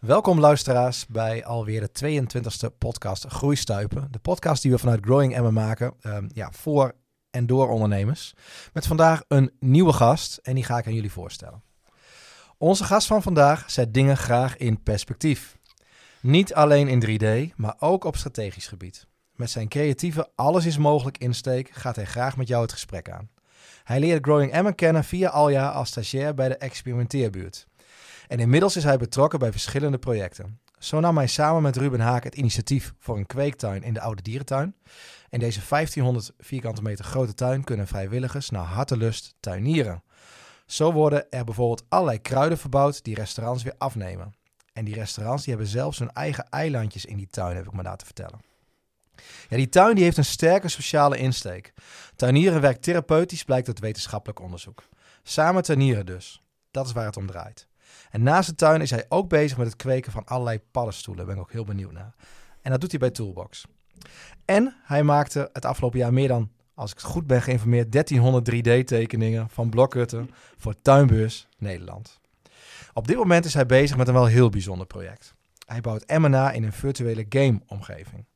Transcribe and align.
Welkom 0.00 0.40
luisteraars 0.40 1.06
bij 1.06 1.44
alweer 1.44 1.80
de 1.80 2.22
22e 2.22 2.78
podcast 2.78 3.26
Groeistuipen. 3.26 4.08
De 4.10 4.18
podcast 4.18 4.62
die 4.62 4.70
we 4.70 4.78
vanuit 4.78 5.04
Growing 5.04 5.34
Emmen 5.34 5.52
maken 5.52 5.94
ehm, 6.00 6.28
ja, 6.32 6.50
voor 6.52 6.94
en 7.30 7.46
door 7.46 7.68
ondernemers. 7.68 8.34
Met 8.72 8.86
vandaag 8.86 9.22
een 9.28 9.52
nieuwe 9.58 9.92
gast 9.92 10.36
en 10.36 10.54
die 10.54 10.64
ga 10.64 10.78
ik 10.78 10.86
aan 10.86 10.94
jullie 10.94 11.12
voorstellen. 11.12 11.62
Onze 12.58 12.84
gast 12.84 13.06
van 13.06 13.22
vandaag 13.22 13.70
zet 13.70 13.94
dingen 13.94 14.16
graag 14.16 14.56
in 14.56 14.82
perspectief. 14.82 15.58
Niet 16.20 16.54
alleen 16.54 16.88
in 16.88 17.04
3D, 17.04 17.54
maar 17.56 17.76
ook 17.78 18.04
op 18.04 18.16
strategisch 18.16 18.66
gebied. 18.66 19.06
Met 19.34 19.50
zijn 19.50 19.68
creatieve 19.68 20.30
alles 20.34 20.66
is 20.66 20.78
mogelijk 20.78 21.18
insteek 21.18 21.70
gaat 21.72 21.96
hij 21.96 22.06
graag 22.06 22.36
met 22.36 22.48
jou 22.48 22.62
het 22.62 22.72
gesprek 22.72 23.10
aan. 23.10 23.30
Hij 23.84 24.00
leerde 24.00 24.24
Growing 24.24 24.52
Emmen 24.52 24.74
kennen 24.74 25.04
via 25.04 25.28
Alja 25.28 25.68
als 25.70 25.88
stagiair 25.88 26.34
bij 26.34 26.48
de 26.48 26.56
experimenteerbuurt. 26.56 27.68
En 28.30 28.38
inmiddels 28.38 28.76
is 28.76 28.84
hij 28.84 28.96
betrokken 28.96 29.38
bij 29.38 29.50
verschillende 29.52 29.98
projecten. 29.98 30.60
Zo 30.78 31.00
nam 31.00 31.16
hij 31.16 31.26
samen 31.26 31.62
met 31.62 31.76
Ruben 31.76 32.00
Haak 32.00 32.24
het 32.24 32.34
initiatief 32.34 32.94
voor 32.98 33.16
een 33.16 33.26
kweektuin 33.26 33.82
in 33.82 33.94
de 33.94 34.00
Oude 34.00 34.22
Dierentuin. 34.22 34.74
In 35.30 35.38
deze 35.38 35.60
1500 35.68 36.32
vierkante 36.38 36.82
meter 36.82 37.04
grote 37.04 37.34
tuin 37.34 37.64
kunnen 37.64 37.86
vrijwilligers 37.86 38.50
naar 38.50 38.64
hartelust 38.64 39.34
tuinieren. 39.40 40.02
Zo 40.66 40.92
worden 40.92 41.30
er 41.30 41.44
bijvoorbeeld 41.44 41.84
allerlei 41.88 42.20
kruiden 42.20 42.58
verbouwd 42.58 43.04
die 43.04 43.14
restaurants 43.14 43.62
weer 43.62 43.74
afnemen. 43.78 44.34
En 44.72 44.84
die 44.84 44.94
restaurants 44.94 45.44
die 45.44 45.54
hebben 45.54 45.72
zelfs 45.72 45.98
hun 45.98 46.12
eigen 46.12 46.48
eilandjes 46.48 47.04
in 47.04 47.16
die 47.16 47.28
tuin, 47.30 47.56
heb 47.56 47.66
ik 47.66 47.72
me 47.72 47.82
laten 47.82 48.06
vertellen. 48.06 48.40
Ja, 49.48 49.56
die 49.56 49.68
tuin 49.68 49.94
die 49.94 50.04
heeft 50.04 50.16
een 50.16 50.24
sterke 50.24 50.68
sociale 50.68 51.18
insteek. 51.18 51.72
Tuinieren 52.16 52.60
werkt 52.60 52.82
therapeutisch, 52.82 53.44
blijkt 53.44 53.68
uit 53.68 53.80
wetenschappelijk 53.80 54.40
onderzoek. 54.40 54.82
Samen 55.22 55.62
tuinieren 55.62 56.06
dus. 56.06 56.42
Dat 56.70 56.86
is 56.86 56.92
waar 56.92 57.06
het 57.06 57.16
om 57.16 57.26
draait. 57.26 57.68
En 58.10 58.22
naast 58.22 58.48
de 58.48 58.54
tuin 58.54 58.80
is 58.80 58.90
hij 58.90 59.04
ook 59.08 59.28
bezig 59.28 59.56
met 59.56 59.66
het 59.66 59.76
kweken 59.76 60.12
van 60.12 60.24
allerlei 60.24 60.60
paddenstoelen. 60.70 61.24
Daar 61.24 61.34
ben 61.34 61.42
ik 61.42 61.48
ook 61.48 61.54
heel 61.54 61.64
benieuwd 61.64 61.92
naar. 61.92 62.14
En 62.62 62.70
dat 62.70 62.80
doet 62.80 62.90
hij 62.90 63.00
bij 63.00 63.10
Toolbox. 63.10 63.66
En 64.44 64.74
hij 64.82 65.02
maakte 65.02 65.50
het 65.52 65.64
afgelopen 65.64 65.98
jaar 65.98 66.12
meer 66.12 66.28
dan, 66.28 66.50
als 66.74 66.90
ik 66.90 66.96
het 66.96 67.06
goed 67.06 67.26
ben 67.26 67.42
geïnformeerd, 67.42 67.92
1300 67.92 68.50
3D-tekeningen 68.50 69.48
van 69.48 69.70
blokhutten 69.70 70.30
voor 70.56 70.74
Tuinbeurs 70.82 71.46
Nederland. 71.58 72.20
Op 72.92 73.06
dit 73.06 73.16
moment 73.16 73.44
is 73.44 73.54
hij 73.54 73.66
bezig 73.66 73.96
met 73.96 74.08
een 74.08 74.14
wel 74.14 74.26
heel 74.26 74.48
bijzonder 74.48 74.86
project. 74.86 75.34
Hij 75.66 75.80
bouwt 75.80 76.18
M&A 76.18 76.52
in 76.52 76.62
een 76.62 76.72
virtuele 76.72 77.26
game-omgeving. 77.28 78.26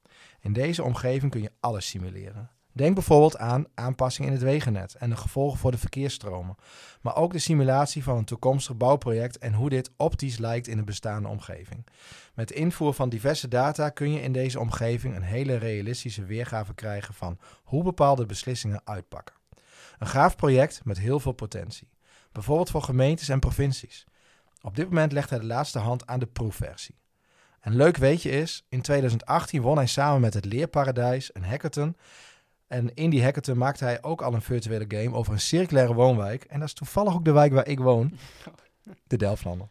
In 0.41 0.52
deze 0.52 0.83
omgeving 0.83 1.30
kun 1.30 1.42
je 1.42 1.52
alles 1.61 1.89
simuleren. 1.89 2.50
Denk 2.75 2.94
bijvoorbeeld 2.94 3.39
aan 3.39 3.67
aanpassingen 3.75 4.30
in 4.30 4.36
het 4.36 4.44
wegennet 4.44 4.94
en 4.94 5.11
de 5.11 5.17
gevolgen 5.17 5.58
voor 5.58 5.70
de 5.70 5.78
verkeersstromen, 5.78 6.56
maar 7.00 7.17
ook 7.17 7.33
de 7.33 7.39
simulatie 7.39 8.03
van 8.03 8.17
een 8.17 8.25
toekomstig 8.25 8.77
bouwproject 8.77 9.39
en 9.39 9.53
hoe 9.53 9.69
dit 9.69 9.91
optisch 9.97 10.39
lijkt 10.39 10.67
in 10.67 10.77
de 10.77 10.84
bestaande 10.84 11.28
omgeving. 11.28 11.86
Met 12.34 12.50
invoer 12.50 12.95
van 12.95 13.08
diverse 13.08 13.48
data 13.48 13.89
kun 13.89 14.12
je 14.12 14.20
in 14.20 14.33
deze 14.33 14.61
omgeving 14.61 15.17
een 15.17 15.22
hele 15.22 15.56
realistische 15.56 16.25
weergave 16.25 16.75
krijgen 16.75 17.14
van 17.14 17.39
hoe 17.64 17.83
bepaalde 17.83 18.27
beslissingen 18.27 18.80
uitpakken. 18.84 19.34
Een 19.98 20.06
gaaf 20.06 20.36
project 20.36 20.84
met 20.84 20.98
heel 20.98 21.20
veel 21.20 21.33
potentie, 21.33 21.89
bijvoorbeeld 22.33 22.70
voor 22.70 22.83
gemeentes 22.83 23.28
en 23.28 23.41
provincies. 23.41 24.06
Op 24.61 24.77
dit 24.77 24.89
moment 24.89 25.12
legt 25.12 25.30
hij 25.30 25.39
de 25.39 25.47
laatste 25.47 25.78
hand 25.78 26.06
aan 26.06 26.19
de 26.19 26.27
proefversie. 26.27 26.98
Een 27.61 27.77
leuk 27.77 27.97
weetje 27.97 28.30
is, 28.30 28.67
in 28.69 28.83
2018 28.83 29.62
won 29.62 29.77
hij 29.77 29.86
samen 29.86 30.20
met 30.20 30.34
het 30.34 30.45
Leerparadijs 30.45 31.30
een 31.34 31.45
hackathon. 31.45 31.97
En 32.67 32.95
in 32.95 33.11
die 33.11 33.23
hackathon 33.23 33.59
maakte 33.59 33.84
hij 33.84 34.03
ook 34.03 34.23
al 34.23 34.34
een 34.34 34.43
virtuele 34.43 34.84
game 34.89 35.17
over 35.17 35.33
een 35.33 35.41
circulaire 35.41 35.95
woonwijk. 35.95 36.45
En 36.45 36.59
dat 36.59 36.69
is 36.69 36.75
toevallig 36.75 37.15
ook 37.15 37.25
de 37.25 37.33
wijk 37.33 37.53
waar 37.53 37.69
ik 37.69 37.79
woon, 37.79 38.19
de 39.07 39.17
Delftlanden. 39.17 39.70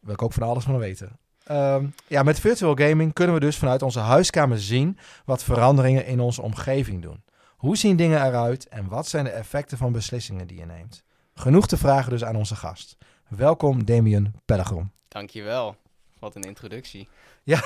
Wil 0.00 0.14
ik 0.14 0.22
ook 0.22 0.32
van 0.32 0.42
alles 0.42 0.64
van 0.64 0.78
weten. 0.78 1.18
Ehm, 1.44 1.86
ja, 2.06 2.22
met 2.22 2.40
virtual 2.40 2.74
gaming 2.74 3.12
kunnen 3.12 3.34
we 3.34 3.40
dus 3.40 3.56
vanuit 3.56 3.82
onze 3.82 3.98
huiskamer 3.98 4.60
zien 4.60 4.98
wat 5.24 5.44
veranderingen 5.44 6.06
in 6.06 6.20
onze 6.20 6.42
omgeving 6.42 7.02
doen. 7.02 7.22
Hoe 7.56 7.76
zien 7.76 7.96
dingen 7.96 8.26
eruit 8.26 8.68
en 8.68 8.88
wat 8.88 9.06
zijn 9.06 9.24
de 9.24 9.30
effecten 9.30 9.78
van 9.78 9.92
beslissingen 9.92 10.46
die 10.46 10.58
je 10.58 10.66
neemt? 10.66 11.02
Genoeg 11.34 11.66
te 11.66 11.76
vragen 11.76 12.10
dus 12.10 12.24
aan 12.24 12.36
onze 12.36 12.56
gast. 12.56 12.96
Welkom 13.28 13.84
Damien 13.84 14.34
Pellegrom. 14.44 14.90
Dankjewel. 15.08 15.76
Wat 16.18 16.34
een 16.34 16.42
introductie. 16.42 17.08
Ja. 17.42 17.62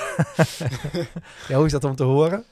ja, 1.47 1.55
hoe 1.55 1.65
is 1.65 1.71
dat 1.71 1.83
om 1.83 1.95
te 1.95 2.03
horen? 2.03 2.45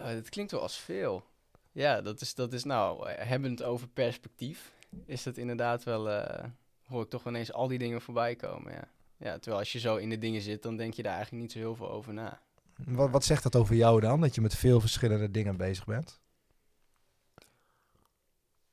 Uh, 0.00 0.06
het 0.06 0.28
klinkt 0.28 0.52
wel 0.52 0.60
als 0.60 0.78
veel. 0.78 1.24
Ja, 1.72 2.00
dat 2.02 2.20
is, 2.20 2.34
dat 2.34 2.52
is 2.52 2.64
nou, 2.64 3.08
uh, 3.08 3.14
hebbend 3.16 3.62
over 3.62 3.88
perspectief, 3.88 4.72
is 5.06 5.22
dat 5.22 5.36
inderdaad 5.36 5.84
wel, 5.84 6.10
uh, 6.10 6.44
hoor 6.86 7.02
ik 7.02 7.08
toch 7.08 7.26
ineens 7.26 7.52
al 7.52 7.68
die 7.68 7.78
dingen 7.78 8.00
voorbij 8.00 8.36
komen, 8.36 8.72
ja. 8.72 8.88
ja. 9.16 9.32
Terwijl 9.38 9.58
als 9.58 9.72
je 9.72 9.78
zo 9.78 9.96
in 9.96 10.10
de 10.10 10.18
dingen 10.18 10.40
zit, 10.40 10.62
dan 10.62 10.76
denk 10.76 10.94
je 10.94 11.02
daar 11.02 11.14
eigenlijk 11.14 11.42
niet 11.42 11.52
zo 11.52 11.58
heel 11.58 11.74
veel 11.74 11.90
over 11.90 12.12
na. 12.12 12.40
Wat, 12.84 13.10
wat 13.10 13.24
zegt 13.24 13.42
dat 13.42 13.56
over 13.56 13.74
jou 13.74 14.00
dan, 14.00 14.20
dat 14.20 14.34
je 14.34 14.40
met 14.40 14.54
veel 14.54 14.80
verschillende 14.80 15.30
dingen 15.30 15.56
bezig 15.56 15.84
bent? 15.84 16.20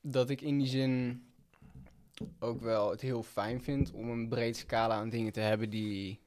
Dat 0.01 0.29
ik 0.29 0.41
in 0.41 0.57
die 0.57 0.67
zin 0.67 1.23
ook 2.39 2.61
wel 2.61 2.89
het 2.89 3.01
heel 3.01 3.23
fijn 3.23 3.61
vind 3.61 3.91
om 3.91 4.09
een 4.09 4.27
breed 4.27 4.57
scala 4.57 4.95
aan 4.95 5.09
dingen 5.09 5.31
te 5.31 5.39
hebben 5.39 5.69
die 5.69 6.19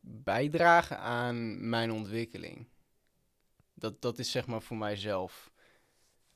bijdragen 0.00 0.98
aan 0.98 1.68
mijn 1.68 1.92
ontwikkeling. 1.92 2.66
Dat, 3.78 4.02
dat 4.02 4.18
is 4.18 4.30
zeg 4.30 4.46
maar 4.46 4.62
voor 4.62 4.76
mijzelf 4.76 5.50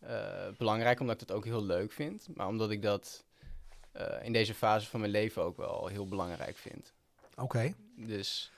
uh, 0.03 0.09
belangrijk, 0.57 1.01
omdat 1.01 1.21
ik 1.21 1.29
dat 1.29 1.37
ook 1.37 1.45
heel 1.45 1.65
leuk 1.65 1.93
vind. 1.93 2.29
Maar 2.35 2.47
omdat 2.47 2.71
ik 2.71 2.83
dat 2.83 3.25
uh, 3.97 4.03
in 4.23 4.33
deze 4.33 4.55
fase 4.55 4.89
van 4.89 5.01
mijn 5.01 5.13
leven 5.13 5.43
ook 5.43 5.57
wel 5.57 5.87
heel 5.87 6.09
belangrijk 6.09 6.57
vind. 6.57 6.93
Oké. 7.31 7.43
Okay. 7.43 7.75
Dus... 7.97 8.53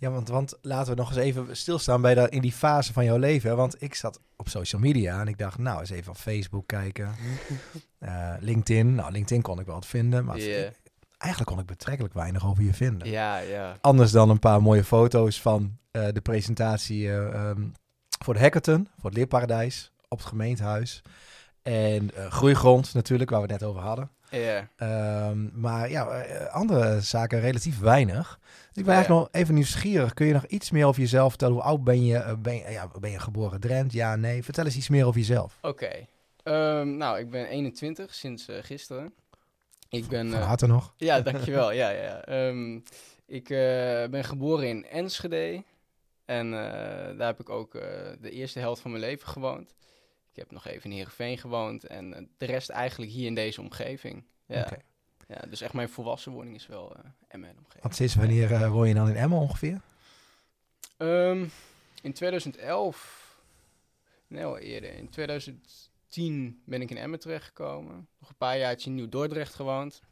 Ja, 0.00 0.10
want, 0.10 0.28
want 0.28 0.58
laten 0.62 0.94
we 0.94 1.00
nog 1.00 1.08
eens 1.08 1.18
even 1.18 1.56
stilstaan 1.56 2.00
bij 2.00 2.14
dat, 2.14 2.30
in 2.30 2.40
die 2.40 2.52
fase 2.52 2.92
van 2.92 3.04
jouw 3.04 3.16
leven. 3.16 3.56
Want 3.56 3.82
ik 3.82 3.94
zat 3.94 4.20
op 4.36 4.48
social 4.48 4.80
media 4.80 5.20
en 5.20 5.28
ik 5.28 5.38
dacht, 5.38 5.58
nou, 5.58 5.80
eens 5.80 5.90
even 5.90 6.10
op 6.10 6.18
Facebook 6.18 6.66
kijken. 6.66 7.14
Uh, 7.98 8.34
LinkedIn. 8.40 8.94
Nou, 8.94 9.12
LinkedIn 9.12 9.42
kon 9.42 9.60
ik 9.60 9.66
wel 9.66 9.74
wat 9.74 9.86
vinden. 9.86 10.24
Maar 10.24 10.38
yeah 10.38 10.72
eigenlijk 11.18 11.50
kon 11.50 11.60
ik 11.60 11.66
betrekkelijk 11.66 12.14
weinig 12.14 12.46
over 12.46 12.64
je 12.64 12.74
vinden. 12.74 13.08
Ja, 13.08 13.38
ja. 13.38 13.76
Anders 13.80 14.10
dan 14.10 14.30
een 14.30 14.38
paar 14.38 14.62
mooie 14.62 14.84
foto's 14.84 15.40
van 15.40 15.78
uh, 15.92 16.08
de 16.12 16.20
presentatie 16.20 17.02
uh, 17.02 17.48
um, 17.48 17.72
voor 18.18 18.34
de 18.34 18.40
hackathon, 18.40 18.88
voor 18.98 19.10
het 19.10 19.18
leerparadijs 19.18 19.92
op 20.08 20.18
het 20.18 20.26
gemeentehuis. 20.26 21.02
En 21.62 22.10
uh, 22.16 22.30
groeigrond 22.30 22.94
natuurlijk, 22.94 23.30
waar 23.30 23.42
we 23.42 23.52
het 23.52 23.60
net 23.60 23.70
over 23.70 23.82
hadden. 23.82 24.10
Um, 24.78 25.50
maar 25.54 25.90
ja, 25.90 26.24
andere 26.50 27.00
zaken 27.00 27.40
relatief 27.40 27.78
weinig. 27.78 28.38
Dus 28.68 28.76
ik 28.76 28.84
ben 28.84 28.94
eigenlijk 28.94 29.24
nog 29.24 29.42
even 29.42 29.54
nieuwsgierig. 29.54 30.14
Kun 30.14 30.26
je 30.26 30.32
nog 30.32 30.46
iets 30.46 30.70
meer 30.70 30.86
over 30.86 31.00
jezelf 31.00 31.28
vertellen? 31.28 31.54
Hoe 31.54 31.62
oud 31.62 31.84
ben 31.84 32.04
je? 32.04 32.36
Ben 32.38 32.54
je, 32.54 32.70
ja, 32.70 32.90
ben 33.00 33.10
je 33.10 33.18
geboren 33.18 33.60
Drent? 33.60 33.92
Ja, 33.92 34.16
nee. 34.16 34.44
Vertel 34.44 34.64
eens 34.64 34.76
iets 34.76 34.88
meer 34.88 35.06
over 35.06 35.20
jezelf. 35.20 35.58
Oké. 35.62 35.68
Okay. 35.68 36.80
Um, 36.80 36.96
nou, 36.96 37.18
ik 37.18 37.30
ben 37.30 37.46
21 37.46 38.14
sinds 38.14 38.48
gisteren. 38.60 39.12
Ik 39.88 40.08
ben, 40.08 40.30
Van 40.30 40.40
harte 40.40 40.66
uh, 40.66 40.72
nog. 40.72 40.94
Ja, 40.96 41.20
dankjewel. 41.30 41.72
ja, 41.72 41.88
ja. 41.90 42.46
Um, 42.48 42.82
ik 43.26 43.50
uh, 43.50 43.58
ben 44.10 44.24
geboren 44.24 44.68
in 44.68 44.86
Enschede. 44.86 45.62
En 46.28 46.46
uh, 46.46 46.52
daar 47.18 47.26
heb 47.26 47.40
ik 47.40 47.48
ook 47.48 47.72
de 48.20 48.30
eerste 48.30 48.58
helft 48.58 48.80
van 48.80 48.90
mijn 48.90 49.02
leven 49.02 49.28
gewoond. 49.28 49.74
Ik 50.30 50.36
heb 50.36 50.50
nog 50.50 50.66
even 50.66 50.90
in 50.90 50.96
Heerenveen 50.96 51.38
gewoond. 51.38 51.84
En 51.84 52.30
de 52.38 52.46
rest 52.46 52.68
eigenlijk 52.68 53.10
hier 53.10 53.26
in 53.26 53.34
deze 53.34 53.60
omgeving. 53.60 54.24
Ja. 54.46 54.60
Okay. 54.60 54.82
ja 55.28 55.40
dus 55.48 55.60
echt 55.60 55.72
mijn 55.72 55.88
volwassenwoning 55.88 56.54
is 56.54 56.66
wel 56.66 56.96
Emmen 57.28 57.50
omgeving. 57.58 57.82
Want 57.82 57.94
sinds 57.94 58.14
wanneer 58.14 58.70
woon 58.70 58.88
je 58.88 58.94
dan 58.94 59.08
in 59.08 59.16
Emmen 59.16 59.38
ongeveer? 59.38 59.80
Um, 60.98 61.50
in 62.02 62.12
2011. 62.12 63.38
Nee, 64.26 64.44
al 64.44 64.58
eerder. 64.58 64.94
In 64.94 65.08
2000 65.08 65.90
tien 66.08 66.62
ben 66.64 66.82
ik 66.82 66.90
in 66.90 66.96
Emmen 66.96 67.20
terechtgekomen. 67.20 68.08
Nog 68.18 68.28
een 68.28 68.36
paar 68.36 68.58
jaar 68.58 68.76
in 68.84 68.94
Nieuw-Dordrecht 68.94 69.54
gewoond. 69.54 70.02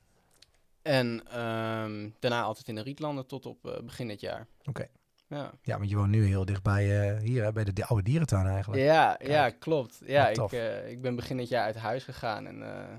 En 0.83 1.07
um, 1.41 2.15
daarna 2.19 2.43
altijd 2.43 2.69
in 2.69 2.75
de 2.75 2.83
Rietlanden 2.83 3.27
tot 3.27 3.47
op 3.47 3.67
uh, 3.67 3.79
begin 3.81 4.09
dit 4.09 4.21
jaar. 4.21 4.47
Oké. 4.59 4.69
Okay. 4.69 4.89
Ja. 5.29 5.53
ja, 5.63 5.79
want 5.79 5.91
je 5.91 5.97
woont 5.97 6.11
nu 6.11 6.25
heel 6.27 6.45
dichtbij 6.45 7.13
uh, 7.15 7.21
hier, 7.21 7.45
hè, 7.45 7.53
bij 7.53 7.65
de, 7.65 7.73
de, 7.73 7.85
oude 7.85 8.03
dierentuin 8.03 8.47
eigenlijk. 8.47 8.83
Ja, 8.83 9.15
Kijk. 9.15 9.31
ja 9.31 9.51
klopt. 9.51 10.01
Ja, 10.05 10.29
ik, 10.29 10.53
uh, 10.53 10.91
ik 10.91 11.01
ben 11.01 11.17
begin 11.17 11.37
dit 11.37 11.49
jaar 11.49 11.65
uit 11.65 11.77
huis 11.77 12.05
gegaan 12.05 12.47
en 12.47 12.59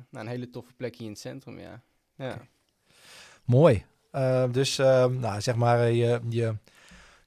naar 0.09 0.21
een 0.21 0.27
hele 0.27 0.49
toffe 0.49 0.73
plek 0.73 0.95
hier 0.95 1.05
in 1.05 1.11
het 1.11 1.19
centrum, 1.21 1.59
ja. 1.59 1.81
ja. 2.15 2.31
Okay. 2.31 2.47
Mooi. 3.45 3.85
dus, 4.51 4.77
ehm, 4.77 5.19
nou, 5.19 5.41
zeg 5.41 5.55
maar, 5.55 5.91
je, 5.91 6.19
je, 6.29 6.55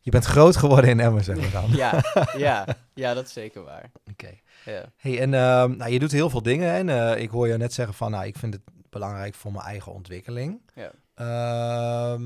je 0.00 0.10
bent 0.10 0.24
groot 0.24 0.56
geworden 0.56 0.90
in 0.90 1.00
Emmen, 1.00 1.24
zeg 1.24 1.36
maar 1.36 1.50
dan. 1.50 1.70
ja, 1.84 2.02
ja, 2.36 2.66
ja, 2.94 3.14
dat 3.14 3.26
is 3.26 3.32
zeker 3.32 3.62
waar. 3.62 3.90
Oké. 3.94 4.10
Okay. 4.10 4.42
Ja. 4.64 4.92
Hey, 4.96 5.20
en 5.20 5.30
nou, 5.30 5.88
je 5.88 5.98
doet 5.98 6.12
heel 6.12 6.30
veel 6.30 6.42
dingen. 6.42 6.90
En 6.90 7.18
ik 7.20 7.30
hoor 7.30 7.48
je 7.48 7.56
net 7.56 7.72
zeggen 7.72 7.94
van, 7.94 8.10
nou, 8.10 8.26
ik 8.26 8.36
vind 8.36 8.54
het 8.54 8.62
belangrijk 8.90 9.34
voor 9.34 9.52
mijn 9.52 9.64
eigen 9.64 9.92
ontwikkeling. 9.92 10.60
Ja. 10.74 10.92
Uh, 12.14 12.20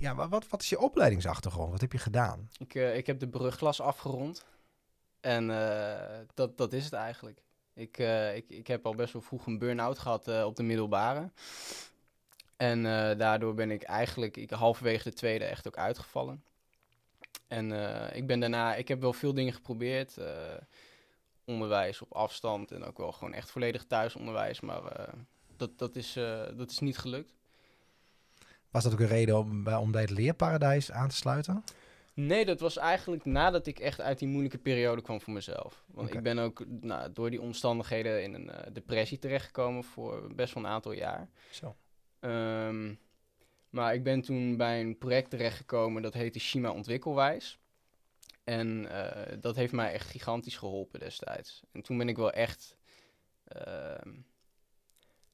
ja, 0.00 0.28
wat, 0.28 0.48
wat 0.48 0.62
is 0.62 0.68
je 0.68 0.78
opleidingsachtergrond? 0.78 1.70
Wat 1.70 1.80
heb 1.80 1.92
je 1.92 1.98
gedaan? 1.98 2.48
Ik, 2.58 2.74
uh, 2.74 2.96
ik 2.96 3.06
heb 3.06 3.18
de 3.20 3.28
brugklas 3.28 3.80
afgerond. 3.80 4.44
En 5.20 5.50
eh, 5.50 6.18
dat, 6.34 6.58
dat 6.58 6.72
is 6.72 6.84
het 6.84 6.92
eigenlijk. 6.92 7.42
Ik, 7.74 7.98
ik, 8.34 8.44
ik 8.48 8.66
heb 8.66 8.86
al 8.86 8.94
best 8.94 9.12
wel 9.12 9.22
vroeg 9.22 9.46
een 9.46 9.58
burn-out 9.58 9.98
gehad 9.98 10.44
op 10.44 10.56
de 10.56 10.62
middelbare. 10.62 11.30
En 12.58 12.86
eh, 12.86 13.18
daardoor 13.18 13.54
ben 13.54 13.70
ik 13.70 13.82
eigenlijk 13.82 14.36
ik, 14.36 14.50
halverwege 14.50 15.08
de 15.08 15.14
tweede 15.14 15.44
echt 15.44 15.66
ook 15.66 15.76
uitgevallen. 15.76 16.42
En 17.48 17.72
eh, 17.72 18.16
ik 18.16 18.26
ben 18.26 18.40
daarna, 18.40 18.74
ik 18.74 18.88
heb 18.88 19.00
wel 19.00 19.12
veel 19.12 19.34
dingen 19.34 19.52
geprobeerd. 19.52 20.16
eh, 20.16 20.54
onderwijs 21.44 22.02
op 22.02 22.12
afstand 22.12 22.70
en 22.72 22.84
ook 22.84 22.98
wel 22.98 23.12
gewoon 23.12 23.32
echt 23.32 23.50
volledig 23.50 23.84
thuisonderwijs. 23.84 24.60
Maar 24.60 24.84
eh, 24.84 25.12
dat, 25.56 25.78
dat, 25.78 25.96
is, 25.96 26.16
eh, 26.16 26.42
dat 26.56 26.70
is 26.70 26.78
niet 26.78 26.98
gelukt. 26.98 27.36
Was 28.78 28.90
dat 28.90 29.00
ook 29.00 29.08
een 29.08 29.16
reden 29.16 29.38
om 29.38 29.64
bij, 29.64 29.74
om 29.74 29.90
bij 29.90 30.00
het 30.00 30.10
leerparadijs 30.10 30.92
aan 30.92 31.08
te 31.08 31.14
sluiten? 31.14 31.64
Nee, 32.14 32.44
dat 32.44 32.60
was 32.60 32.76
eigenlijk 32.76 33.24
nadat 33.24 33.66
ik 33.66 33.78
echt 33.78 34.00
uit 34.00 34.18
die 34.18 34.28
moeilijke 34.28 34.58
periode 34.58 35.02
kwam 35.02 35.20
voor 35.20 35.32
mezelf. 35.32 35.84
Want 35.86 36.14
ik 36.14 36.22
ben 36.22 36.38
ook 36.38 36.64
nou, 36.80 37.12
door 37.12 37.30
die 37.30 37.40
omstandigheden 37.40 38.22
in 38.22 38.34
een 38.34 38.50
eh, 38.50 38.72
depressie 38.72 39.18
terechtgekomen 39.18 39.84
voor 39.84 40.34
best 40.34 40.54
wel 40.54 40.64
een 40.64 40.70
aantal 40.70 40.92
jaar. 40.92 41.28
Zo. 41.50 41.76
Ehm, 42.20 42.94
maar 43.70 43.94
ik 43.94 44.02
ben 44.02 44.20
toen 44.20 44.56
bij 44.56 44.80
een 44.80 44.98
project 44.98 45.30
terechtgekomen 45.30 46.02
dat 46.02 46.14
heette 46.14 46.38
Shima 46.38 46.70
Ontwikkelwijs. 46.70 47.58
En 48.44 48.90
eh, 48.90 49.36
dat 49.40 49.56
heeft 49.56 49.72
mij 49.72 49.92
echt 49.92 50.10
gigantisch 50.10 50.56
geholpen 50.56 51.00
destijds. 51.00 51.62
En 51.72 51.82
toen 51.82 51.98
ben 51.98 52.08
ik 52.08 52.16
wel 52.16 52.32
echt 52.32 52.76
ehm, 53.44 54.14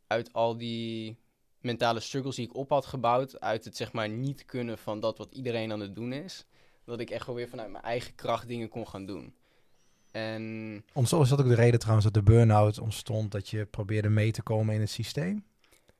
uit 0.06 0.32
al 0.32 0.56
die 0.56 1.22
mentale 1.64 2.00
struggles 2.00 2.36
die 2.36 2.46
ik 2.46 2.54
op 2.54 2.70
had 2.70 2.86
gebouwd, 2.86 3.40
uit 3.40 3.64
het 3.64 3.76
zeg 3.76 3.92
maar 3.92 4.08
niet 4.08 4.44
kunnen 4.44 4.78
van 4.78 5.00
dat 5.00 5.18
wat 5.18 5.32
iedereen 5.32 5.72
aan 5.72 5.80
het 5.80 5.94
doen 5.94 6.12
is, 6.12 6.46
dat 6.84 7.00
ik 7.00 7.10
echt 7.10 7.26
wel 7.26 7.34
weer 7.34 7.48
vanuit 7.48 7.70
mijn 7.70 7.84
eigen 7.84 8.14
kracht 8.14 8.48
dingen 8.48 8.68
kon 8.68 8.88
gaan 8.88 9.06
doen. 9.06 9.34
En 10.10 10.84
Om 10.92 11.06
zo 11.06 11.22
is 11.22 11.28
dat 11.28 11.40
ook 11.40 11.48
de 11.48 11.54
reden 11.54 11.78
trouwens 11.78 12.04
dat 12.04 12.14
de 12.14 12.32
burn-out 12.32 12.78
ontstond, 12.78 13.32
dat 13.32 13.48
je 13.48 13.66
probeerde 13.66 14.08
mee 14.08 14.32
te 14.32 14.42
komen 14.42 14.74
in 14.74 14.80
het 14.80 14.90
systeem. 14.90 15.44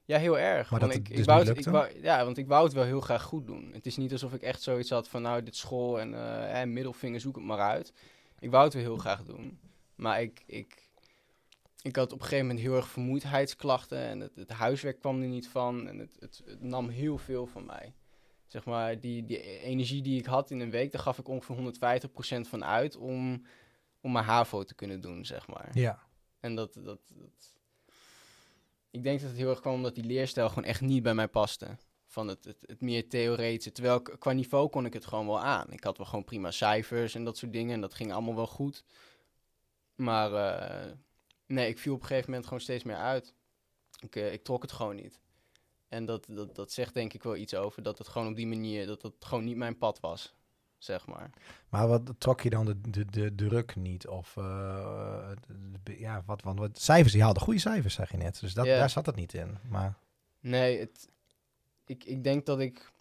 Ja, 0.05 0.19
heel 0.19 0.39
erg. 0.39 0.71
Maar 0.71 0.81
want 0.81 0.93
dat 0.93 1.01
ik, 1.01 1.17
dus 1.17 1.27
wou 1.27 1.39
niet 1.39 1.49
het, 1.49 1.59
ik 1.59 1.73
wou, 1.73 2.01
ja, 2.03 2.25
want 2.25 2.39
ik 2.39 2.47
wou 2.47 2.65
het 2.65 2.73
wel 2.73 2.85
heel 2.85 3.01
graag 3.01 3.23
goed 3.23 3.47
doen. 3.47 3.71
Het 3.73 3.87
is 3.87 3.97
niet 3.97 4.13
alsof 4.13 4.33
ik 4.33 4.43
echt 4.43 4.63
zoiets 4.63 4.91
had 4.91 5.09
van, 5.09 5.23
nou, 5.23 5.43
dit 5.43 5.57
school 5.57 6.01
en 6.01 6.15
eh, 6.53 6.65
middelvinger, 6.67 7.21
zoek 7.21 7.37
het 7.37 7.45
maar 7.45 7.59
uit. 7.59 7.93
Ik 8.39 8.51
wou 8.51 8.65
het 8.65 8.75
wel 8.75 8.83
heel 8.83 8.97
graag 8.97 9.23
doen. 9.23 9.59
Maar 9.95 10.23
ik, 10.23 10.43
ik, 10.47 10.89
ik 11.85 11.97
had 11.97 12.13
op 12.13 12.19
een 12.19 12.25
gegeven 12.25 12.47
moment 12.47 12.65
heel 12.65 12.77
erg 12.77 12.89
vermoeidheidsklachten 12.89 13.99
en 13.99 14.21
het, 14.21 14.37
het 14.37 14.51
huiswerk 14.51 14.99
kwam 15.01 15.23
er 15.23 15.29
niet 15.29 15.49
van. 15.49 15.89
En 15.89 15.99
het, 15.99 16.17
het, 16.19 16.43
het 16.45 16.63
nam 16.63 16.89
heel 16.89 17.19
veel 17.19 17.47
van 17.47 17.65
mij. 17.67 17.95
Zeg 18.47 18.65
maar, 18.65 19.01
die, 19.01 19.25
die 19.25 19.41
energie 19.61 20.03
die 20.03 20.19
ik 20.19 20.27
had 20.27 20.51
in 20.51 20.61
een 20.61 20.71
week, 20.71 20.93
daar 20.93 21.01
gaf 21.03 21.19
ik 21.19 21.29
ongeveer 21.29 21.73
150% 22.47 22.49
van 22.49 22.65
uit 22.65 22.97
om, 22.97 23.47
om 24.01 24.13
mijn 24.13 24.25
HAVO 24.25 24.63
te 24.65 24.75
kunnen 24.75 25.01
doen, 25.01 25.25
zeg 25.25 25.49
maar. 25.49 25.71
Ja. 25.73 26.03
En 26.41 26.55
dat, 26.55 26.75
dat, 26.75 27.01
dat... 27.15 27.55
Ik 28.91 29.03
denk 29.03 29.21
dat 29.21 29.29
het 29.29 29.39
heel 29.39 29.51
erg 29.51 29.61
kwam 29.61 29.75
omdat 29.75 29.95
die 29.95 30.05
leerstijl 30.05 30.49
gewoon 30.49 30.65
echt 30.65 30.81
niet 30.81 31.03
bij 31.03 31.15
mij 31.15 31.29
paste. 31.29 31.77
Van 32.07 32.29
het, 32.29 32.45
het, 32.45 32.57
het 32.67 32.81
meer 32.81 33.09
theoretische. 33.09 33.73
Terwijl 33.73 33.97
ik- 33.97 34.17
qua 34.19 34.33
niveau 34.33 34.69
kon 34.69 34.87
ik 34.87 34.93
het 34.93 35.05
gewoon 35.07 35.27
wel 35.27 35.41
aan. 35.41 35.73
Ik 35.73 35.85
had 35.85 35.97
wel 35.97 36.07
gewoon 36.07 36.25
prima 36.25 36.51
cijfers 36.51 37.15
en 37.15 37.25
dat 37.25 37.37
soort 37.39 37.53
dingen. 37.53 37.75
En 37.75 37.81
dat 37.81 37.95
ging 37.95 38.13
allemaal 38.13 38.35
wel 38.35 38.47
goed. 38.47 38.85
Maar 39.95 40.33
eh, 40.33 40.93
nee, 41.46 41.69
ik 41.69 41.79
viel 41.79 41.94
op 41.94 42.00
een 42.00 42.06
gegeven 42.06 42.29
moment 42.31 42.46
gewoon 42.46 42.62
steeds 42.62 42.85
meer 42.85 42.96
uit. 42.96 43.35
Ik, 44.00 44.17
eh, 44.17 44.32
ik 44.32 44.44
trok 44.44 44.62
het 44.62 44.73
gewoon 44.73 44.96
niet. 44.96 45.20
En 45.88 46.05
dat, 46.05 46.26
dat, 46.29 46.55
dat 46.55 46.73
zegt 46.73 46.94
denk 46.94 47.12
ik 47.12 47.23
wel 47.23 47.37
iets 47.37 47.55
over 47.55 47.82
dat 47.82 47.99
het 47.99 48.08
gewoon 48.08 48.29
op 48.29 48.37
die 48.37 48.46
manier, 48.46 48.87
dat 48.87 49.02
het 49.02 49.14
gewoon 49.20 49.44
niet 49.44 49.56
mijn 49.56 49.79
pad 49.79 50.00
was. 50.00 50.35
Zeg 50.79 51.06
maar. 51.06 51.31
Maar 51.69 51.88
wat 51.88 52.12
trok 52.19 52.41
je 52.41 52.50
dan 52.50 52.64
de, 52.67 52.81
de, 52.91 53.05
de 53.11 53.35
druk 53.35 53.76
niet? 53.76 54.06
Of 54.08 54.37
eh, 54.37 55.31
de- 55.82 55.99
ja, 55.99 56.23
wat, 56.26 56.43
wat, 56.43 56.58
wat 56.58 56.79
cijfers? 56.81 57.12
Die 57.12 57.23
haalden 57.23 57.43
goede 57.43 57.61
cijfers, 57.61 57.94
zeg 57.94 58.11
je 58.11 58.17
net. 58.17 58.41
Dus 58.41 58.55
dat, 58.55 58.67
daar 58.67 58.91
zat 58.91 59.06
het 59.06 59.14
niet 59.17 59.35
in. 59.35 59.58
Maar 59.69 59.94
Nee, 60.41 60.79
het, 60.79 61.08
ik, 61.87 62.05
ik 62.05 62.25
denk 62.25 62.46
dat 62.46 62.61
ik 62.61 62.93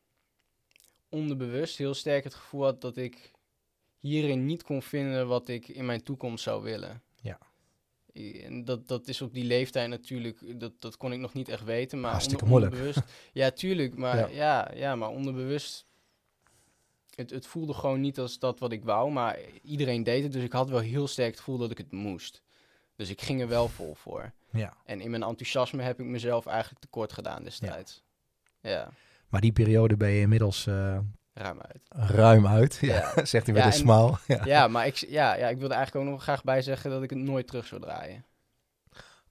onderbewust 1.10 1.78
heel 1.78 1.94
sterk 1.94 2.24
het 2.24 2.34
gevoel 2.34 2.64
had 2.64 2.82
dat 2.82 2.98
ik 2.98 3.32
hierin 3.98 4.46
niet 4.46 4.64
kon 4.64 4.82
vinden 4.82 5.28
wat 5.28 5.48
ik 5.48 5.68
in 5.68 5.86
mijn 5.86 6.04
toekomst 6.04 6.44
zou 6.44 6.64
willen. 6.64 7.02
Ja. 8.14 8.42
En 8.44 8.66
dat, 8.66 8.88
dat 8.88 9.08
is 9.08 9.22
op 9.22 9.34
die 9.34 9.44
leeftijd 9.44 9.90
natuurlijk, 9.90 10.60
dat, 10.60 10.74
dat 10.80 10.98
kon 10.98 11.14
ik 11.14 11.20
nog 11.20 11.34
niet 11.34 11.50
echt 11.50 11.64
weten. 11.64 12.00
Maar 12.00 12.12
Hartstikke 12.12 12.44
onder- 12.44 12.60
moeilijk. 12.60 12.82
onderbewust. 12.82 13.14
ja, 13.42 13.52
tuurlijk, 13.52 13.96
maar 13.96 14.18
Ja. 14.18 14.28
ja, 14.28 14.72
ja, 14.76 14.96
maar 14.96 15.10
onderbewust. 15.10 15.86
Het, 17.16 17.30
het 17.30 17.48
voelde 17.48 17.74
gewoon 17.74 18.02
niet 18.02 18.20
als 18.20 18.40
dat 18.40 18.60
wat 18.60 18.72
ik 18.72 18.84
wou, 18.84 19.12
maar 19.12 19.40
iedereen 19.62 20.04
deed 20.04 20.24
het. 20.24 20.32
Dus 20.32 20.44
ik 20.44 20.52
had 20.54 20.70
wel 20.70 20.80
heel 20.80 21.08
sterk 21.08 21.30
het 21.30 21.38
gevoel 21.38 21.58
dat 21.58 21.72
ik 21.72 21.78
het 21.78 21.92
moest. 21.92 22.42
Dus 22.96 23.10
ik 23.10 23.22
ging 23.22 23.42
er 23.42 23.48
wel 23.48 23.68
vol 23.68 23.94
voor. 23.96 24.32
ja. 24.52 24.78
En 24.86 25.02
in 25.02 25.10
mijn 25.10 25.24
enthousiasme 25.24 25.82
heb 25.84 26.00
ik 26.00 26.06
mezelf 26.06 26.46
eigenlijk 26.46 26.82
tekort 26.82 27.14
gedaan 27.14 27.44
destijds. 27.44 28.04
Ja, 28.62 28.90
Maar 29.30 29.42
die 29.42 29.52
periode 29.52 29.98
ben 29.98 30.10
je 30.10 30.22
inmiddels 30.22 30.68
eh, 30.68 31.00
ruim 31.34 31.60
uit. 31.62 31.82
ruim 31.90 32.48
uit. 32.48 32.76
Ja, 32.82 33.12
Ja. 33.16 33.26
zegt 33.26 33.46
hij 33.46 33.54
met 33.56 33.64
Ja, 33.64 33.66
een 33.68 33.74
en- 33.74 33.80
smaal. 33.80 34.18
Ja. 34.28 34.46
Ja, 34.46 34.68
maar 34.68 34.86
ik, 34.88 34.96
ja, 34.96 35.36
ja, 35.36 35.48
ik 35.48 35.58
wilde 35.58 35.74
eigenlijk 35.74 36.06
ook 36.06 36.12
nog 36.12 36.24
graag 36.24 36.44
bij 36.44 36.62
zeggen 36.62 36.90
dat 36.92 37.04
ik 37.04 37.10
het 37.10 37.20
nooit 37.20 37.48
terug 37.48 37.66
zou 37.66 37.82
draaien. 37.82 38.26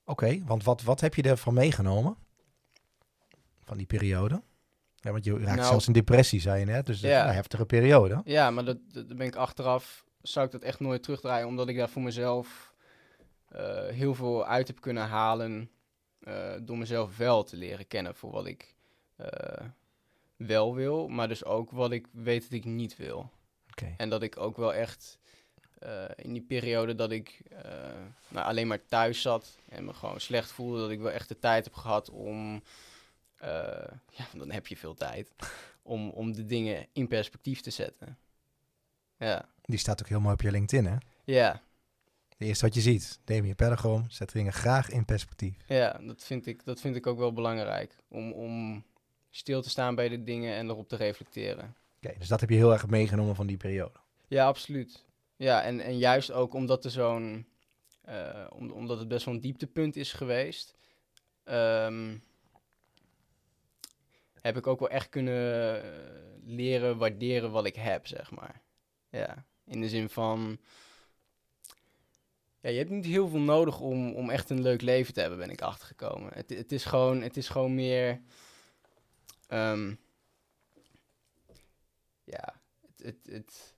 Oké, 0.04 0.42
want 0.44 0.64
wat, 0.64 0.82
wat 0.82 1.00
heb 1.00 1.14
je 1.14 1.22
ervan 1.22 1.54
meegenomen? 1.54 2.16
Van 3.64 3.76
die 3.76 3.86
periode? 3.86 4.42
Ja, 4.96 5.10
want 5.12 5.24
je 5.24 5.32
raakt 5.38 5.56
Nou- 5.56 5.68
zelfs 5.68 5.86
in 5.86 5.92
depressie, 5.92 6.40
zei 6.40 6.58
je 6.58 6.64
net. 6.66 6.86
Dus 6.86 7.00
dat 7.00 7.10
is 7.10 7.16
een 7.16 7.28
heftige 7.28 7.66
periode. 7.66 8.20
Ja, 8.24 8.50
maar 8.50 8.64
dat, 8.64 8.78
dat 8.92 9.08
dat 9.08 9.16
ben 9.16 9.26
ik 9.26 9.36
achteraf, 9.36 10.04
zou 10.22 10.46
ik 10.46 10.52
dat 10.52 10.62
echt 10.62 10.80
nooit 10.80 11.02
terugdraaien, 11.02 11.46
omdat 11.46 11.68
ik 11.68 11.76
daar 11.76 11.88
voor 11.88 12.02
mezelf 12.02 12.74
eh, 13.48 13.86
heel 13.86 14.14
veel 14.14 14.46
uit 14.46 14.66
heb 14.66 14.80
kunnen 14.80 15.06
halen. 15.08 15.70
eh, 16.20 16.52
door 16.62 16.78
mezelf 16.78 17.16
wel 17.16 17.42
te 17.44 17.56
leren 17.56 17.86
kennen 17.86 18.14
voor 18.14 18.30
wat 18.30 18.46
ik 18.46 18.74
eh, 19.16 19.66
wel 20.46 20.74
wil, 20.74 21.08
maar 21.08 21.28
dus 21.28 21.44
ook 21.44 21.70
wat 21.70 21.92
ik 21.92 22.06
weet 22.10 22.42
dat 22.42 22.52
ik 22.52 22.64
niet 22.64 22.96
wil. 22.96 23.30
En 23.96 24.08
dat 24.08 24.22
ik 24.22 24.36
ook 24.36 24.56
wel 24.56 24.74
echt 24.74 25.18
eh, 25.78 26.04
in 26.16 26.32
die 26.32 26.42
periode 26.42 26.94
dat 26.94 27.10
ik 27.10 27.42
eh, 27.50 27.72
nou, 28.28 28.46
alleen 28.46 28.66
maar 28.66 28.86
thuis 28.86 29.20
zat 29.20 29.58
en 29.68 29.84
me 29.84 29.94
gewoon 29.94 30.20
slecht 30.20 30.50
voelde, 30.50 30.78
dat 30.78 30.90
ik 30.90 31.00
wel 31.00 31.10
echt 31.10 31.28
de 31.28 31.38
tijd 31.38 31.64
heb 31.64 31.74
gehad 31.74 32.10
om, 32.10 32.62
eh, 33.36 33.48
ja, 34.10 34.26
dan 34.34 34.50
heb 34.50 34.66
je 34.66 34.76
veel 34.76 34.94
tijd, 34.94 35.32
om, 35.82 36.08
om 36.08 36.32
de 36.32 36.46
dingen 36.46 36.86
in 36.92 37.08
perspectief 37.08 37.60
te 37.60 37.70
zetten. 37.70 38.18
Ja, 39.16 39.48
Die 39.62 39.78
staat 39.78 40.00
ook 40.00 40.08
heel 40.08 40.20
mooi 40.20 40.34
op 40.34 40.42
je 40.42 40.50
LinkedIn, 40.50 40.86
hè? 40.86 40.96
ja, 41.24 41.62
De 42.36 42.44
eerste 42.44 42.64
wat 42.64 42.74
je 42.74 42.80
ziet, 42.80 43.20
Damien 43.24 43.56
Pellegrom, 43.56 44.04
zet 44.08 44.32
dingen 44.32 44.52
graag 44.52 44.90
in 44.90 45.04
perspectief. 45.04 45.56
ja 45.66 46.00
dat, 46.02 46.24
vind 46.24 46.46
ik, 46.46 46.64
dat 46.64 46.80
vind 46.80 46.96
ik 46.96 47.06
ook 47.06 47.18
wel 47.18 47.32
belangrijk, 47.32 47.96
om, 48.08 48.32
om 48.32 48.84
stil 49.34 49.62
te 49.62 49.70
staan 49.70 49.94
bij 49.94 50.08
de 50.08 50.22
dingen 50.22 50.54
en 50.54 50.68
erop 50.68 50.88
te 50.88 50.96
reflecteren. 50.96 51.74
Oké, 52.02 52.14
dus 52.18 52.28
dat 52.28 52.40
heb 52.40 52.50
je 52.50 52.56
heel 52.56 52.72
erg 52.72 52.86
meegenomen 52.86 53.34
van 53.34 53.46
die 53.46 53.56
periode. 53.56 53.98
Ja, 54.28 54.46
absoluut. 54.46 55.04
Ja, 55.36 55.62
en, 55.62 55.80
en 55.80 55.98
juist 55.98 56.32
ook 56.32 56.54
omdat 56.54 56.84
er 56.84 56.90
zo'n. 56.90 57.46
eh, 58.02 58.46
om, 58.50 58.70
omdat 58.70 58.98
het 58.98 59.08
best 59.08 59.24
wel 59.24 59.34
een 59.34 59.40
dieptepunt 59.40 59.96
is 59.96 60.12
geweest. 60.12 60.74
ehm, 61.44 62.16
heb 64.40 64.56
ik 64.56 64.66
ook 64.66 64.78
wel 64.80 64.88
echt 64.90 65.08
kunnen 65.08 65.82
eh, 65.82 65.90
leren 66.44 66.96
waarderen 66.98 67.50
wat 67.50 67.64
ik 67.66 67.76
heb, 67.76 68.06
zeg 68.06 68.30
maar. 68.30 68.60
Ja, 69.10 69.44
in 69.66 69.80
de 69.80 69.88
zin 69.88 70.08
van. 70.08 70.58
Ja, 72.60 72.70
je 72.70 72.78
hebt 72.78 72.90
niet 72.90 73.04
heel 73.04 73.28
veel 73.28 73.38
nodig 73.40 73.80
om, 73.80 74.12
om 74.14 74.30
echt 74.30 74.50
een 74.50 74.62
leuk 74.62 74.80
leven 74.82 75.14
te 75.14 75.20
hebben, 75.20 75.38
ben 75.38 75.50
ik 75.50 75.60
achtergekomen. 75.62 76.30
Het, 76.34 76.50
het, 76.50 76.72
is, 76.72 76.84
gewoon, 76.84 77.22
het 77.22 77.36
is 77.36 77.48
gewoon 77.48 77.74
meer. 77.74 78.20
Ehm, 79.52 79.94
ja, 82.24 82.60
het, 82.80 83.02
het, 83.02 83.16
het, 83.26 83.74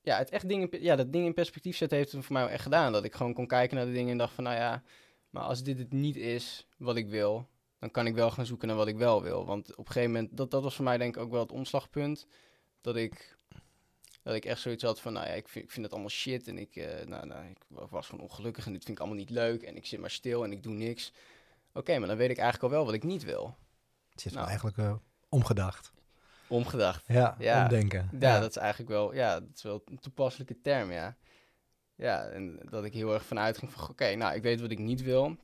ja, 0.00 0.18
het 0.18 0.30
echt 0.30 0.48
ding 0.48 0.62
in, 0.62 0.68
pe- 0.68 0.82
ja, 0.82 0.96
dat 0.96 1.12
ding 1.12 1.26
in 1.26 1.34
perspectief 1.34 1.76
zetten 1.76 1.98
heeft 1.98 2.12
het 2.12 2.24
voor 2.24 2.32
mij 2.34 2.46
echt 2.46 2.62
gedaan. 2.62 2.92
Dat 2.92 3.04
ik 3.04 3.14
gewoon 3.14 3.34
kon 3.34 3.46
kijken 3.46 3.76
naar 3.76 3.86
de 3.86 3.92
dingen 3.92 4.10
en 4.12 4.18
dacht 4.18 4.34
van, 4.34 4.44
nou 4.44 4.56
ja, 4.56 4.82
maar 5.30 5.42
als 5.42 5.62
dit 5.62 5.78
het 5.78 5.92
niet 5.92 6.16
is 6.16 6.66
wat 6.76 6.96
ik 6.96 7.08
wil, 7.08 7.48
dan 7.78 7.90
kan 7.90 8.06
ik 8.06 8.14
wel 8.14 8.30
gaan 8.30 8.46
zoeken 8.46 8.68
naar 8.68 8.76
wat 8.76 8.86
ik 8.88 8.96
wel 8.96 9.22
wil. 9.22 9.46
Want 9.46 9.70
op 9.76 9.86
een 9.86 9.92
gegeven 9.92 10.12
moment, 10.12 10.36
dat, 10.36 10.50
dat 10.50 10.62
was 10.62 10.74
voor 10.74 10.84
mij 10.84 10.98
denk 10.98 11.16
ik 11.16 11.22
ook 11.22 11.30
wel 11.30 11.40
het 11.40 11.52
omslagpunt. 11.52 12.26
Dat 12.80 12.96
ik, 12.96 13.36
dat 14.22 14.34
ik 14.34 14.44
echt 14.44 14.60
zoiets 14.60 14.82
had 14.82 15.00
van, 15.00 15.12
nou 15.12 15.26
ja, 15.26 15.32
ik 15.32 15.48
vind, 15.48 15.64
ik 15.64 15.70
vind 15.70 15.84
het 15.84 15.92
allemaal 15.92 16.10
shit. 16.10 16.48
En 16.48 16.58
ik, 16.58 16.76
eh, 16.76 17.06
nou, 17.06 17.26
nou, 17.26 17.46
ik 17.46 17.58
wa- 17.68 17.86
was 17.90 18.06
gewoon 18.08 18.24
ongelukkig 18.28 18.66
en 18.66 18.72
dit 18.72 18.84
vind 18.84 18.96
ik 18.96 19.02
allemaal 19.02 19.20
niet 19.20 19.30
leuk. 19.30 19.62
En 19.62 19.76
ik 19.76 19.86
zit 19.86 20.00
maar 20.00 20.10
stil 20.10 20.44
en 20.44 20.52
ik 20.52 20.62
doe 20.62 20.74
niks. 20.74 21.12
Oké, 21.72 21.98
maar 21.98 22.08
dan 22.08 22.16
weet 22.16 22.30
ik 22.30 22.38
eigenlijk 22.38 22.64
al 22.72 22.78
wel 22.78 22.84
wat 22.86 22.94
ik 22.94 23.02
niet 23.02 23.22
wil. 23.24 23.56
Het 24.14 24.24
is 24.24 24.32
Nou. 24.32 24.46
eigenlijk 24.46 24.76
eh, 24.78 24.94
omgedacht. 25.28 25.92
Omgedacht. 26.48 27.04
Ja, 27.06 27.36
Ja. 27.38 27.62
omdenken. 27.62 28.08
Ja, 28.20 28.40
dat 28.40 28.50
is 28.50 28.56
eigenlijk 28.56 28.90
wel, 28.90 29.14
ja, 29.14 29.40
dat 29.40 29.48
is 29.54 29.62
wel 29.62 29.82
een 29.84 29.98
toepasselijke 29.98 30.60
term, 30.60 30.92
ja. 30.92 31.16
Ja, 31.94 32.24
en 32.26 32.58
dat 32.70 32.84
ik 32.84 32.92
heel 32.94 33.12
erg 33.14 33.24
vanuit 33.24 33.58
ging 33.58 33.72
van, 33.72 33.88
oké, 33.88 34.14
nou, 34.14 34.34
ik 34.34 34.42
weet 34.42 34.60
wat 34.60 34.70
ik 34.70 34.78
niet 34.78 35.02
wil. 35.02 35.36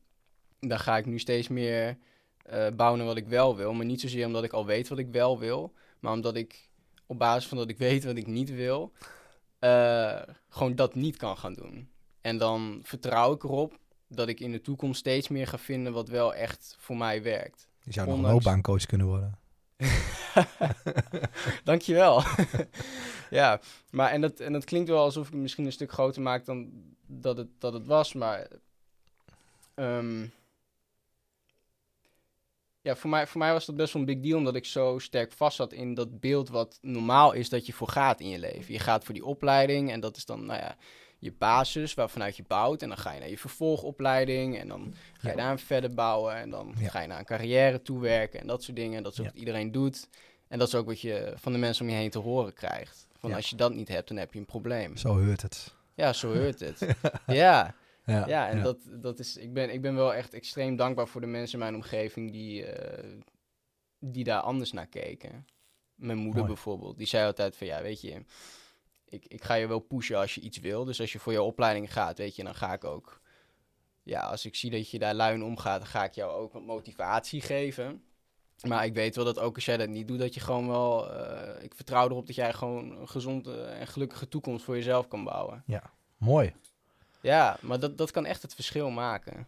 Dan 0.60 0.78
ga 0.78 0.96
ik 0.96 1.06
nu 1.06 1.18
steeds 1.18 1.48
meer 1.48 1.98
eh, 2.42 2.66
bouwen 2.76 2.98
naar 2.98 3.08
wat 3.08 3.16
ik 3.16 3.28
wel 3.28 3.56
wil. 3.56 3.72
Maar 3.72 3.84
niet 3.86 4.00
zozeer 4.00 4.26
omdat 4.26 4.44
ik 4.44 4.52
al 4.52 4.66
weet 4.66 4.88
wat 4.88 4.98
ik 4.98 5.08
wel 5.10 5.38
wil, 5.38 5.72
maar 6.00 6.12
omdat 6.12 6.36
ik 6.36 6.68
op 7.06 7.18
basis 7.18 7.48
van 7.48 7.58
dat 7.58 7.68
ik 7.68 7.78
weet 7.78 8.04
wat 8.04 8.16
ik 8.16 8.26
niet 8.26 8.50
wil, 8.50 8.92
eh, 9.58 10.22
gewoon 10.48 10.74
dat 10.74 10.94
niet 10.94 11.16
kan 11.16 11.36
gaan 11.38 11.54
doen. 11.54 11.90
En 12.20 12.38
dan 12.38 12.80
vertrouw 12.82 13.32
ik 13.32 13.42
erop 13.44 13.78
dat 14.08 14.28
ik 14.28 14.40
in 14.40 14.52
de 14.52 14.60
toekomst 14.60 15.00
steeds 15.00 15.28
meer 15.28 15.46
ga 15.46 15.58
vinden 15.58 15.92
wat 15.92 16.08
wel 16.08 16.34
echt 16.34 16.76
voor 16.78 16.96
mij 16.96 17.22
werkt. 17.22 17.68
Je 17.82 17.92
zou 17.92 18.06
nog 18.06 18.16
een 18.16 18.22
Ondanks- 18.24 18.44
loopbaancoach 18.44 18.86
kunnen 18.86 19.06
worden. 19.06 19.38
Dankjewel. 21.64 22.22
ja, 23.30 23.60
maar 23.90 24.10
en 24.10 24.20
dat, 24.20 24.40
en 24.40 24.52
dat 24.52 24.64
klinkt 24.64 24.88
wel 24.88 25.02
alsof 25.02 25.26
ik 25.26 25.32
het 25.32 25.40
misschien 25.42 25.64
een 25.66 25.72
stuk 25.72 25.92
groter 25.92 26.22
maak 26.22 26.44
dan 26.44 26.70
dat 27.06 27.36
het, 27.36 27.48
dat 27.58 27.72
het 27.72 27.86
was, 27.86 28.12
maar... 28.12 28.48
ehm, 29.74 30.26
ja, 32.82 32.96
voor 32.96 33.10
mij, 33.10 33.26
voor 33.26 33.38
mij 33.38 33.52
was 33.52 33.66
dat 33.66 33.76
best 33.76 33.92
wel 33.92 34.02
een 34.02 34.08
big 34.08 34.20
deal, 34.20 34.38
omdat 34.38 34.54
ik 34.54 34.64
zo 34.64 34.98
sterk 34.98 35.32
vast 35.32 35.56
zat 35.56 35.72
in 35.72 35.94
dat 35.94 36.20
beeld 36.20 36.48
wat 36.48 36.78
normaal 36.82 37.32
is 37.32 37.48
dat 37.48 37.66
je 37.66 37.72
voor 37.72 37.88
gaat 37.88 38.20
in 38.20 38.28
je 38.28 38.38
leven. 38.38 38.72
Je 38.72 38.78
gaat 38.78 39.04
voor 39.04 39.14
die 39.14 39.24
opleiding 39.24 39.90
en 39.90 40.00
dat 40.00 40.16
is 40.16 40.24
dan, 40.24 40.44
nou 40.46 40.58
ja, 40.60 40.76
je 41.20 41.32
basis 41.32 41.94
waarvanuit 41.94 42.36
je 42.36 42.44
bouwt. 42.46 42.82
En 42.82 42.88
dan 42.88 42.98
ga 42.98 43.12
je 43.12 43.20
naar 43.20 43.28
je 43.28 43.38
vervolgopleiding 43.38 44.58
en 44.58 44.68
dan 44.68 44.94
ga 45.18 45.30
je 45.30 45.36
daar 45.36 45.58
verder 45.58 45.94
bouwen. 45.94 46.34
En 46.34 46.50
dan 46.50 46.74
ga 46.76 47.00
je 47.00 47.08
naar 47.08 47.18
een 47.18 47.24
carrière 47.24 47.82
toewerken 47.82 48.40
en 48.40 48.46
dat 48.46 48.62
soort 48.62 48.76
dingen. 48.76 48.96
En 48.96 49.02
dat 49.02 49.12
is 49.12 49.18
wat 49.18 49.34
iedereen 49.34 49.72
doet. 49.72 50.08
En 50.48 50.58
dat 50.58 50.68
is 50.68 50.74
ook 50.74 50.86
wat 50.86 51.00
je 51.00 51.32
van 51.36 51.52
de 51.52 51.58
mensen 51.58 51.84
om 51.84 51.90
je 51.90 51.96
heen 51.96 52.10
te 52.10 52.18
horen 52.18 52.52
krijgt. 52.52 53.06
Van 53.18 53.32
als 53.32 53.50
je 53.50 53.56
dat 53.56 53.74
niet 53.74 53.88
hebt, 53.88 54.08
dan 54.08 54.16
heb 54.16 54.32
je 54.32 54.38
een 54.38 54.46
probleem. 54.46 54.96
Zo 54.96 55.18
heurt 55.18 55.42
het. 55.42 55.74
Ja, 55.94 56.12
zo 56.12 56.34
hoort 56.34 56.60
het. 56.60 56.86
ja, 57.26 57.74
Ja, 58.04 58.26
ja, 58.26 58.48
en 58.48 58.62
Dat, 58.62 58.78
dat 58.88 59.18
is, 59.18 59.36
ik, 59.36 59.52
ben, 59.52 59.72
ik 59.72 59.82
ben 59.82 59.94
wel 59.94 60.14
echt 60.14 60.34
extreem 60.34 60.76
dankbaar 60.76 61.08
voor 61.08 61.20
de 61.20 61.26
mensen 61.26 61.58
in 61.58 61.64
mijn 61.64 61.74
omgeving 61.74 62.32
die, 62.32 62.64
eh, 62.64 63.10
die 63.98 64.24
daar 64.24 64.40
anders 64.40 64.72
naar 64.72 64.86
keken. 64.86 65.46
Mijn 65.94 66.18
moeder 66.18 66.42
Mooi. 66.42 66.52
bijvoorbeeld, 66.52 66.98
die 66.98 67.06
zei 67.06 67.26
altijd 67.26 67.56
van 67.56 67.66
ja, 67.66 67.82
weet 67.82 68.00
je, 68.00 68.24
ik, 69.10 69.24
ik 69.26 69.44
ga 69.44 69.54
je 69.54 69.66
wel 69.66 69.78
pushen 69.78 70.18
als 70.18 70.34
je 70.34 70.40
iets 70.40 70.58
wil. 70.58 70.84
Dus 70.84 71.00
als 71.00 71.12
je 71.12 71.18
voor 71.18 71.32
je 71.32 71.42
opleiding 71.42 71.92
gaat, 71.92 72.18
weet 72.18 72.36
je, 72.36 72.44
dan 72.44 72.54
ga 72.54 72.72
ik 72.72 72.84
ook, 72.84 73.20
ja, 74.02 74.20
als 74.20 74.44
ik 74.44 74.54
zie 74.54 74.70
dat 74.70 74.90
je 74.90 74.98
daar 74.98 75.14
lui 75.14 75.34
in 75.34 75.42
omgaat, 75.42 75.80
dan 75.80 75.88
ga 75.88 76.04
ik 76.04 76.14
jou 76.14 76.32
ook 76.32 76.52
wat 76.52 76.64
motivatie 76.64 77.40
geven. 77.40 78.02
Maar 78.68 78.84
ik 78.84 78.94
weet 78.94 79.16
wel 79.16 79.24
dat 79.24 79.38
ook 79.38 79.54
als 79.54 79.64
jij 79.64 79.76
dat 79.76 79.88
niet 79.88 80.08
doet, 80.08 80.18
dat 80.18 80.34
je 80.34 80.40
gewoon 80.40 80.68
wel, 80.68 81.12
eh, 81.12 81.64
ik 81.64 81.74
vertrouw 81.74 82.08
erop 82.08 82.26
dat 82.26 82.36
jij 82.36 82.52
gewoon 82.52 82.96
een 82.96 83.08
gezonde 83.08 83.62
en 83.62 83.86
gelukkige 83.86 84.28
toekomst 84.28 84.64
voor 84.64 84.74
jezelf 84.74 85.08
kan 85.08 85.24
bouwen. 85.24 85.62
Mooi. 86.16 86.54
Ja, 87.20 87.56
maar 87.60 87.80
dat, 87.80 87.98
dat 87.98 88.10
kan 88.10 88.26
echt 88.26 88.42
het 88.42 88.54
verschil 88.54 88.90
maken. 88.90 89.46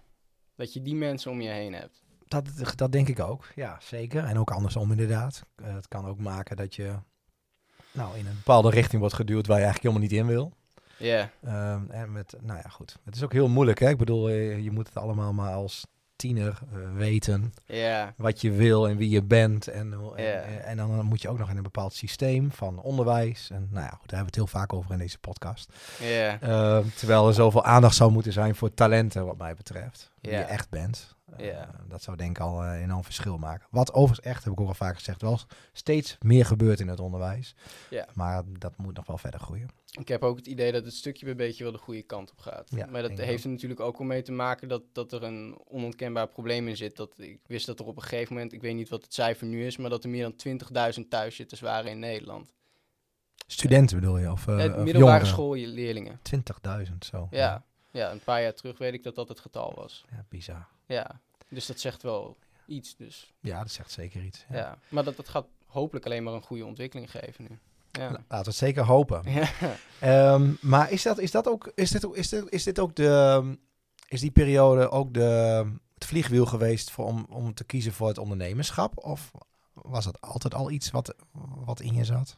Dat 0.54 0.72
je 0.72 0.82
die 0.82 0.94
mensen 0.94 1.30
om 1.30 1.40
je 1.40 1.48
heen 1.48 1.74
hebt. 1.74 2.02
Dat, 2.28 2.76
dat 2.76 2.92
denk 2.92 3.08
ik 3.08 3.20
ook. 3.20 3.48
Ja, 3.54 3.78
zeker. 3.80 4.24
En 4.24 4.38
ook 4.38 4.50
andersom 4.50 4.90
inderdaad. 4.90 5.42
Eh, 5.54 5.74
het 5.74 5.88
kan 5.88 6.06
ook 6.06 6.18
maken 6.18 6.56
dat 6.56 6.74
je 6.74 6.98
nou, 7.92 8.18
in 8.18 8.26
een 8.26 8.34
bepaalde 8.34 8.70
richting 8.70 9.00
wordt 9.00 9.14
geduwd 9.16 9.46
waar 9.46 9.58
je 9.58 9.64
eigenlijk 9.64 9.94
helemaal 9.94 10.08
niet 10.18 10.26
in 10.28 10.34
wil. 10.34 10.52
Ja, 10.96 11.30
Ehm, 11.44 11.90
en 11.90 12.12
met, 12.12 12.34
nou 12.40 12.58
ja, 12.62 12.68
goed. 12.68 12.96
Het 13.04 13.16
is 13.16 13.22
ook 13.22 13.32
heel 13.32 13.48
moeilijk, 13.48 13.78
hè? 13.80 13.88
Ik 13.88 13.96
bedoel, 13.96 14.28
eh, 14.28 14.58
je 14.64 14.70
moet 14.70 14.86
het 14.86 14.96
allemaal 14.96 15.32
maar 15.32 15.52
als 15.52 15.86
tiener 16.16 16.58
eh, 16.72 16.78
weten 16.96 17.52
ja, 17.66 18.14
wat 18.16 18.40
je 18.40 18.50
wil 18.50 18.88
en 18.88 18.96
wie 18.96 19.10
je 19.10 19.22
bent. 19.22 19.68
En, 19.68 19.92
hoe- 19.92 20.16
en, 20.64 20.76
dan 20.76 21.04
moet 21.04 21.22
je 21.22 21.28
ook 21.28 21.38
nog 21.38 21.50
in 21.50 21.56
een 21.56 21.62
bepaald 21.62 21.92
systeem 21.94 22.52
van 22.52 22.80
onderwijs. 22.82 23.50
En 23.50 23.68
nou 23.70 23.84
ja, 23.84 23.90
goed, 23.90 24.08
daar 24.10 24.18
hebben 24.18 24.18
we 24.18 24.24
het 24.24 24.34
heel 24.50 24.60
vaak 24.60 24.72
over 24.72 24.92
in 24.92 24.98
deze 24.98 25.18
podcast. 25.18 25.72
ja, 26.00 26.40
Ehm, 26.40 26.84
terwijl 26.96 27.26
er 27.28 27.34
zoveel 27.34 27.64
aandacht 27.64 27.96
zou 27.96 28.12
moeten 28.12 28.32
zijn 28.32 28.54
voor 28.54 28.74
talenten, 28.74 29.26
wat 29.26 29.36
mij 29.38 29.54
betreft. 29.54 30.10
Wie 30.20 30.30
je 30.32 30.36
echt 30.38 30.70
bent. 30.70 31.14
Eh, 31.36 31.46
Ja. 31.46 31.70
Dat 31.88 32.02
zou 32.02 32.16
denk 32.16 32.30
ik 32.36 32.42
al 32.42 32.62
eh, 32.62 32.72
een 32.74 32.82
enorm 32.82 33.04
verschil 33.04 33.38
maken. 33.38 33.66
Wat 33.70 33.92
overigens 33.94 34.26
echt, 34.26 34.44
heb 34.44 34.52
ik 34.52 34.60
ook 34.60 34.68
al 34.68 34.74
vaak 34.74 34.94
gezegd, 34.94 35.22
wel 35.22 35.38
steeds 35.72 36.16
meer 36.20 36.46
gebeurt 36.46 36.80
in 36.80 36.88
het 36.88 37.00
onderwijs. 37.00 37.54
Ja. 37.90 38.06
Maar 38.14 38.42
dat 38.58 38.76
moet 38.76 38.96
nog 38.96 39.06
wel 39.06 39.18
verder 39.18 39.40
groeien. 39.40 39.68
Ik 39.98 40.08
heb 40.08 40.22
ook 40.22 40.36
het 40.36 40.46
idee 40.46 40.72
dat 40.72 40.84
het 40.84 40.94
stukje 40.94 41.24
bij 41.24 41.36
beetje 41.36 41.62
wel 41.64 41.72
de 41.72 41.78
goede 41.78 42.02
kant 42.02 42.30
op 42.30 42.38
gaat. 42.38 42.68
Ja, 42.70 42.86
maar 42.86 43.02
dat 43.02 43.18
heeft 43.18 43.44
er 43.44 43.50
natuurlijk 43.50 43.80
ook 43.80 43.98
wel 43.98 44.06
mee 44.06 44.22
te 44.22 44.32
maken 44.32 44.68
dat, 44.68 44.82
dat 44.92 45.12
er 45.12 45.22
een 45.22 45.58
onontkenbaar 45.68 46.28
probleem 46.28 46.68
in 46.68 46.76
zit. 46.76 46.96
Dat, 46.96 47.14
ik 47.18 47.40
wist 47.46 47.66
dat 47.66 47.78
er 47.80 47.86
op 47.86 47.96
een 47.96 48.02
gegeven 48.02 48.34
moment, 48.34 48.52
ik 48.52 48.60
weet 48.60 48.74
niet 48.74 48.88
wat 48.88 49.02
het 49.02 49.14
cijfer 49.14 49.46
nu 49.46 49.66
is, 49.66 49.76
maar 49.76 49.90
dat 49.90 50.04
er 50.04 50.10
meer 50.10 50.32
dan 50.36 50.58
20.000 51.02 51.08
thuiszitters 51.08 51.60
waren 51.60 51.90
in 51.90 51.98
Nederland. 51.98 52.52
Studenten 53.46 54.00
bedoel 54.00 54.18
je? 54.18 54.30
Of, 54.30 54.46
uh, 54.46 54.64
Eh, 54.64 54.70
of 54.70 54.84
middelbare 54.84 54.98
jongeren? 54.98 55.26
schoolleerlingen. 55.26 56.20
20.000 56.22 57.04
zo. 57.04 57.26
Ja. 57.30 57.64
Ja, 57.92 58.10
een 58.10 58.20
paar 58.20 58.42
jaar 58.42 58.54
terug 58.54 58.78
weet 58.78 58.94
ik 58.94 59.02
dat 59.02 59.14
dat 59.14 59.28
het 59.28 59.40
getal 59.40 59.72
was. 59.74 60.04
Ja, 60.10 60.24
bizar. 60.28 60.66
Ja, 60.86 61.20
dus 61.48 61.66
dat 61.66 61.80
zegt 61.80 62.02
wel 62.02 62.36
iets. 62.66 62.96
Dus, 62.96 63.32
Ja, 63.40 63.58
dat 63.58 63.70
zegt 63.70 63.90
zeker 63.90 64.24
iets. 64.24 64.44
Ja. 64.48 64.56
ja. 64.56 64.78
Maar 64.88 65.04
dat, 65.04 65.16
dat 65.16 65.28
gaat 65.28 65.46
hopelijk 65.66 66.06
alleen 66.06 66.22
maar 66.22 66.34
een 66.34 66.42
goede 66.42 66.64
ontwikkeling 66.64 67.10
geven 67.10 67.46
nu. 67.48 67.58
Ja. 67.92 68.10
Laten 68.10 68.26
we 68.28 68.36
het 68.36 68.54
zeker 68.54 68.84
hopen. 68.84 69.22
Ja. 69.32 69.48
Ehm, 70.00 70.52
maar 70.60 70.90
is 70.90 71.02
dat, 71.02 71.18
is 71.18 71.30
dat 71.30 71.48
ook, 71.48 71.72
is 71.74 71.90
dit, 71.90 72.04
is 72.12 72.28
dit, 72.28 72.44
is 72.48 72.62
dit 72.62 72.78
ook 72.78 72.94
de, 72.94 73.56
is 74.08 74.20
die 74.20 74.30
periode 74.30 74.90
ook 74.90 75.14
de, 75.14 75.66
het 75.94 76.04
vliegwiel 76.04 76.46
geweest 76.46 76.90
voor, 76.90 77.04
om, 77.04 77.26
om 77.30 77.54
te 77.54 77.64
kiezen 77.64 77.92
voor 77.92 78.08
het 78.08 78.18
ondernemerschap? 78.18 79.04
Of 79.04 79.30
was 79.72 80.04
dat 80.04 80.20
altijd 80.20 80.54
al 80.54 80.70
iets 80.70 80.90
wat, 80.90 81.14
wat 81.64 81.80
in 81.80 81.94
je 81.94 82.04
zat? 82.04 82.36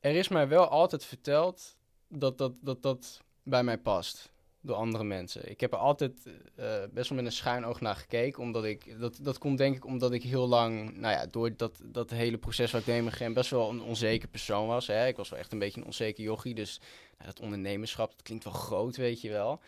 Er 0.00 0.14
is 0.14 0.28
mij 0.28 0.48
wel 0.48 0.68
altijd 0.68 1.04
verteld 1.04 1.76
dat 2.08 2.38
dat, 2.38 2.52
dat 2.60 2.82
dat 2.82 3.20
bij 3.42 3.62
mij 3.62 3.78
past. 3.78 4.31
Door 4.64 4.76
andere 4.76 5.04
mensen. 5.04 5.50
Ik 5.50 5.60
heb 5.60 5.72
er 5.72 5.78
altijd 5.78 6.12
eh, 6.56 6.66
best 6.92 7.08
wel 7.08 7.18
met 7.18 7.26
een 7.26 7.32
schuin 7.36 7.64
oog 7.64 7.80
naar 7.80 7.96
gekeken. 7.96 8.42
Omdat 8.42 8.64
ik, 8.64 9.00
dat, 9.00 9.18
dat 9.22 9.38
komt 9.38 9.58
denk 9.58 9.76
ik 9.76 9.84
omdat 9.86 10.12
ik 10.12 10.22
heel 10.22 10.48
lang, 10.48 10.96
nou 10.96 11.14
ja, 11.14 11.26
door 11.26 11.56
dat, 11.56 11.80
dat 11.84 12.10
hele 12.10 12.38
proces 12.38 12.70
waar 12.70 12.80
ik 12.80 12.86
mee 12.86 13.10
ging, 13.10 13.34
best 13.34 13.50
wel 13.50 13.70
een 13.70 13.82
onzeker 13.82 14.28
persoon 14.28 14.66
was. 14.66 14.86
Hè. 14.86 15.06
Ik 15.06 15.16
was 15.16 15.28
wel 15.28 15.38
echt 15.38 15.52
een 15.52 15.58
beetje 15.58 15.80
een 15.80 15.86
onzeker 15.86 16.24
jochie. 16.24 16.54
Dus 16.54 16.80
nou, 17.18 17.30
dat 17.30 17.40
ondernemerschap, 17.40 18.10
dat 18.10 18.22
klinkt 18.22 18.44
wel 18.44 18.52
groot, 18.52 18.96
weet 18.96 19.20
je 19.20 19.30
wel. 19.30 19.60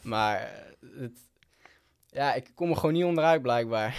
Maar 0.00 0.40
eh, 0.40 1.00
het, 1.00 1.18
ja, 2.06 2.34
ik 2.34 2.50
kom 2.54 2.70
er 2.70 2.76
gewoon 2.76 2.94
niet 2.94 3.04
onderuit 3.04 3.42
blijkbaar. 3.42 3.96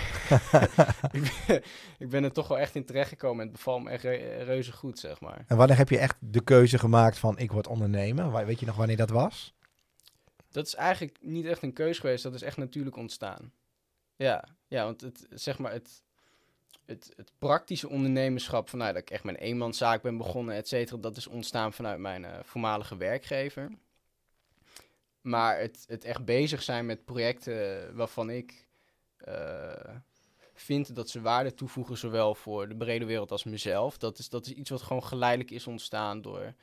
ik, 1.12 1.44
ben, 1.48 1.64
ik 2.00 2.10
ben 2.10 2.24
er 2.24 2.32
toch 2.32 2.48
wel 2.48 2.60
echt 2.60 2.76
in 2.76 2.86
terechtgekomen 2.86 3.40
en 3.40 3.48
het 3.48 3.56
bevalt 3.56 3.84
me 3.84 3.90
echt 3.90 4.04
re- 4.04 4.44
reuze 4.44 4.72
goed, 4.72 5.00
zeg 5.00 5.22
maar. 5.22 5.44
En 5.48 5.58
wanneer 5.58 5.78
heb 5.78 5.90
je 5.90 5.98
echt 5.98 6.16
de 6.20 6.44
keuze 6.44 6.78
gemaakt 6.78 7.18
van 7.20 7.38
ik 7.38 7.52
word 7.52 7.68
ondernemer? 7.68 8.46
Weet 8.46 8.60
je 8.60 8.66
nog 8.66 8.76
wanneer 8.76 8.98
dat 8.98 9.10
was? 9.10 9.56
Dat 10.52 10.66
is 10.66 10.76
eigenlijk 10.76 11.18
niet 11.22 11.46
echt 11.46 11.62
een 11.62 11.74
keus 11.74 12.00
geweest, 12.00 12.24
dat 12.24 12.34
is 12.34 12.42
echt 12.42 12.58
natuurlijk 12.58 12.96
ontstaan. 12.96 13.54
Ja, 14.16 14.48
ja 14.68 14.84
want 14.84 15.02
het, 15.02 15.28
zeg 15.30 15.58
maar, 15.58 15.72
het, 15.72 16.04
het, 16.86 17.14
het 17.16 17.32
praktische 17.38 17.90
ondernemerschap, 17.90 18.70
vanuit 18.70 18.94
dat 18.94 19.02
ik 19.02 19.10
echt 19.10 19.24
mijn 19.24 19.38
eenmanszaak 19.38 20.02
ben 20.02 20.18
begonnen, 20.18 20.56
et 20.56 20.68
cetera, 20.68 20.98
dat 20.98 21.18
is 21.18 21.28
ontstaan 21.28 21.74
vanuit 21.74 22.00
mijn 22.00 22.26
eh, 22.26 22.40
voormalige 22.44 22.98
werkgever. 22.98 23.72
Maar 25.22 25.60
het, 25.60 25.86
het 25.88 26.04
echt 26.04 26.26
bezig 26.26 26.64
zijn 26.64 26.86
met 26.86 27.06
projecten 27.06 27.96
waarvan 27.96 28.30
ik 28.30 28.68
eh, 29.18 29.96
vind 30.54 30.96
dat 30.96 31.10
ze 31.10 31.22
waarde 31.22 31.54
toevoegen, 31.54 31.98
zowel 31.98 32.36
voor 32.36 32.68
de 32.68 32.76
brede 32.76 33.06
wereld 33.06 33.32
als 33.32 33.44
mezelf, 33.44 33.98
dat 33.98 34.18
is, 34.18 34.30
dat 34.30 34.46
is 34.46 34.52
iets 34.54 34.70
wat 34.70 34.82
gewoon 34.82 35.04
geleidelijk 35.04 35.52
is 35.52 35.68
ontstaan 35.68 36.22
door 36.22 36.54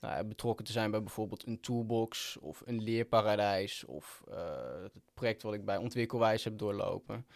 nou, 0.00 0.14
ja, 0.14 0.24
betrokken 0.24 0.64
te 0.64 0.72
zijn 0.72 0.90
bij 0.90 1.02
bijvoorbeeld 1.02 1.46
een 1.46 1.60
toolbox 1.60 2.36
of 2.40 2.62
een 2.64 2.82
leerparadijs 2.82 3.84
of 3.84 4.22
eh, 4.30 4.82
het 4.82 4.92
project 5.14 5.42
wat 5.42 5.54
ik 5.54 5.64
bij 5.64 5.76
Ontwikkelwijs 5.76 6.44
heb 6.44 6.58
doorlopen. 6.58 7.26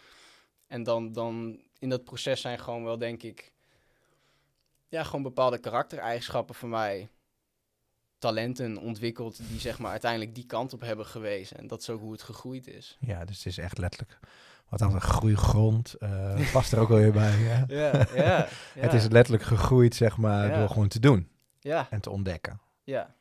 En 0.67 0.83
dan, 0.83 1.11
dan 1.11 1.61
in 1.79 1.89
dat 1.89 2.03
proces 2.03 2.41
zijn 2.41 2.59
gewoon 2.59 2.83
wel, 2.83 2.97
denk 2.97 3.23
ik, 3.23 3.53
ja, 4.87 5.03
gewoon 5.03 5.23
bepaalde 5.23 5.57
karaktereigenschappen 5.57 6.55
van 6.55 6.69
mij, 6.69 7.09
talenten 8.17 8.77
ontwikkeld 8.77 9.37
die 9.49 9.59
zeg 9.59 9.79
maar 9.79 9.91
uiteindelijk 9.91 10.35
die 10.35 10.45
kant 10.45 10.73
op 10.73 10.81
hebben 10.81 11.05
gewezen. 11.05 11.57
En 11.57 11.67
dat 11.67 11.81
is 11.81 11.89
ook 11.89 11.99
hoe 12.01 12.11
het 12.11 12.21
gegroeid 12.21 12.67
is. 12.67 12.97
Ja, 12.99 13.25
dus 13.25 13.37
het 13.37 13.45
is 13.45 13.57
echt 13.57 13.77
letterlijk 13.77 14.19
wat 14.69 14.79
dan 14.79 14.93
een 14.93 15.01
groeigrond. 15.01 15.93
eh 15.93 16.51
past 16.51 16.71
er 16.71 16.79
ook 16.79 16.89
alweer 16.89 17.11
bij. 17.11 17.31
Hè? 17.31 17.63
Ja, 17.81 18.07
ja. 18.15 18.47
Het 18.79 18.93
is 18.93 19.07
letterlijk 19.07 19.43
gegroeid, 19.43 19.95
zeg 19.95 20.17
maar, 20.17 20.47
Ja. 20.47 20.59
door 20.59 20.69
gewoon 20.69 20.87
te 20.87 20.99
doen 20.99 21.27
Ja, 21.63 21.87
en 21.89 21.99
te 22.01 22.09
ontdekken. 22.09 22.59
ja, 22.83 23.15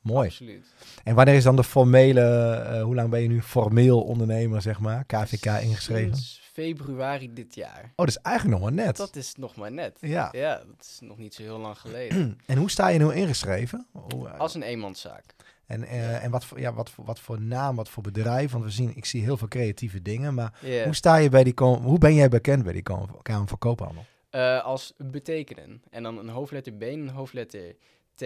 Mooi. 0.00 0.28
absoluut. 0.28 0.74
En 1.04 1.14
wanneer 1.14 1.34
is 1.34 1.42
dan 1.44 1.56
de 1.56 1.64
formele, 1.64 2.50
eh, 2.50 2.82
hoe 2.82 2.94
lang 2.94 3.10
ben 3.10 3.20
je 3.22 3.28
nu 3.28 3.42
formeel 3.42 4.00
ondernemer, 4.02 4.62
zeg 4.62 4.78
maar, 4.80 5.04
KVK 5.04 5.44
ingeschreven? 5.46 6.16
Sinds 6.16 6.50
februari 6.52 7.32
dit 7.32 7.54
jaar. 7.54 7.82
Oh, 7.82 7.90
dat 7.96 8.08
is 8.08 8.16
eigenlijk 8.16 8.60
nog 8.60 8.70
maar 8.70 8.84
net. 8.86 8.96
Dat 8.96 9.16
is 9.16 9.34
nog 9.34 9.56
maar 9.56 9.72
net. 9.72 9.98
Ja. 10.00 10.28
Ja, 10.32 10.56
dat 10.56 10.80
is 10.80 10.98
nog 11.00 11.18
niet 11.18 11.34
zo 11.34 11.42
heel 11.42 11.58
lang 11.58 11.78
geleden. 11.78 12.38
En 12.46 12.56
hoe 12.58 12.70
sta 12.70 12.88
je 12.88 12.98
nu 12.98 13.12
ingeschreven? 13.12 13.86
Hoe, 13.92 14.28
eh, 14.28 14.38
Als 14.38 14.54
een 14.54 14.62
eenmanszaak. 14.62 15.24
en 15.66 15.84
eh, 15.84 16.24
en 16.24 16.30
wat, 16.30 16.44
voor, 16.44 16.60
ja, 16.60 16.72
wat, 16.72 16.90
voor, 16.90 17.04
wat 17.04 17.20
voor 17.20 17.40
naam, 17.40 17.76
wat 17.76 17.88
voor 17.88 18.02
bedrijf? 18.02 18.52
Want 18.52 18.64
we 18.64 18.70
zien, 18.70 18.96
ik 18.96 19.04
zie 19.04 19.22
heel 19.22 19.36
veel 19.36 19.48
creatieve 19.48 20.02
dingen, 20.02 20.34
maar 20.34 20.58
hoe 20.84 20.94
sta 20.94 21.16
je 21.16 21.28
bij 21.28 21.44
die, 21.44 21.54
hoe 21.56 21.98
ben 21.98 22.14
jij 22.14 22.28
bekend 22.28 22.62
bij 22.64 22.72
die 22.72 22.82
Kamer 23.22 23.48
van 23.48 23.58
Koophandel? 23.58 24.04
Eh, 24.30 24.64
als 24.64 24.94
betekenen. 24.96 25.82
En 25.90 26.02
dan 26.02 26.18
een 26.18 26.28
hoofdletter 26.28 26.72
B 26.72 26.82
en 26.82 26.98
een 26.98 27.08
hoofdletter 27.08 27.76
T. 28.14 28.24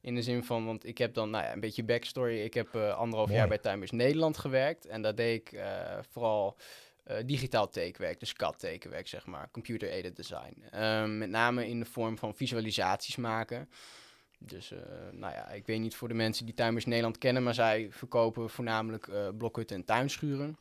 In 0.00 0.14
de 0.14 0.22
zin 0.22 0.44
van, 0.44 0.66
want 0.66 0.86
ik 0.86 0.98
heb 0.98 1.14
dan 1.14 1.30
nou 1.30 1.44
ja, 1.44 1.52
een 1.52 1.60
beetje 1.60 1.84
backstory. 1.84 2.40
Ik 2.40 2.54
heb 2.54 2.74
eh, 2.74 2.94
anderhalf 2.94 3.28
Mooi. 3.28 3.38
jaar 3.38 3.48
bij 3.48 3.58
Timers 3.58 3.90
Nederland 3.90 4.38
gewerkt. 4.38 4.86
En 4.86 5.02
daar 5.02 5.14
deed 5.14 5.40
ik 5.40 5.52
eh, 5.52 5.98
vooral 6.10 6.56
digitaal 7.24 7.68
tekenwerk, 7.68 8.20
dus 8.20 8.32
CAD-tekenwerk, 8.32 9.08
zeg 9.08 9.26
maar. 9.26 9.50
Computer-aided 9.50 10.16
design. 10.16 10.62
Ehm, 10.70 11.18
met 11.18 11.28
name 11.28 11.68
in 11.68 11.78
de 11.78 11.84
vorm 11.84 12.18
van 12.18 12.34
visualisaties 12.34 13.16
maken. 13.16 13.68
Dus, 14.38 14.72
nou 15.12 15.32
ja, 15.34 15.48
ik 15.48 15.66
weet 15.66 15.80
niet 15.80 15.94
voor 15.94 16.08
de 16.08 16.14
mensen 16.14 16.44
die 16.44 16.54
Timers 16.54 16.84
Nederland 16.84 17.18
kennen, 17.18 17.42
maar 17.42 17.54
zij 17.54 17.88
verkopen 17.90 18.50
voornamelijk 18.50 19.08
blokhutten 19.36 19.76
en 19.76 19.84
tuinschuren. 19.84 20.58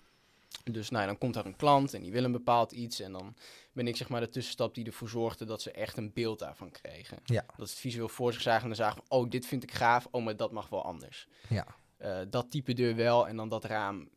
Dus 0.64 0.90
nou, 0.90 1.02
ja, 1.02 1.08
dan 1.08 1.18
komt 1.18 1.34
daar 1.34 1.46
een 1.46 1.56
klant 1.56 1.94
en 1.94 2.02
die 2.02 2.12
wil 2.12 2.24
een 2.24 2.32
bepaald 2.32 2.72
iets. 2.72 3.00
En 3.00 3.12
dan 3.12 3.36
ben 3.72 3.88
ik 3.88 3.96
zeg 3.96 4.10
maar 4.10 4.22
de 4.22 4.30
tussenstap 4.30 4.76
die 4.76 4.86
ervoor 4.86 5.10
zorgde 5.10 5.46
dat 5.46 5.62
ze 5.62 5.72
echt 5.72 5.98
een 5.98 6.14
beeld 6.14 6.40
daarvan 6.40 6.72
kregen. 6.72 7.18
Ja. 7.24 7.44
Dat 7.58 7.68
ze 7.68 7.74
het 7.74 7.82
visueel 7.82 8.10
voor 8.10 8.34
zich 8.34 8.42
zagen 8.42 8.62
en 8.62 8.68
dan 8.68 8.76
zagen 8.76 9.04
van, 9.08 9.20
oh, 9.20 9.30
dit 9.30 9.46
vind 9.46 9.64
ik 9.64 9.72
gaaf. 9.72 10.08
Oh, 10.12 10.24
maar 10.24 10.36
dat 10.36 10.52
mag 10.52 10.70
wel 10.70 10.84
anders. 10.84 11.28
Ja. 11.50 11.68
Eh, 11.98 12.20
dat 12.30 12.52
type 12.52 12.74
deur 12.74 12.96
wel 12.96 13.28
en 13.28 13.36
dan 13.36 13.50
dat 13.50 13.64
raam 13.64 14.10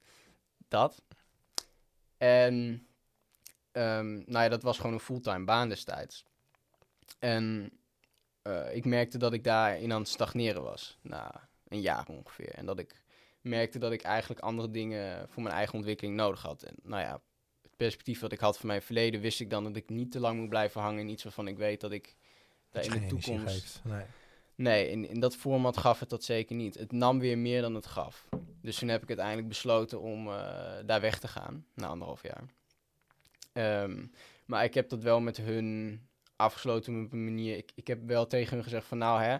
dat. 0.69 1.03
En 2.17 2.87
ehm, 3.73 4.13
nou 4.15 4.45
ja, 4.45 4.49
dat 4.49 4.63
was 4.63 4.77
gewoon 4.77 4.93
een 4.93 5.01
fulltime 5.01 5.45
baan 5.45 5.69
destijds. 5.69 6.25
En 7.19 7.73
eh, 8.43 8.75
ik 8.75 8.85
merkte 8.85 9.19
dat 9.19 9.33
ik 9.33 9.45
daarin 9.45 9.93
aan 9.93 10.01
het 10.01 10.09
stagneren 10.09 10.63
was. 10.63 10.99
Na 11.03 11.49
een 11.69 11.81
jaar 11.81 12.09
ongeveer. 12.09 12.51
En 12.55 12.67
dat 12.67 12.79
ik 12.79 13.04
merkte 13.45 13.79
dat 13.79 13.93
ik 13.93 14.03
eigenlijk 14.03 14.41
andere 14.41 14.71
dingen 14.71 15.29
voor 15.29 15.43
mijn 15.43 15.55
eigen 15.55 15.75
ontwikkeling 15.75 16.17
nodig 16.17 16.43
had. 16.43 16.63
En 16.63 16.75
nou 16.83 17.03
ja, 17.03 17.21
het 17.63 17.77
perspectief 17.77 18.21
wat 18.21 18.33
ik 18.33 18.41
had 18.41 18.59
van 18.59 18.67
mijn 18.67 18.83
verleden, 18.83 19.21
wist 19.21 19.41
ik 19.41 19.51
dan 19.51 19.65
dat 19.65 19.77
ik 19.77 19.89
niet 19.89 20.13
te 20.13 20.21
lang 20.21 20.39
moet 20.39 20.49
blijven 20.49 20.81
hangen 20.81 21.01
in 21.01 21.09
iets 21.09 21.23
waarvan 21.23 21.49
ik 21.49 21.57
weet 21.57 21.81
dat 21.81 21.93
ik 21.93 22.17
daar 22.71 22.85
in 22.85 22.91
de 22.91 23.07
toekomst. 23.07 23.81
Nee. 23.85 24.05
Nee, 24.57 24.91
in, 24.91 25.09
in 25.09 25.21
dat 25.21 25.37
format 25.37 25.77
gaf 25.77 26.01
het 26.01 26.11
dat 26.11 26.25
zeker 26.25 26.57
niet. 26.57 26.75
Het 26.75 26.93
nam 26.93 27.19
weer 27.19 27.39
meer 27.39 27.63
dan 27.63 27.75
het 27.75 27.87
gaf. 27.87 28.29
Dus 28.61 28.79
toen 28.79 28.89
heb 28.89 29.03
ik 29.03 29.09
uiteindelijk 29.09 29.49
besloten 29.49 30.01
om 30.01 30.29
eh, 30.29 30.75
daar 30.87 31.01
weg 31.01 31.19
te 31.19 31.29
gaan, 31.29 31.67
na 31.75 31.87
anderhalf 31.87 32.23
jaar. 32.23 32.45
Ehm, 33.53 34.07
maar 34.45 34.65
ik 34.65 34.75
heb 34.75 34.89
dat 34.89 35.03
wel 35.03 35.21
met 35.21 35.37
hun 35.37 36.01
afgesloten 36.37 37.05
op 37.05 37.13
een 37.13 37.25
manier. 37.25 37.57
Ik, 37.57 37.73
ik 37.75 37.87
heb 37.87 38.07
wel 38.07 38.27
tegen 38.27 38.55
hun 38.55 38.63
gezegd 38.63 38.87
van 38.87 38.99
nou 38.99 39.23
hè, 39.23 39.37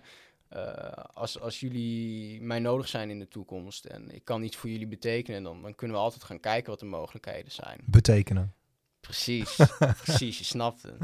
eh, 0.55 1.05
als, 1.15 1.41
als 1.41 1.61
jullie 1.61 2.43
mij 2.43 2.59
nodig 2.59 2.89
zijn 2.89 3.11
in 3.11 3.19
de 3.19 3.29
toekomst 3.29 3.85
en 3.85 4.11
ik 4.11 4.25
kan 4.25 4.43
iets 4.43 4.57
voor 4.57 4.71
jullie 4.71 4.87
betekenen, 4.87 5.43
dan, 5.43 5.63
dan 5.63 5.75
kunnen 5.75 5.97
we 5.97 6.03
altijd 6.03 6.25
gaan 6.25 6.41
kijken 6.41 6.71
wat 6.71 6.81
de 6.81 6.87
mogelijkheden 6.87 7.53
zijn. 7.53 7.81
Betekenen. 7.85 8.55
Precies, 9.01 9.57
precies, 10.05 10.39
je 10.39 10.45
snapt 10.45 10.83
het. 10.83 10.97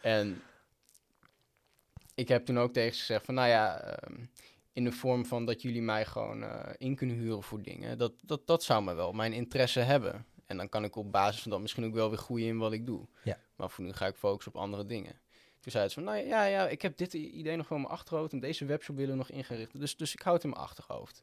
En 0.00 0.42
ik 2.14 2.28
heb 2.28 2.44
toen 2.44 2.58
ook 2.58 2.72
tegen 2.72 2.94
ze 2.94 3.00
gezegd 3.00 3.24
van, 3.24 3.34
nou 3.34 3.48
ja, 3.48 3.80
ehm, 3.80 4.24
in 4.72 4.84
de 4.84 4.92
vorm 4.92 5.26
van 5.26 5.44
dat 5.44 5.62
jullie 5.62 5.82
mij 5.82 6.04
gewoon 6.04 6.42
eh, 6.42 6.72
in 6.76 6.96
kunnen 6.96 7.16
huren 7.16 7.42
voor 7.42 7.62
dingen, 7.62 7.98
dat, 7.98 8.12
dat, 8.22 8.46
dat 8.46 8.62
zou 8.62 8.84
me 8.84 8.94
wel 8.94 9.12
mijn 9.12 9.32
interesse 9.32 9.80
hebben. 9.80 10.26
En 10.46 10.56
dan 10.56 10.68
kan 10.68 10.84
ik 10.84 10.96
op 10.96 11.12
basis 11.12 11.42
van 11.42 11.50
dat 11.50 11.60
misschien 11.60 11.84
ook 11.84 11.94
wel 11.94 12.08
weer 12.08 12.18
groeien 12.18 12.48
in 12.48 12.58
wat 12.58 12.72
ik 12.72 12.86
doe. 12.86 13.06
Ja. 13.22 13.38
Maar 13.56 13.70
voor 13.70 13.84
nu 13.84 13.92
ga 13.92 14.06
ik 14.06 14.16
focussen 14.16 14.54
op 14.54 14.60
andere 14.60 14.86
dingen. 14.86 15.20
Toen 15.66 15.74
zei 15.74 15.88
ze 15.88 15.94
van, 15.94 16.04
nou 16.04 16.26
ja, 16.26 16.44
ja, 16.44 16.68
ik 16.68 16.82
heb 16.82 16.96
dit 16.96 17.12
idee 17.12 17.56
nog 17.56 17.68
wel 17.68 17.78
in 17.78 17.84
mijn 17.84 17.96
achterhoofd 17.96 18.32
en 18.32 18.40
deze 18.40 18.64
webshop 18.64 18.96
willen 18.96 19.10
we 19.10 19.16
nog 19.16 19.30
ingericht. 19.30 19.80
Dus, 19.80 19.96
dus 19.96 20.12
ik 20.12 20.20
houd 20.20 20.34
het 20.34 20.44
in 20.44 20.50
mijn 20.50 20.62
achterhoofd. 20.62 21.22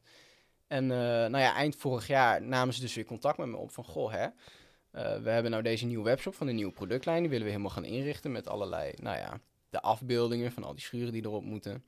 En 0.68 0.92
eh, 0.92 0.98
nou 0.98 1.38
ja, 1.38 1.56
eind 1.56 1.76
vorig 1.76 2.08
jaar 2.08 2.42
namen 2.42 2.74
ze 2.74 2.82
dus 2.82 2.96
weer 2.96 3.06
contact 3.06 3.38
met 3.38 3.48
me 3.48 3.58
op 3.58 3.72
van, 3.72 3.84
goh 3.84 4.12
hè, 4.12 4.24
eh, 4.24 5.22
we 5.22 5.30
hebben 5.30 5.52
nou 5.52 5.64
deze 5.64 5.86
nieuwe 5.86 6.04
webshop 6.04 6.36
van 6.36 6.48
de 6.48 6.54
nieuwe 6.54 6.72
productlijn. 6.72 7.20
Die 7.20 7.30
willen 7.30 7.46
we 7.46 7.52
helemaal 7.52 7.72
gaan 7.72 7.86
inrichten 7.86 8.32
met 8.32 8.48
allerlei, 8.48 8.94
nou 8.96 9.18
ja, 9.18 9.40
de 9.70 9.82
afbeeldingen 9.82 10.52
van 10.52 10.64
al 10.64 10.74
die 10.74 10.84
schuren 10.84 11.14
die 11.14 11.26
erop 11.26 11.44
moeten. 11.44 11.86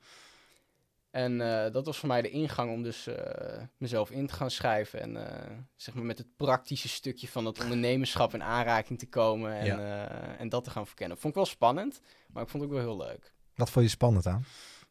En 1.16 1.40
eh, 1.40 1.72
dat 1.72 1.86
was 1.86 1.98
voor 1.98 2.08
mij 2.08 2.22
de 2.22 2.30
ingang 2.30 2.72
om 2.72 2.82
dus 2.82 3.06
eh, 3.06 3.62
mezelf 3.76 4.10
in 4.10 4.26
te 4.26 4.34
gaan 4.34 4.50
schrijven. 4.50 5.00
En 5.00 5.16
eh, 5.26 5.56
zeg 5.76 5.94
maar 5.94 6.04
met 6.04 6.18
het 6.18 6.36
praktische 6.36 6.88
stukje 6.88 7.28
van 7.28 7.44
het 7.44 7.62
ondernemerschap 7.62 8.34
in 8.34 8.42
aanraking 8.42 8.98
te 8.98 9.08
komen. 9.08 9.52
En, 9.52 9.64
Ja. 9.64 10.08
en 10.38 10.48
dat 10.48 10.64
te 10.64 10.70
gaan 10.70 10.86
verkennen. 10.86 11.16
Vond 11.16 11.28
ik 11.32 11.38
wel 11.38 11.46
spannend, 11.48 12.00
maar 12.32 12.42
ik 12.42 12.48
vond 12.48 12.62
het 12.62 12.72
ook 12.72 12.78
wel 12.78 12.96
heel 12.96 13.06
leuk. 13.06 13.32
Wat 13.54 13.70
vond 13.70 13.84
je 13.84 13.90
spannend 13.90 14.26
aan? 14.26 14.44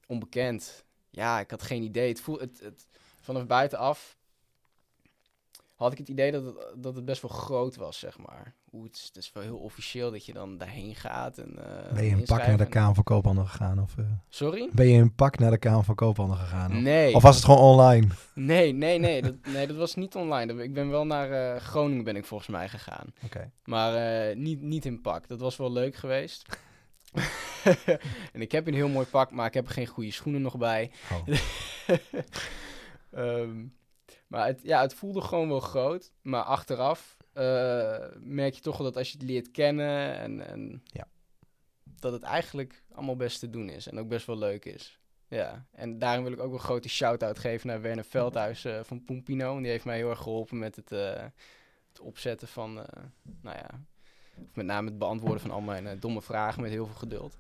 Onbekend. 0.08 0.86
Ja, 1.10 1.40
ik 1.40 1.52
had 1.52 1.62
geen 1.62 1.84
idee. 1.84 2.08
Het 2.08 2.22
voel, 2.22 2.40
het, 2.40 2.60
het, 2.60 2.88
vanaf 3.22 3.46
buitenaf 3.46 4.15
had 5.76 5.92
ik 5.92 5.98
het 5.98 6.08
idee 6.10 6.32
dat 6.32 6.46
het, 6.46 6.56
dat 6.76 6.96
het 6.96 7.06
best 7.06 7.22
wel 7.22 7.32
groot 7.32 7.76
was, 7.76 8.00
zeg 8.00 8.18
maar. 8.18 8.54
Hoe 8.70 8.84
het, 8.84 8.96
is- 8.96 9.06
het 9.06 9.18
is 9.18 9.32
wel 9.34 9.44
heel 9.44 9.58
officieel 9.58 10.12
dat 10.12 10.26
je 10.26 10.34
dan 10.34 10.58
daarheen 10.58 10.96
gaat. 10.96 11.38
En, 11.38 11.56
eh, 11.88 11.94
Ben 11.94 12.04
je 12.04 12.10
in 12.10 12.24
pak 12.26 12.38
naar 12.48 12.58
de. 12.58 12.66
Kamer 12.68 12.96
van 12.96 13.04
Koophandel 13.04 13.46
gegaan? 13.46 13.80
Of 13.82 13.98
eh, 13.98 14.06
Sorry? 14.30 14.70
ben 14.74 14.88
je 14.88 14.98
in 14.98 15.16
pak 15.16 15.38
naar 15.40 15.52
de 15.52 15.58
Kamer 15.58 15.84
van 15.84 15.96
Koophandel 15.96 16.38
gegaan? 16.38 16.72
Of, 16.72 16.78
Nee. 16.82 17.14
of 17.16 17.22
was 17.22 17.36
het 17.36 17.46
gewoon 17.46 17.60
online? 17.60 18.08
Nee, 18.34 18.72
nee, 18.74 19.00
nee. 19.00 19.22
Dat, 19.22 19.36
nee, 19.54 19.68
dat 19.68 19.76
was 19.76 19.96
niet 19.96 20.16
online. 20.16 20.64
Ik 20.64 20.74
ben 20.74 20.90
wel 20.90 21.06
naar 21.06 21.32
eh, 21.56 21.62
Groningen 21.62 22.04
ben 22.04 22.16
ik 22.16 22.26
volgens 22.26 22.50
mij 22.50 22.70
gegaan. 22.70 23.14
Oké. 23.26 23.52
Maar 23.64 24.36
niet, 24.38 24.62
niet 24.62 24.86
in 24.86 25.02
pak. 25.02 25.28
Dat 25.28 25.40
was 25.40 25.58
wel 25.58 25.72
leuk 25.72 25.96
geweest. 25.96 26.46
en 28.34 28.42
ik 28.42 28.52
heb 28.52 28.68
een 28.68 28.74
heel 28.74 28.88
mooi 28.90 29.06
pak, 29.06 29.32
maar 29.32 29.46
ik 29.46 29.54
heb 29.54 29.66
er 29.66 29.72
geen 29.74 29.86
goede 29.88 30.12
schoenen 30.12 30.42
nog 30.42 30.58
bij. 30.58 30.92
Oh. 31.12 31.36
Ehm, 33.12 33.64
maar 34.36 34.46
het, 34.48 34.62
ja, 34.64 34.82
het 34.82 34.94
voelde 34.94 35.22
gewoon 35.22 35.48
wel 35.48 35.60
groot. 35.60 36.12
Maar 36.22 36.44
achteraf 36.44 37.18
eh, 37.34 38.06
merk 38.20 38.54
je 38.54 38.62
toch 38.62 38.78
wel 38.78 38.86
dat 38.88 38.98
als 38.98 39.12
je 39.12 39.18
het 39.18 39.28
leert 39.28 39.52
kennen 39.52 40.18
en, 40.18 40.48
en 40.48 40.82
Ja. 40.86 41.08
dat 41.84 42.14
het 42.14 42.24
eigenlijk 42.24 42.84
allemaal 42.92 43.16
best 43.16 43.40
te 43.40 43.50
doen 43.50 43.70
is 43.70 43.88
en 43.88 44.00
ook 44.00 44.08
best 44.08 44.26
wel 44.26 44.38
leuk 44.38 44.66
is. 44.66 45.00
Ja, 45.28 45.66
en 45.72 46.00
daarom 46.00 46.24
wil 46.24 46.34
ik 46.34 46.40
ook 46.40 46.54
een 46.54 46.60
grote 46.60 46.90
shout-out 46.90 47.40
geven 47.40 47.68
naar 47.68 47.82
Werner 47.82 48.06
Veldhuis 48.06 48.66
eh, 48.66 48.80
van 48.84 49.04
Pompino. 49.04 49.58
Die 49.60 49.70
heeft 49.70 49.86
mij 49.86 49.98
heel 49.98 50.10
erg 50.10 50.22
geholpen 50.22 50.58
met 50.60 50.76
het, 50.76 50.92
eh, 50.92 51.24
het 51.90 52.00
opzetten 52.00 52.48
van, 52.48 52.74
nou 53.42 53.58
ja, 53.58 53.70
of 54.50 54.56
met 54.56 54.66
name 54.66 54.90
het 54.90 54.98
beantwoorden 54.98 55.42
van 55.42 55.52
al 55.52 55.62
mijn 55.62 56.00
domme 56.00 56.22
vragen 56.22 56.62
met 56.62 56.72
heel 56.72 56.86
veel 56.86 56.96
geduld. 56.96 57.38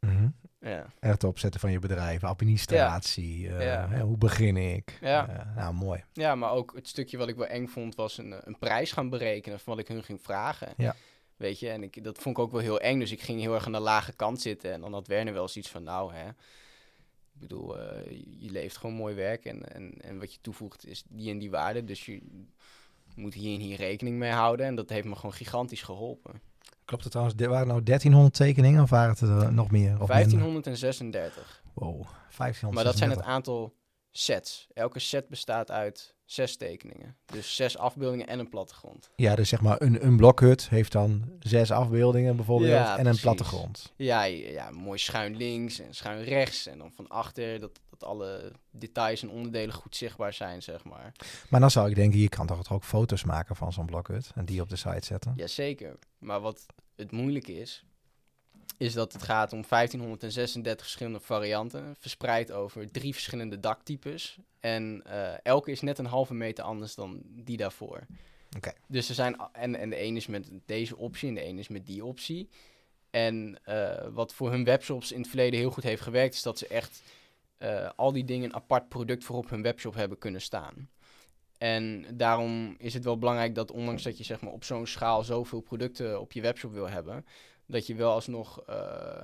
Mhm. 0.00 0.28
Ja, 0.60 0.86
Het 1.00 1.24
opzetten 1.24 1.60
van 1.60 1.70
je 1.70 1.78
bedrijf, 1.78 2.24
administratie. 2.24 3.48
eh, 3.48 3.64
Ja. 3.64 3.88
hè, 3.88 4.00
hoe 4.02 4.16
begin 4.18 4.56
ik? 4.56 4.98
Ja. 5.00 5.28
Eh, 5.28 5.56
nou, 5.56 5.74
mooi. 5.74 6.04
ja 6.12 6.34
maar 6.34 6.50
ook 6.50 6.72
het 6.74 6.88
stukje 6.88 7.16
wat 7.16 7.28
ik 7.28 7.36
wel 7.36 7.46
eng 7.46 7.66
vond 7.66 7.94
was 7.94 8.18
een, 8.18 8.32
eh, 8.32 8.38
een 8.44 8.58
prijs 8.58 8.92
gaan 8.92 9.08
berekenen 9.08 9.60
van 9.60 9.74
wat 9.74 9.82
ik 9.82 9.88
hun 9.88 10.04
ging 10.04 10.20
vragen. 10.22 10.68
Ja. 10.76 10.94
Weet 11.36 11.58
je, 11.58 11.68
en 11.70 11.82
ik, 11.82 12.04
dat 12.04 12.18
vond 12.18 12.36
ik 12.36 12.42
ook 12.42 12.52
wel 12.52 12.60
heel 12.60 12.80
eng. 12.80 12.98
Dus 12.98 13.12
ik 13.12 13.20
ging 13.20 13.40
heel 13.40 13.54
erg 13.54 13.66
aan 13.66 13.72
de 13.72 13.78
lage 13.80 14.12
kant 14.12 14.40
zitten. 14.40 14.72
En 14.72 14.80
dan 14.80 14.92
had 14.92 15.06
Werner 15.06 15.32
wel 15.32 15.48
zoiets 15.48 15.70
van, 15.70 15.82
nou 15.82 16.14
hè, 16.14 16.28
ik 16.28 16.34
bedoel, 17.40 17.78
je- 18.38 18.50
levert 18.50 18.76
gewoon 18.76 18.94
mooi 18.96 19.14
werk. 19.14 19.44
En, 19.44 19.74
en, 19.74 19.94
en 20.00 20.18
wat 20.18 20.32
je 20.32 20.38
toevoegt 20.40 20.86
is 20.86 21.04
die 21.08 21.30
en 21.30 21.38
die 21.38 21.50
waarde. 21.50 21.84
Dus 21.84 22.06
je 22.06 22.20
moet 23.14 23.34
hier 23.34 23.54
en 23.54 23.60
hier 23.60 23.76
rekening 23.76 24.16
mee 24.18 24.30
houden. 24.30 24.66
En 24.66 24.74
dat 24.74 24.88
heeft 24.88 25.06
me 25.06 25.14
gewoon 25.14 25.32
gigantisch 25.32 25.82
geholpen. 25.82 26.40
Klopt 26.84 27.02
het 27.02 27.12
trouwens? 27.12 27.46
Waren 27.46 27.66
nou 27.66 27.82
1300 27.82 28.34
tekeningen 28.34 28.82
of 28.82 28.90
waren 28.90 29.10
het 29.10 29.20
er 29.20 29.52
nog 29.52 29.70
meer? 29.70 29.92
Of 30.00 30.08
minder? 30.08 30.38
1536. 30.38 31.62
Wow, 31.74 31.92
1536. 31.92 32.70
Maar 32.72 32.84
dat 32.84 32.96
zijn 32.96 33.10
het 33.10 33.22
aantal 33.22 33.74
sets. 34.10 34.66
Elke 34.74 34.98
set 34.98 35.28
bestaat 35.28 35.70
uit 35.70 36.14
zes 36.24 36.56
tekeningen. 36.56 37.16
Dus 37.26 37.56
zes 37.56 37.78
afbeeldingen 37.78 38.26
en 38.26 38.38
een 38.38 38.48
plattegrond. 38.48 39.10
Ja, 39.16 39.34
dus 39.34 39.48
zeg 39.48 39.60
maar 39.60 39.82
een, 39.82 40.04
een 40.04 40.16
blokhut 40.16 40.68
heeft 40.68 40.92
dan 40.92 41.32
zes 41.40 41.70
afbeeldingen 41.70 42.36
bijvoorbeeld 42.36 42.70
Ja, 42.70 42.98
en 42.98 43.06
een 43.06 43.20
plattegrond. 43.20 43.92
Ja, 43.96 44.22
ja, 44.22 44.70
mooi 44.70 44.98
schuin 44.98 45.36
links 45.36 45.78
en 45.78 45.94
schuin 45.94 46.22
rechts. 46.24 46.66
En 46.66 46.78
dan 46.78 46.92
van 46.92 47.08
achter 47.08 47.60
dat, 47.60 47.80
dat 47.90 48.04
alle 48.04 48.52
details 48.70 49.22
en 49.22 49.30
onderdelen 49.30 49.74
goed 49.74 49.96
zichtbaar 49.96 50.32
zijn, 50.32 50.62
zeg 50.62 50.84
maar. 50.84 51.12
Maar 51.48 51.60
dan 51.60 51.70
zou 51.70 51.88
ik 51.88 51.94
denken, 51.94 52.18
je 52.18 52.28
kan 52.28 52.46
toch 52.46 52.72
ook 52.72 52.84
foto's 52.84 53.24
maken 53.24 53.56
van 53.56 53.72
zo'n 53.72 53.86
blokhut 53.86 54.30
en 54.34 54.44
die 54.44 54.60
op 54.60 54.68
de 54.68 54.76
site 54.76 55.06
zetten. 55.06 55.32
Jazeker. 55.36 55.98
Maar 56.18 56.40
wat 56.40 56.66
het 56.96 57.12
moeilijk 57.12 57.48
is, 57.48 57.84
is 58.78 58.92
dat 58.92 59.12
het 59.12 59.22
gaat 59.22 59.52
om 59.52 59.64
1536 59.68 60.86
verschillende 60.86 61.20
varianten, 61.20 61.96
verspreid 61.98 62.52
over 62.52 62.90
drie 62.90 63.12
verschillende 63.12 63.60
daktypes. 63.60 64.38
En 64.60 65.02
eh, 65.04 65.34
elke 65.42 65.70
is 65.70 65.80
net 65.80 65.98
een 65.98 66.06
halve 66.06 66.34
meter 66.34 66.64
anders 66.64 66.94
dan 66.94 67.22
die 67.24 67.56
daarvoor. 67.56 68.06
Oké. 68.56 68.72
Dus 68.88 69.08
er 69.08 69.14
zijn, 69.14 69.36
en, 69.52 69.74
en 69.74 69.90
de 69.90 70.02
een 70.02 70.16
is 70.16 70.26
met 70.26 70.50
deze 70.66 70.96
optie 70.96 71.28
en 71.28 71.34
de 71.34 71.44
een 71.44 71.58
is 71.58 71.68
met 71.68 71.86
die 71.86 72.04
optie. 72.04 72.48
En 73.10 73.58
eh, 73.64 74.06
wat 74.12 74.34
voor 74.34 74.50
hun 74.50 74.64
webshops 74.64 75.12
in 75.12 75.20
het 75.20 75.28
verleden 75.28 75.58
heel 75.58 75.70
goed 75.70 75.84
heeft 75.84 76.02
gewerkt, 76.02 76.34
is 76.34 76.42
dat 76.42 76.58
ze 76.58 76.66
echt 76.66 77.02
eh, 77.58 77.90
al 77.96 78.12
die 78.12 78.24
dingen 78.24 78.44
een 78.44 78.54
apart 78.54 78.88
product 78.88 79.24
voor 79.24 79.36
op 79.36 79.50
hun 79.50 79.62
webshop 79.62 79.94
hebben 79.94 80.18
kunnen 80.18 80.40
staan. 80.40 80.88
En 81.58 82.06
daarom 82.14 82.74
is 82.78 82.94
het 82.94 83.04
wel 83.04 83.18
belangrijk 83.18 83.54
dat 83.54 83.70
ondanks 83.70 84.02
dat 84.02 84.18
je 84.18 84.24
zeg 84.24 84.40
maar, 84.40 84.52
op 84.52 84.64
zo'n 84.64 84.86
schaal 84.86 85.22
zoveel 85.22 85.60
producten 85.60 86.20
op 86.20 86.32
je 86.32 86.40
webshop 86.40 86.72
wil 86.72 86.88
hebben, 86.88 87.24
dat 87.68 87.86
je 87.86 87.94
wel 87.94 88.12
alsnog 88.12 88.62
eh, 88.66 89.22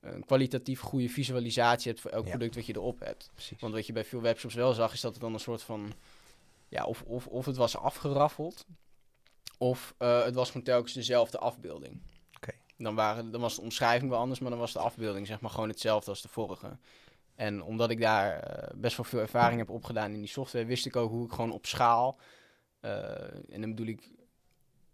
een 0.00 0.24
kwalitatief 0.24 0.80
goede 0.80 1.08
visualisatie 1.08 1.90
hebt 1.90 2.02
voor 2.02 2.10
elk 2.10 2.24
Ja. 2.24 2.30
product 2.30 2.54
wat 2.54 2.66
je 2.66 2.74
erop 2.76 3.00
hebt. 3.00 3.30
Precies. 3.34 3.60
Want 3.60 3.74
wat 3.74 3.86
je 3.86 3.92
bij 3.92 4.04
veel 4.04 4.20
webshops 4.20 4.54
wel 4.54 4.72
zag, 4.72 4.92
is 4.92 5.00
dat 5.00 5.12
het 5.12 5.20
dan 5.20 5.32
een 5.32 5.40
soort 5.40 5.62
van. 5.62 5.92
Ja, 6.68 6.84
of, 6.84 7.02
of, 7.02 7.26
of 7.26 7.46
het 7.46 7.56
was 7.56 7.76
afgeraffeld. 7.76 8.66
Of 9.58 9.94
eh, 9.98 10.24
het 10.24 10.34
was 10.34 10.46
gewoon 10.48 10.62
telkens 10.62 10.92
dezelfde 10.92 11.38
afbeelding. 11.38 12.00
Oké. 12.36 12.52
Dan, 12.76 12.94
waren, 12.94 13.30
dan 13.30 13.40
was 13.40 13.54
de 13.54 13.60
omschrijving 13.60 14.10
wel 14.10 14.20
anders, 14.20 14.40
maar 14.40 14.50
dan 14.50 14.58
was 14.58 14.72
de 14.72 14.78
afbeelding 14.78 15.26
zeg 15.26 15.40
maar 15.40 15.50
gewoon 15.50 15.68
hetzelfde 15.68 16.10
als 16.10 16.22
de 16.22 16.28
vorige. 16.28 16.76
En 17.34 17.62
omdat 17.62 17.90
ik 17.90 18.00
daar 18.00 18.40
eh, 18.40 18.74
best 18.74 18.96
wel 18.96 19.06
veel 19.06 19.20
ervaring 19.20 19.58
heb 19.58 19.70
opgedaan 19.70 20.12
in 20.12 20.18
die 20.20 20.28
software, 20.28 20.64
wist 20.64 20.86
ik 20.86 20.96
ook 20.96 21.10
hoe 21.10 21.24
ik 21.24 21.32
gewoon 21.32 21.52
op 21.52 21.66
schaal. 21.66 22.18
en 22.80 23.60
dan 23.60 23.70
bedoel 23.70 23.86
ik 23.86 24.10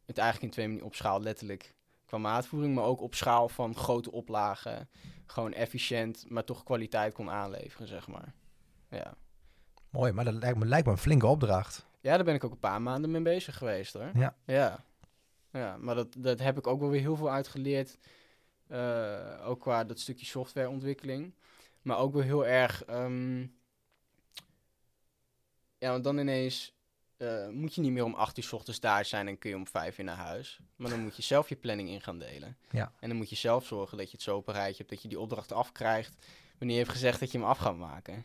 het 0.07 0.19
eigenlijk 0.19 0.47
in 0.47 0.51
twee 0.53 0.67
manieren 0.67 0.89
op 0.89 0.95
schaal, 0.95 1.21
letterlijk 1.23 1.75
qua 2.07 2.19
maatvoering, 2.19 2.75
maar 2.75 2.85
ook 2.85 3.01
op 3.01 3.15
schaal 3.15 3.49
van 3.49 3.75
grote 3.77 4.13
oplagen. 4.13 4.89
Gewoon 5.27 5.53
efficiënt, 5.53 6.25
maar 6.29 6.45
toch 6.45 6.63
kwaliteit 6.65 7.15
kon 7.15 7.31
aanleveren, 7.31 7.89
zeg 7.89 8.09
maar. 8.09 8.33
Ja. 8.91 9.15
Mooi, 9.91 10.13
maar 10.13 10.25
dat 10.25 10.35
lijkt 10.35 10.59
me, 10.59 10.67
lijkt 10.67 10.87
me 10.87 10.93
een 10.93 10.99
flinke 10.99 11.27
opdracht. 11.27 11.87
Ja, 12.01 12.15
daar 12.17 12.25
ben 12.25 12.35
ik 12.35 12.45
ook 12.45 12.53
een 12.53 12.59
paar 12.59 12.83
maanden 12.83 13.11
mee 13.11 13.23
bezig 13.23 13.57
geweest 13.57 13.93
hoor. 13.93 14.11
Ja. 14.15 14.37
Ja, 14.45 14.85
ja 15.53 15.77
maar 15.77 15.95
dat, 15.95 16.15
dat 16.19 16.39
heb 16.39 16.59
ik 16.59 16.67
ook 16.67 16.81
wel 16.81 16.89
weer 16.89 17.01
heel 17.01 17.17
veel 17.17 17.31
uitgeleerd. 17.31 17.99
eh, 18.67 19.49
ook 19.49 19.61
qua 19.61 19.85
dat 19.85 19.99
stukje 20.01 20.27
softwareontwikkeling. 20.27 21.35
Maar 21.83 21.99
ook 21.99 22.13
wel 22.13 22.23
heel 22.23 22.47
erg... 22.47 22.85
ehm, 22.85 23.41
ja, 25.79 25.91
want 25.91 26.05
dan 26.05 26.19
ineens 26.19 26.76
eh, 27.17 27.49
moet 27.49 27.75
je 27.75 27.81
niet 27.81 27.93
meer 27.93 28.05
om 28.05 28.15
acht 28.15 28.39
uur 28.39 28.45
's 28.45 28.53
ochtends 28.53 28.81
daar 28.81 29.05
zijn 29.05 29.29
en 29.29 29.39
kun 29.39 29.51
je 29.51 29.57
om 29.57 29.67
vijf 29.67 29.99
uur 29.99 30.05
naar 30.05 30.17
huis. 30.17 30.61
Maar 30.77 30.91
dan 30.91 31.01
moet 31.01 31.17
je 31.17 31.23
zelf 31.23 31.49
je 31.49 31.57
planning 31.57 31.89
in 31.89 32.01
gaan 32.01 32.19
delen. 32.19 32.57
Ja. 32.71 32.93
En 33.01 33.09
dan 33.09 33.17
moet 33.19 33.31
je 33.31 33.37
zelf 33.37 33.67
zorgen 33.67 33.97
dat 33.99 34.07
je 34.07 34.13
het 34.13 34.23
zo 34.23 34.37
op 34.37 34.49
een 34.49 34.55
rijtje 34.55 34.77
hebt, 34.77 34.91
dat 34.91 35.03
je 35.03 35.09
die 35.09 35.21
opdracht 35.21 35.53
afkrijgt 35.53 36.15
wanneer 36.59 36.77
je 36.77 36.83
hebt 36.83 36.95
gezegd 36.95 37.21
dat 37.21 37.33
je 37.33 37.39
hem 37.39 37.47
af 37.47 37.59
gaat 37.59 37.77
maken. 37.77 38.25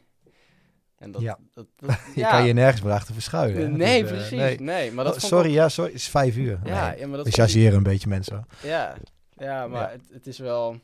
En 0.98 1.12
dat, 1.12 1.22
Ja. 1.22 1.38
dat, 1.52 1.68
dat- 1.76 1.90
Je 2.16 2.20
ja. 2.20 2.30
kan 2.32 2.46
je 2.46 2.54
nergens 2.54 2.82
meer 2.82 2.94
achter 2.94 3.14
verschuilen. 3.14 3.78
Nee, 3.78 4.02
Dus, 4.02 4.12
eh, 4.12 4.18
precies. 4.18 4.38
nee. 4.38 4.60
Nee, 4.60 4.92
maar 4.92 5.06
dat 5.06 5.14
Oh, 5.16 5.20
sorry, 5.22 5.52
ja, 5.52 5.70
sorry. 5.70 5.92
Het 5.92 6.00
is 6.00 6.08
vijf 6.10 6.36
uur. 6.36 6.60
ja, 6.64 6.90
Nee. 6.90 7.00
ja, 7.00 7.08
maar 7.08 7.18
dat 7.18 7.26
We 7.26 7.32
chargeren 7.32 7.78
een 7.78 7.84
beetje 7.84 8.08
mensen. 8.10 8.46
Ja, 8.64 8.98
ja 9.38 9.68
maar 9.68 9.82
Ja. 9.82 9.90
Het, 9.90 10.10
het 10.12 10.28
is 10.28 10.38
wel... 10.38 10.80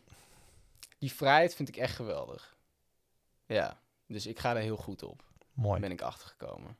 Die 1.00 1.12
vrijheid 1.14 1.56
vind 1.56 1.70
ik 1.70 1.76
echt 1.78 1.96
geweldig. 1.96 2.56
Ja, 3.46 3.80
dus 4.08 4.26
ik 4.28 4.40
ga 4.40 4.56
er 4.56 4.62
heel 4.62 4.78
goed 4.78 5.04
op. 5.04 5.24
Mooi. 5.54 5.80
ben 5.82 5.92
ik 5.92 6.02
achtergekomen. 6.02 6.78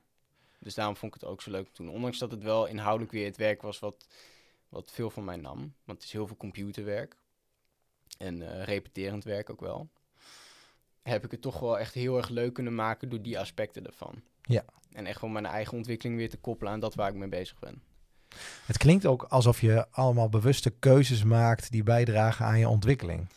Dus 0.68 0.76
daarom 0.76 0.96
vond 0.96 1.14
ik 1.14 1.20
het 1.20 1.30
ook 1.30 1.42
zo 1.42 1.50
leuk 1.50 1.68
toen. 1.72 1.88
Ondanks 1.90 2.18
dat 2.18 2.30
het 2.30 2.42
wel 2.42 2.66
inhoudelijk 2.66 3.12
weer 3.12 3.26
het 3.26 3.36
werk 3.36 3.62
was 3.62 3.78
wat, 3.78 4.06
wat 4.68 4.90
veel 4.90 5.10
van 5.10 5.24
mij 5.24 5.36
nam. 5.36 5.58
Want 5.58 5.98
het 5.98 6.02
is 6.02 6.12
heel 6.12 6.26
veel 6.26 6.36
computerwerk. 6.36 7.16
En 8.18 8.42
eh, 8.42 8.64
repeterend 8.64 9.24
werk 9.24 9.50
ook 9.50 9.60
wel. 9.60 9.88
Heb 11.02 11.24
ik 11.24 11.30
het 11.30 11.42
toch 11.42 11.58
wel 11.60 11.78
echt 11.78 11.94
heel 11.94 12.16
erg 12.16 12.28
leuk 12.28 12.54
kunnen 12.54 12.74
maken 12.74 13.08
door 13.08 13.22
die 13.22 13.38
aspecten 13.38 13.86
ervan. 13.86 14.22
Ja. 14.42 14.64
En 14.92 15.06
echt 15.06 15.18
gewoon 15.18 15.32
mijn 15.34 15.46
eigen 15.46 15.76
ontwikkeling 15.76 16.18
weer 16.18 16.30
te 16.30 16.36
koppelen 16.36 16.72
aan 16.72 16.80
dat 16.80 16.94
waar 16.94 17.08
ik 17.08 17.14
mee 17.14 17.28
bezig 17.28 17.58
ben. 17.58 17.82
Het 18.66 18.78
klinkt 18.78 19.06
ook 19.06 19.22
alsof 19.22 19.60
je 19.60 19.86
allemaal 19.90 20.28
bewuste 20.28 20.70
keuzes 20.70 21.24
maakt 21.24 21.70
die 21.70 21.82
bijdragen 21.82 22.46
aan 22.46 22.58
je 22.58 22.68
ontwikkeling. 22.68 23.26
Is, 23.28 23.36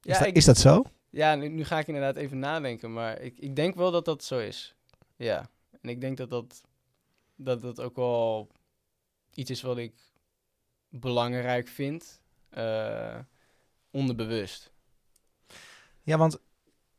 Ja, 0.00 0.18
dat, 0.18 0.26
ik- 0.26 0.36
is 0.36 0.44
dat 0.44 0.58
zo? 0.58 0.84
Ja, 1.16 1.34
nu, 1.34 1.48
nu 1.48 1.64
ga 1.64 1.78
ik 1.78 1.86
inderdaad 1.86 2.16
even 2.16 2.38
nadenken, 2.38 2.92
maar 2.92 3.20
ik, 3.20 3.38
ik 3.38 3.56
denk 3.56 3.74
wel 3.74 3.90
dat 3.90 4.04
dat 4.04 4.24
zo 4.24 4.38
is. 4.38 4.74
Ja, 5.16 5.48
en 5.80 5.88
ik 5.88 6.00
denk 6.00 6.16
dat 6.16 6.30
dat, 6.30 6.62
dat 7.36 7.60
dat 7.62 7.80
ook 7.80 7.96
wel 7.96 8.48
iets 9.34 9.50
is 9.50 9.62
wat 9.62 9.78
ik 9.78 9.94
belangrijk 10.88 11.68
vind, 11.68 12.20
eh, 12.48 13.18
onderbewust. 13.90 14.72
Ja, 16.02 16.16
want 16.18 16.38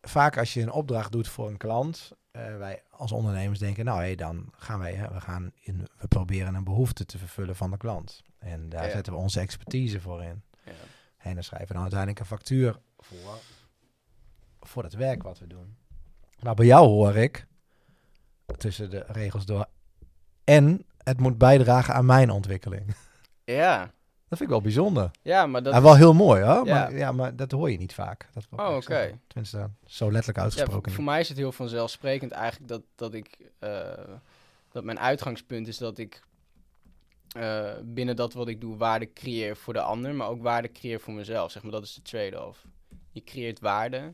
vaak 0.01 0.37
als 0.37 0.53
je 0.53 0.61
een 0.61 0.71
opdracht 0.71 1.11
doet 1.11 1.27
voor 1.27 1.47
een 1.49 1.57
klant, 1.57 2.11
eh, 2.31 2.57
wij 2.57 2.83
als 2.89 3.11
ondernemers 3.11 3.59
denken, 3.59 3.85
nou 3.85 4.03
hé, 4.03 4.15
dan 4.15 4.49
gaan 4.55 4.79
wij, 4.79 4.93
hè, 4.93 5.13
we 5.13 5.21
gaan 5.21 5.51
in, 5.59 5.87
we 5.97 6.07
proberen 6.07 6.55
een 6.55 6.63
behoefte 6.63 7.05
te 7.05 7.17
vervullen 7.17 7.55
van 7.55 7.71
de 7.71 7.77
klant. 7.77 8.21
En 8.37 8.69
daar 8.69 8.85
Ja. 8.85 8.91
zetten 8.91 9.13
we 9.13 9.19
onze 9.19 9.39
expertise 9.39 10.01
voor 10.01 10.23
in. 10.23 10.43
Ja. 10.63 10.71
En 11.17 11.33
dan 11.33 11.43
schrijven 11.43 11.67
we 11.67 11.73
dan 11.73 11.81
uiteindelijk 11.81 12.19
een 12.19 12.25
factuur 12.25 12.79
voor, 12.97 13.39
voor 14.67 14.83
het 14.83 14.93
werk 14.93 15.23
wat 15.23 15.39
we 15.39 15.47
doen. 15.47 15.75
Maar 16.39 16.53
bij 16.55 16.65
jou 16.65 16.87
hoor 16.87 17.15
ik, 17.15 17.45
tussen 18.57 18.89
de 18.89 19.03
regels 19.07 19.45
door, 19.45 19.65
en 20.43 20.85
het 21.03 21.19
moet 21.19 21.37
bijdragen 21.37 21.93
aan 21.93 22.05
mijn 22.05 22.29
ontwikkeling. 22.29 22.95
ja, 23.43 23.79
Dat 24.27 24.37
vind 24.37 24.41
ik 24.41 24.49
wel 24.49 24.61
bijzonder. 24.61 25.11
ja, 25.21 25.45
maar 25.47 25.63
dat 25.63 25.73
en 25.73 25.81
wel 25.81 25.95
heel 25.95 26.13
mooi 26.13 26.41
hoor, 26.43 26.65
Ja. 26.65 26.73
maar, 26.73 26.95
ja, 26.97 27.11
maar 27.11 27.35
dat 27.35 27.51
hoor 27.51 27.71
je 27.71 27.77
niet 27.77 27.93
vaak. 27.93 28.27
Dat 28.33 28.47
Oh, 28.55 28.75
oké. 28.75 29.19
Tenminste, 29.27 29.69
zo 29.85 30.05
letterlijk 30.05 30.37
Ja, 30.37 30.43
uitgesproken. 30.43 30.81
voor, 30.83 30.91
voor 30.91 31.03
mij 31.03 31.19
is 31.19 31.29
het 31.29 31.37
heel 31.37 31.51
vanzelfsprekend 31.51 32.31
eigenlijk 32.31 32.67
dat, 32.69 32.81
dat 32.95 33.13
ik 33.13 33.37
eh, 33.59 33.93
dat 34.71 34.83
mijn 34.83 34.99
uitgangspunt 34.99 35.67
is 35.67 35.77
dat 35.77 35.97
ik 35.97 36.23
eh, 37.31 37.71
binnen 37.83 38.15
dat 38.15 38.33
wat 38.33 38.47
ik 38.47 38.61
doe 38.61 38.77
waarde 38.77 39.13
creëer 39.13 39.55
voor 39.57 39.73
de 39.73 39.81
ander, 39.81 40.15
maar 40.15 40.27
ook 40.27 40.41
waarde 40.41 40.71
creëer 40.71 40.99
voor 40.99 41.13
mezelf. 41.13 41.51
Zeg 41.51 41.63
maar, 41.63 41.71
dat 41.71 41.83
is 41.83 41.93
de 41.93 42.01
trade-off. 42.01 42.65
Je 43.11 43.23
creëert 43.23 43.59
waarde, 43.59 44.13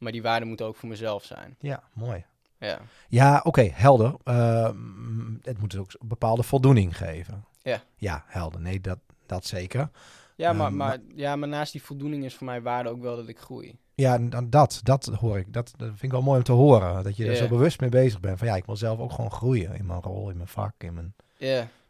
maar 0.00 0.12
die 0.12 0.22
waarde 0.22 0.46
moet 0.46 0.62
ook 0.62 0.76
voor 0.76 0.88
mezelf 0.88 1.24
zijn. 1.24 1.56
Ja, 1.60 1.82
mooi. 1.92 2.24
Ja, 2.58 2.80
Ja, 3.08 3.40
oké, 3.44 3.62
helder. 3.72 4.14
Ehm, 4.24 5.34
het 5.42 5.58
moet 5.60 5.76
ook 5.76 5.92
een 5.98 6.08
bepaalde 6.08 6.42
voldoening 6.42 6.96
geven. 6.96 7.44
Ja. 7.62 7.82
Ja, 7.96 8.24
helder. 8.26 8.60
Nee, 8.60 8.80
dat, 8.80 8.98
dat 9.26 9.44
zeker. 9.46 9.90
ja, 10.36 10.52
maar, 10.52 10.66
Ehm, 10.66 10.76
maar, 10.76 10.98
ja, 11.14 11.36
maar 11.36 11.48
naast 11.48 11.72
die 11.72 11.82
voldoening 11.82 12.24
is 12.24 12.34
voor 12.34 12.46
mij 12.46 12.62
waarde 12.62 12.88
ook 12.88 13.00
wel 13.00 13.16
dat 13.16 13.28
ik 13.28 13.38
groei. 13.38 13.78
Ja, 13.94 14.18
dat, 14.46 14.80
dat 14.82 15.04
hoor 15.06 15.38
ik. 15.38 15.52
Dat, 15.52 15.72
dat 15.76 15.88
vind 15.88 16.02
ik 16.02 16.10
wel 16.10 16.22
mooi 16.22 16.38
om 16.38 16.44
te 16.44 16.52
horen. 16.52 17.04
Dat 17.04 17.16
je 17.16 17.26
er 17.26 17.36
zo 17.36 17.48
bewust 17.48 17.80
mee 17.80 17.88
bezig 17.90 18.20
bent. 18.20 18.38
Van 18.38 18.46
ja, 18.48 18.56
ik 18.56 18.64
wil 18.64 18.76
zelf 18.76 18.98
ook 18.98 19.12
gewoon 19.12 19.30
groeien 19.30 19.74
in 19.74 19.86
mijn 19.86 20.00
rol, 20.00 20.30
in 20.30 20.36
mijn 20.36 20.48
vak, 20.48 20.74
in, 20.78 20.94
mijn, 20.94 21.14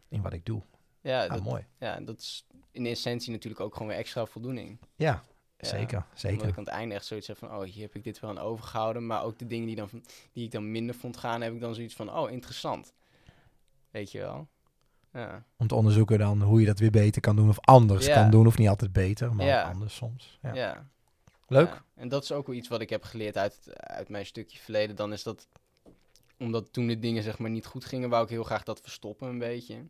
in 0.09 0.23
wat 0.23 0.33
ik 0.33 0.45
doe. 0.47 0.63
ja, 1.01 1.23
Ah, 1.25 1.31
dat, 1.31 1.43
mooi. 1.43 1.65
ja, 1.79 2.01
dat 2.01 2.19
is 2.19 2.47
in 2.73 2.87
essentie 2.87 3.33
natuurlijk 3.33 3.61
ook 3.63 3.73
gewoon 3.73 3.89
weer 3.89 3.97
extra 3.97 4.27
voldoening. 4.27 4.79
Ja, 4.97 5.23
Ja, 5.61 5.69
zeker. 5.69 5.97
Omdat 5.97 6.21
Zeker. 6.21 6.49
ik 6.49 6.57
aan 6.59 6.65
het 6.65 6.73
einde 6.73 6.95
echt 6.95 7.07
zoiets 7.07 7.27
heb 7.27 7.39
van, 7.39 7.51
oh, 7.55 7.63
hier 7.63 7.83
heb 7.83 7.95
ik 7.95 8.05
dit 8.05 8.21
wel 8.21 8.31
aan 8.31 8.39
overgehouden. 8.39 9.07
Maar 9.07 9.23
ook 9.25 9.39
de 9.39 9.47
dingen 9.47 9.67
die, 9.67 9.77
dan, 9.77 9.89
die 10.33 10.45
ik 10.45 10.51
dan 10.51 10.71
minder 10.71 10.95
vond 10.95 11.17
gaan, 11.17 11.41
heb 11.41 11.53
ik 11.55 11.61
dan 11.61 11.75
zoiets 11.75 11.95
van, 11.95 12.13
oh, 12.17 12.31
interessant. 12.31 12.93
Weet 13.91 14.13
je 14.13 14.19
wel? 14.19 14.49
Ja, 15.13 15.45
Om 15.57 15.67
te 15.67 15.75
onderzoeken 15.75 16.19
dan 16.19 16.43
hoe 16.43 16.61
je 16.61 16.67
dat 16.67 16.79
weer 16.79 16.91
beter 16.91 17.21
kan 17.21 17.37
doen 17.37 17.49
of 17.49 17.61
anders 17.61 18.07
Ja. 18.07 18.15
kan 18.15 18.31
doen. 18.31 18.47
Of 18.47 18.59
niet 18.59 18.69
altijd 18.69 18.93
beter, 18.93 19.35
maar 19.35 19.47
Ja. 19.47 19.63
anders 19.63 19.95
soms. 19.95 20.39
Ja. 20.43 20.55
ja. 20.55 20.89
Leuk. 21.49 21.83
En 21.95 22.09
dat 22.09 22.23
is 22.23 22.33
ook 22.33 22.47
wel 22.47 22.57
iets 22.57 22.69
wat 22.69 22.81
ik 22.81 22.91
heb 22.91 23.03
geleerd 23.03 23.37
uit, 23.37 23.71
uit 23.77 24.09
mijn 24.09 24.27
stukje 24.27 24.59
verleden. 24.59 24.97
Dan 24.97 25.13
is 25.13 25.23
dat, 25.23 25.49
omdat 26.39 26.73
toen 26.73 26.87
de 26.87 26.99
dingen 26.99 27.23
zeg 27.23 27.39
maar 27.39 27.51
niet 27.51 27.67
goed 27.67 27.85
gingen, 27.85 28.09
wou 28.11 28.25
ik 28.25 28.31
heel 28.31 28.45
graag 28.45 28.63
dat 28.63 28.81
verstoppen 28.81 29.29
een 29.29 29.39
beetje. 29.39 29.87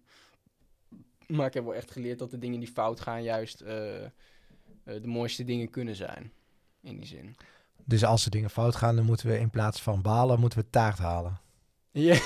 Maar 1.27 1.47
ik 1.47 1.55
heb 1.55 1.65
wel 1.65 1.75
echt 1.75 1.91
geleerd 1.91 2.19
dat 2.19 2.31
de 2.31 2.39
dingen 2.39 2.61
die 2.61 2.69
fout 2.73 3.01
gaan 3.01 3.23
juist 3.23 3.61
eh, 3.61 4.07
de 5.03 5.09
mooiste 5.09 5.45
dingen 5.45 5.71
kunnen 5.71 5.95
zijn. 5.97 6.33
In 6.83 6.97
die 6.97 7.07
zin. 7.07 7.37
Dus 7.85 8.05
als 8.05 8.25
er 8.25 8.31
dingen 8.31 8.51
fout 8.51 8.77
gaan, 8.77 8.97
dan 8.97 9.05
moeten 9.05 9.27
we 9.27 9.39
in 9.39 9.51
plaats 9.51 9.83
van 9.83 10.03
balen, 10.03 10.41
moeten 10.41 10.59
we 10.59 10.71
taart 10.71 10.99
halen. 10.99 11.39
Ja, 11.93 12.19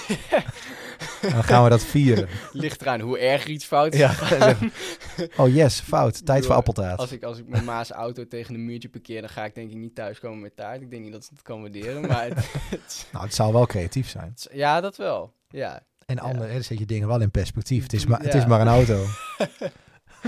dan 1.23 1.45
gaan 1.45 1.63
we 1.65 1.69
dat 1.71 1.85
vieren. 1.85 2.29
ligt 2.53 2.81
eraan 2.81 3.01
hoe 3.01 3.19
erg 3.19 3.47
iets 3.47 3.65
fout 3.65 3.93
is 3.95 3.99
Ja. 4.01 4.15
Oh 5.37 5.55
yes, 5.55 5.81
fout. 5.81 6.27
Tijd 6.27 6.47
voor 6.47 6.55
appeltaart. 6.55 6.99
Als 6.99 7.13
ik, 7.13 7.23
als 7.23 7.39
ik 7.39 7.49
mijn 7.49 7.65
ma's 7.65 7.91
auto 7.91 8.27
tegen 8.27 8.55
een 8.55 8.65
muurtje 8.65 8.89
parkeer, 8.89 9.21
dan 9.21 9.31
ga 9.31 9.45
ik 9.45 9.55
denk 9.55 9.71
ik 9.71 9.77
niet 9.77 9.95
thuiskomen 9.95 10.41
met 10.41 10.57
taart. 10.57 10.81
Ik 10.83 10.91
denk 10.91 11.03
niet 11.03 11.13
dat 11.13 11.25
ze 11.25 11.31
het 11.33 11.43
kan 11.43 11.61
waarderen, 11.61 12.01
maar 12.07 12.25
het, 12.25 12.53
het- 12.71 13.07
Nou, 13.13 13.25
het 13.25 13.35
zou 13.35 13.53
wel 13.53 13.67
creatief 13.67 14.09
zijn. 14.09 14.35
ja, 14.53 14.81
dat 14.81 14.97
wel. 14.97 15.33
Ja, 15.49 15.83
En 16.07 16.19
ander, 16.19 16.53
dan 16.53 16.63
zet 16.63 16.79
je 16.79 16.87
dingen 16.87 17.09
wel 17.09 17.21
in 17.21 17.31
perspectief. 17.31 17.83
Het 17.83 17.93
is 17.93 18.07
maar, 18.07 18.21
het 18.21 18.35
is 18.35 18.47
maar 18.47 18.61
een 18.61 18.69
auto. 18.69 19.05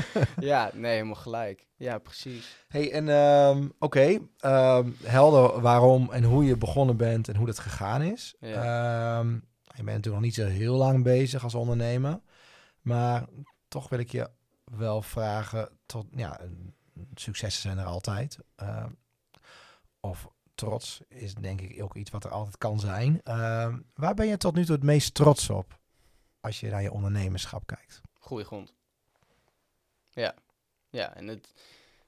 ja, 0.40 0.70
nee, 0.74 0.92
helemaal 0.92 1.14
gelijk. 1.14 1.66
Ja, 1.76 1.98
precies. 1.98 2.64
hey, 2.68 2.92
en 2.92 3.08
ehm, 3.08 3.68
oké, 3.78 4.18
ehm, 4.38 4.90
helder 5.02 5.60
waarom 5.60 6.12
en 6.12 6.24
hoe 6.24 6.44
je 6.44 6.56
begonnen 6.56 6.96
bent 6.96 7.28
en 7.28 7.36
hoe 7.36 7.46
dat 7.46 7.58
gegaan 7.58 8.02
is. 8.02 8.34
Ehm, 8.40 9.32
je 9.74 9.82
bent 9.82 9.96
natuurlijk 9.96 10.14
nog 10.14 10.20
niet 10.20 10.34
zo 10.34 10.46
heel 10.46 10.76
lang 10.76 11.02
bezig 11.02 11.44
als 11.44 11.54
ondernemer. 11.54 12.20
Maar 12.80 13.24
toch 13.68 13.88
wil 13.88 13.98
ik 13.98 14.10
je 14.10 14.30
wel 14.64 15.02
vragen 15.02 15.68
tot, 15.86 16.06
ja, 16.10 16.40
successen 17.14 17.62
zijn 17.62 17.78
er 17.78 17.84
altijd. 17.84 18.38
Of 20.00 20.28
trots 20.54 21.00
is 21.08 21.34
denk 21.34 21.60
ik 21.60 21.82
ook 21.82 21.94
iets 21.96 22.10
wat 22.10 22.24
er 22.24 22.30
altijd 22.30 22.58
kan 22.58 22.80
zijn. 22.80 23.20
Waar 23.94 24.14
ben 24.14 24.26
je 24.26 24.36
tot 24.36 24.54
nu 24.54 24.64
toe 24.64 24.74
het 24.74 24.84
meest 24.84 25.14
trots 25.14 25.50
op 25.50 25.78
als 26.40 26.60
je 26.60 26.70
naar 26.70 26.82
je 26.82 26.92
ondernemerschap 26.92 27.66
kijkt? 27.66 28.00
Goeie 28.18 28.44
grond. 28.44 28.74
Ja, 30.22 30.34
ja, 30.90 31.14
en, 31.14 31.26
het, 31.28 31.52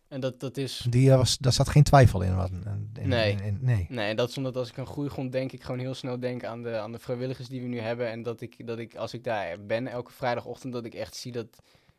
en 0.08 0.20
dat, 0.20 0.40
dat 0.40 0.56
is... 0.56 0.86
Die, 0.90 1.10
eh, 1.10 1.16
was, 1.16 1.38
daar 1.38 1.52
zat 1.52 1.68
geen 1.68 1.82
twijfel 1.82 2.22
in. 2.22 2.36
Wat, 2.36 2.50
in, 2.50 3.08
Nee. 3.08 3.32
in- 3.32 3.40
in- 3.40 3.58
nee. 3.60 3.86
Nee, 3.88 4.08
en 4.08 4.16
dat 4.16 4.28
is 4.28 4.36
omdat 4.36 4.56
als 4.56 4.68
ik 4.68 4.78
aan 4.78 4.86
goede 4.86 5.10
grond 5.10 5.32
denk, 5.32 5.52
ik 5.52 5.62
gewoon 5.62 5.80
heel 5.80 5.94
snel 5.94 6.20
denk 6.20 6.44
aan 6.44 6.62
de, 6.62 6.78
aan 6.78 6.92
de 6.92 6.98
vrijwilligers 6.98 7.48
die 7.48 7.60
we 7.60 7.66
nu 7.66 7.78
hebben. 7.80 8.08
En 8.10 8.22
dat 8.22 8.40
ik, 8.40 8.66
dat 8.66 8.78
ik, 8.78 8.94
als 8.96 9.14
ik 9.14 9.24
daar 9.24 9.64
ben 9.64 9.86
elke 9.86 10.12
vrijdagochtend, 10.12 10.72
dat 10.72 10.84
ik 10.84 10.94
echt 10.94 11.14
zie 11.16 11.32
dat, 11.32 11.58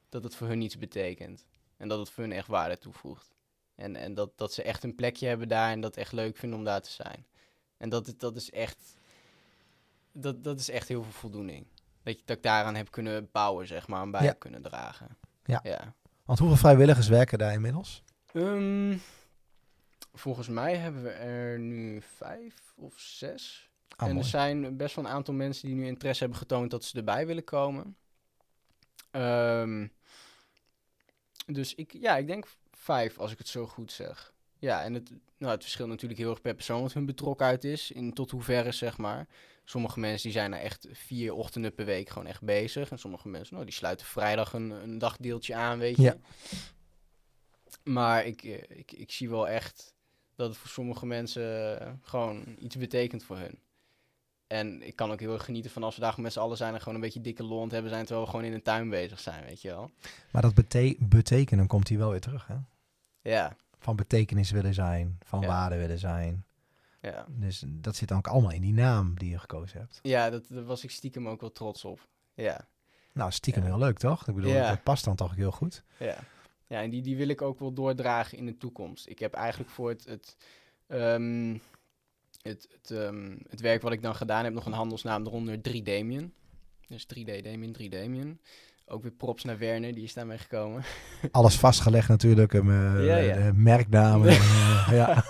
dat 0.09 0.23
het 0.23 0.35
voor 0.35 0.47
hun 0.47 0.61
iets 0.61 0.77
betekent. 0.77 1.45
En 1.77 1.87
dat 1.87 1.99
het 1.99 2.09
voor 2.09 2.23
hun 2.23 2.33
echt 2.33 2.47
waarde 2.47 2.77
toevoegt. 2.77 3.35
En, 3.75 3.95
en 3.95 4.13
dat, 4.13 4.31
dat 4.37 4.53
ze 4.53 4.63
echt 4.63 4.83
een 4.83 4.95
plekje 4.95 5.27
hebben 5.27 5.47
daar 5.47 5.71
en 5.71 5.81
dat 5.81 5.95
echt 5.97 6.11
leuk 6.11 6.37
vinden 6.37 6.57
om 6.59 6.65
daar 6.65 6.81
te 6.81 6.91
zijn. 6.91 7.25
En 7.77 7.89
dat, 7.89 8.13
dat 8.17 8.35
is 8.35 8.51
echt, 8.51 8.97
dat, 10.11 10.43
dat 10.43 10.59
is 10.59 10.69
echt 10.69 10.87
heel 10.87 11.03
veel 11.03 11.11
voldoening. 11.11 11.67
Dat, 12.03 12.17
je, 12.17 12.21
dat 12.25 12.37
ik 12.37 12.43
daaraan 12.43 12.75
heb 12.75 12.91
kunnen 12.91 13.29
bouwen, 13.31 13.67
zeg 13.67 13.87
maar, 13.87 14.01
en 14.01 14.11
bij 14.11 14.21
Ja. 14.21 14.27
heb 14.27 14.39
kunnen 14.39 14.61
dragen. 14.61 15.17
Ja. 15.45 15.59
ja. 15.63 15.93
Want 16.29 16.41
hoeveel 16.41 16.57
vrijwilligers 16.57 17.07
werken 17.07 17.37
daar 17.37 17.53
inmiddels? 17.53 18.03
Ehm, 18.33 18.97
volgens 20.13 20.47
mij 20.47 20.75
hebben 20.75 21.03
we 21.03 21.09
er 21.09 21.59
nu 21.59 22.01
vijf 22.01 22.73
of 22.75 22.99
zes. 22.99 23.69
Ah, 23.95 24.09
en 24.09 24.17
er 24.17 24.23
zijn 24.23 24.77
best 24.77 24.95
wel 24.95 25.05
een 25.05 25.11
aantal 25.11 25.33
mensen 25.33 25.67
die 25.67 25.75
nu 25.75 25.85
interesse 25.85 26.21
hebben 26.21 26.39
getoond 26.39 26.71
dat 26.71 26.83
ze 26.83 26.97
erbij 26.97 27.27
willen 27.27 27.43
komen. 27.43 27.97
Ehm, 29.11 29.87
dus 31.45 31.75
ik, 31.75 31.93
ja, 31.93 32.17
ik 32.17 32.27
denk 32.27 32.47
vijf 32.71 33.19
als 33.19 33.31
ik 33.31 33.37
het 33.37 33.47
zo 33.47 33.67
goed 33.67 33.91
zeg. 33.91 34.33
Ja, 34.59 34.83
en 34.83 34.93
het, 34.93 35.11
nou, 35.37 35.51
het 35.51 35.61
verschilt 35.61 35.89
natuurlijk 35.89 36.19
heel 36.19 36.29
erg 36.29 36.41
per 36.41 36.53
persoon 36.53 36.81
wat 36.81 36.93
hun 36.93 37.05
betrokkenheid 37.05 37.63
is. 37.63 37.91
In 37.91 38.13
tot 38.13 38.31
hoeverre, 38.31 38.71
zeg 38.71 38.97
maar. 38.97 39.27
Sommige 39.65 39.99
mensen 39.99 40.29
die 40.29 40.39
zijn 40.39 40.53
er 40.53 40.59
echt 40.59 40.87
vier 40.91 41.33
ochtenden 41.33 41.75
per 41.75 41.85
week 41.85 42.09
gewoon 42.09 42.27
echt 42.27 42.41
bezig. 42.41 42.91
En 42.91 42.99
sommige 42.99 43.27
mensen, 43.27 43.53
nou, 43.53 43.65
die 43.65 43.75
sluiten 43.75 44.05
vrijdag 44.05 44.53
een, 44.53 44.69
een 44.69 44.97
dagdeeltje 44.97 45.55
aan, 45.55 45.79
weet 45.79 45.95
je. 45.95 46.01
Ja. 46.01 46.17
Maar 47.83 48.25
ik, 48.25 48.43
eh, 48.43 48.77
ik, 48.77 48.91
ik 48.91 49.11
zie 49.11 49.29
wel 49.29 49.47
echt 49.47 49.93
dat 50.35 50.49
het 50.49 50.57
voor 50.57 50.69
sommige 50.69 51.05
mensen 51.05 51.99
gewoon 52.01 52.43
iets 52.59 52.75
betekent 52.77 53.23
voor 53.23 53.37
hun. 53.37 53.59
En 54.47 54.87
ik 54.87 54.95
kan 54.95 55.11
ook 55.11 55.19
heel 55.19 55.33
erg 55.33 55.45
genieten 55.45 55.71
van 55.71 55.83
als 55.83 55.95
we 55.95 56.01
daar 56.01 56.21
met 56.21 56.33
z'n 56.33 56.39
allen 56.39 56.57
zijn 56.57 56.73
en 56.73 56.79
gewoon 56.79 56.95
een 56.95 57.01
beetje 57.01 57.21
dikke 57.21 57.43
lont 57.43 57.71
hebben 57.71 57.91
zijn, 57.91 58.05
terwijl 58.05 58.25
we 58.25 58.31
gewoon 58.31 58.45
in 58.45 58.53
een 58.53 58.61
tuin 58.61 58.89
bezig 58.89 59.19
zijn, 59.19 59.45
weet 59.45 59.61
je 59.61 59.67
wel. 59.67 59.91
Maar 60.31 60.41
dat 60.41 60.53
bete 60.53 60.95
betekenen 60.99 61.67
komt 61.67 61.87
hier 61.87 61.97
wel 61.97 62.09
weer 62.09 62.19
terug, 62.19 62.47
hè? 62.47 62.55
Ja, 63.21 63.55
Van 63.79 63.95
betekenis 63.95 64.51
willen 64.51 64.73
zijn, 64.73 65.17
van 65.25 65.41
Ja. 65.41 65.47
waarde 65.47 65.77
willen 65.77 65.99
zijn. 65.99 66.43
ja. 67.01 67.25
Dus 67.29 67.63
dat 67.67 67.95
zit 67.95 68.07
dan 68.07 68.17
ook 68.17 68.27
allemaal 68.27 68.51
in 68.51 68.61
die 68.61 68.73
naam 68.73 69.17
die 69.19 69.29
je 69.29 69.39
gekozen 69.39 69.79
hebt. 69.79 69.99
Ja, 70.01 70.29
dat, 70.29 70.45
daar 70.49 70.63
was 70.63 70.83
ik 70.83 70.91
stiekem 70.91 71.27
ook 71.27 71.41
wel 71.41 71.51
trots 71.51 71.85
op. 71.85 72.07
Ja, 72.33 72.67
Nou, 73.13 73.31
stiekem 73.31 73.63
Ja. 73.63 73.69
heel 73.69 73.77
leuk, 73.79 73.97
toch? 73.97 74.27
Ik 74.27 74.35
bedoel, 74.35 74.51
Ja. 74.51 74.69
dat 74.69 74.83
past 74.83 75.05
dan 75.05 75.15
toch 75.15 75.35
heel 75.35 75.51
goed. 75.51 75.83
ja. 75.97 76.17
Ja, 76.67 76.81
en 76.81 76.89
die, 76.89 77.01
die 77.01 77.17
wil 77.17 77.27
ik 77.27 77.41
ook 77.41 77.59
wel 77.59 77.73
doordragen 77.73 78.37
in 78.37 78.45
de 78.45 78.57
toekomst. 78.57 79.07
Ik 79.07 79.19
heb 79.19 79.33
eigenlijk 79.33 79.69
voor 79.69 79.89
het, 79.89 80.05
het, 80.05 80.37
ehm, 80.87 81.57
het, 82.41 82.67
het, 82.71 82.91
ehm, 82.91 83.37
het 83.49 83.59
werk 83.59 83.81
wat 83.81 83.91
ik 83.91 84.01
dan 84.01 84.15
gedaan 84.15 84.43
heb 84.43 84.53
nog 84.53 84.65
een 84.65 84.71
handelsnaam 84.73 85.25
eronder 85.25 85.61
3 85.61 85.81
Damien. 85.83 86.33
Dus 86.87 87.05
3D 87.05 87.43
Damien, 87.43 87.71
3 87.71 87.89
Damien. 87.89 88.41
Ook 88.91 89.01
weer 89.01 89.11
props 89.11 89.43
naar 89.43 89.57
Werner, 89.57 89.93
die 89.93 90.03
is 90.03 90.13
daarmee 90.13 90.37
gekomen. 90.37 90.83
Alles 91.31 91.55
vastgelegd 91.55 92.07
natuurlijk, 92.07 92.53
eh, 92.53 93.05
Ja, 93.05 93.51
merknamen. 93.55 94.27
eh, 94.29 94.87
ja. 94.91 95.23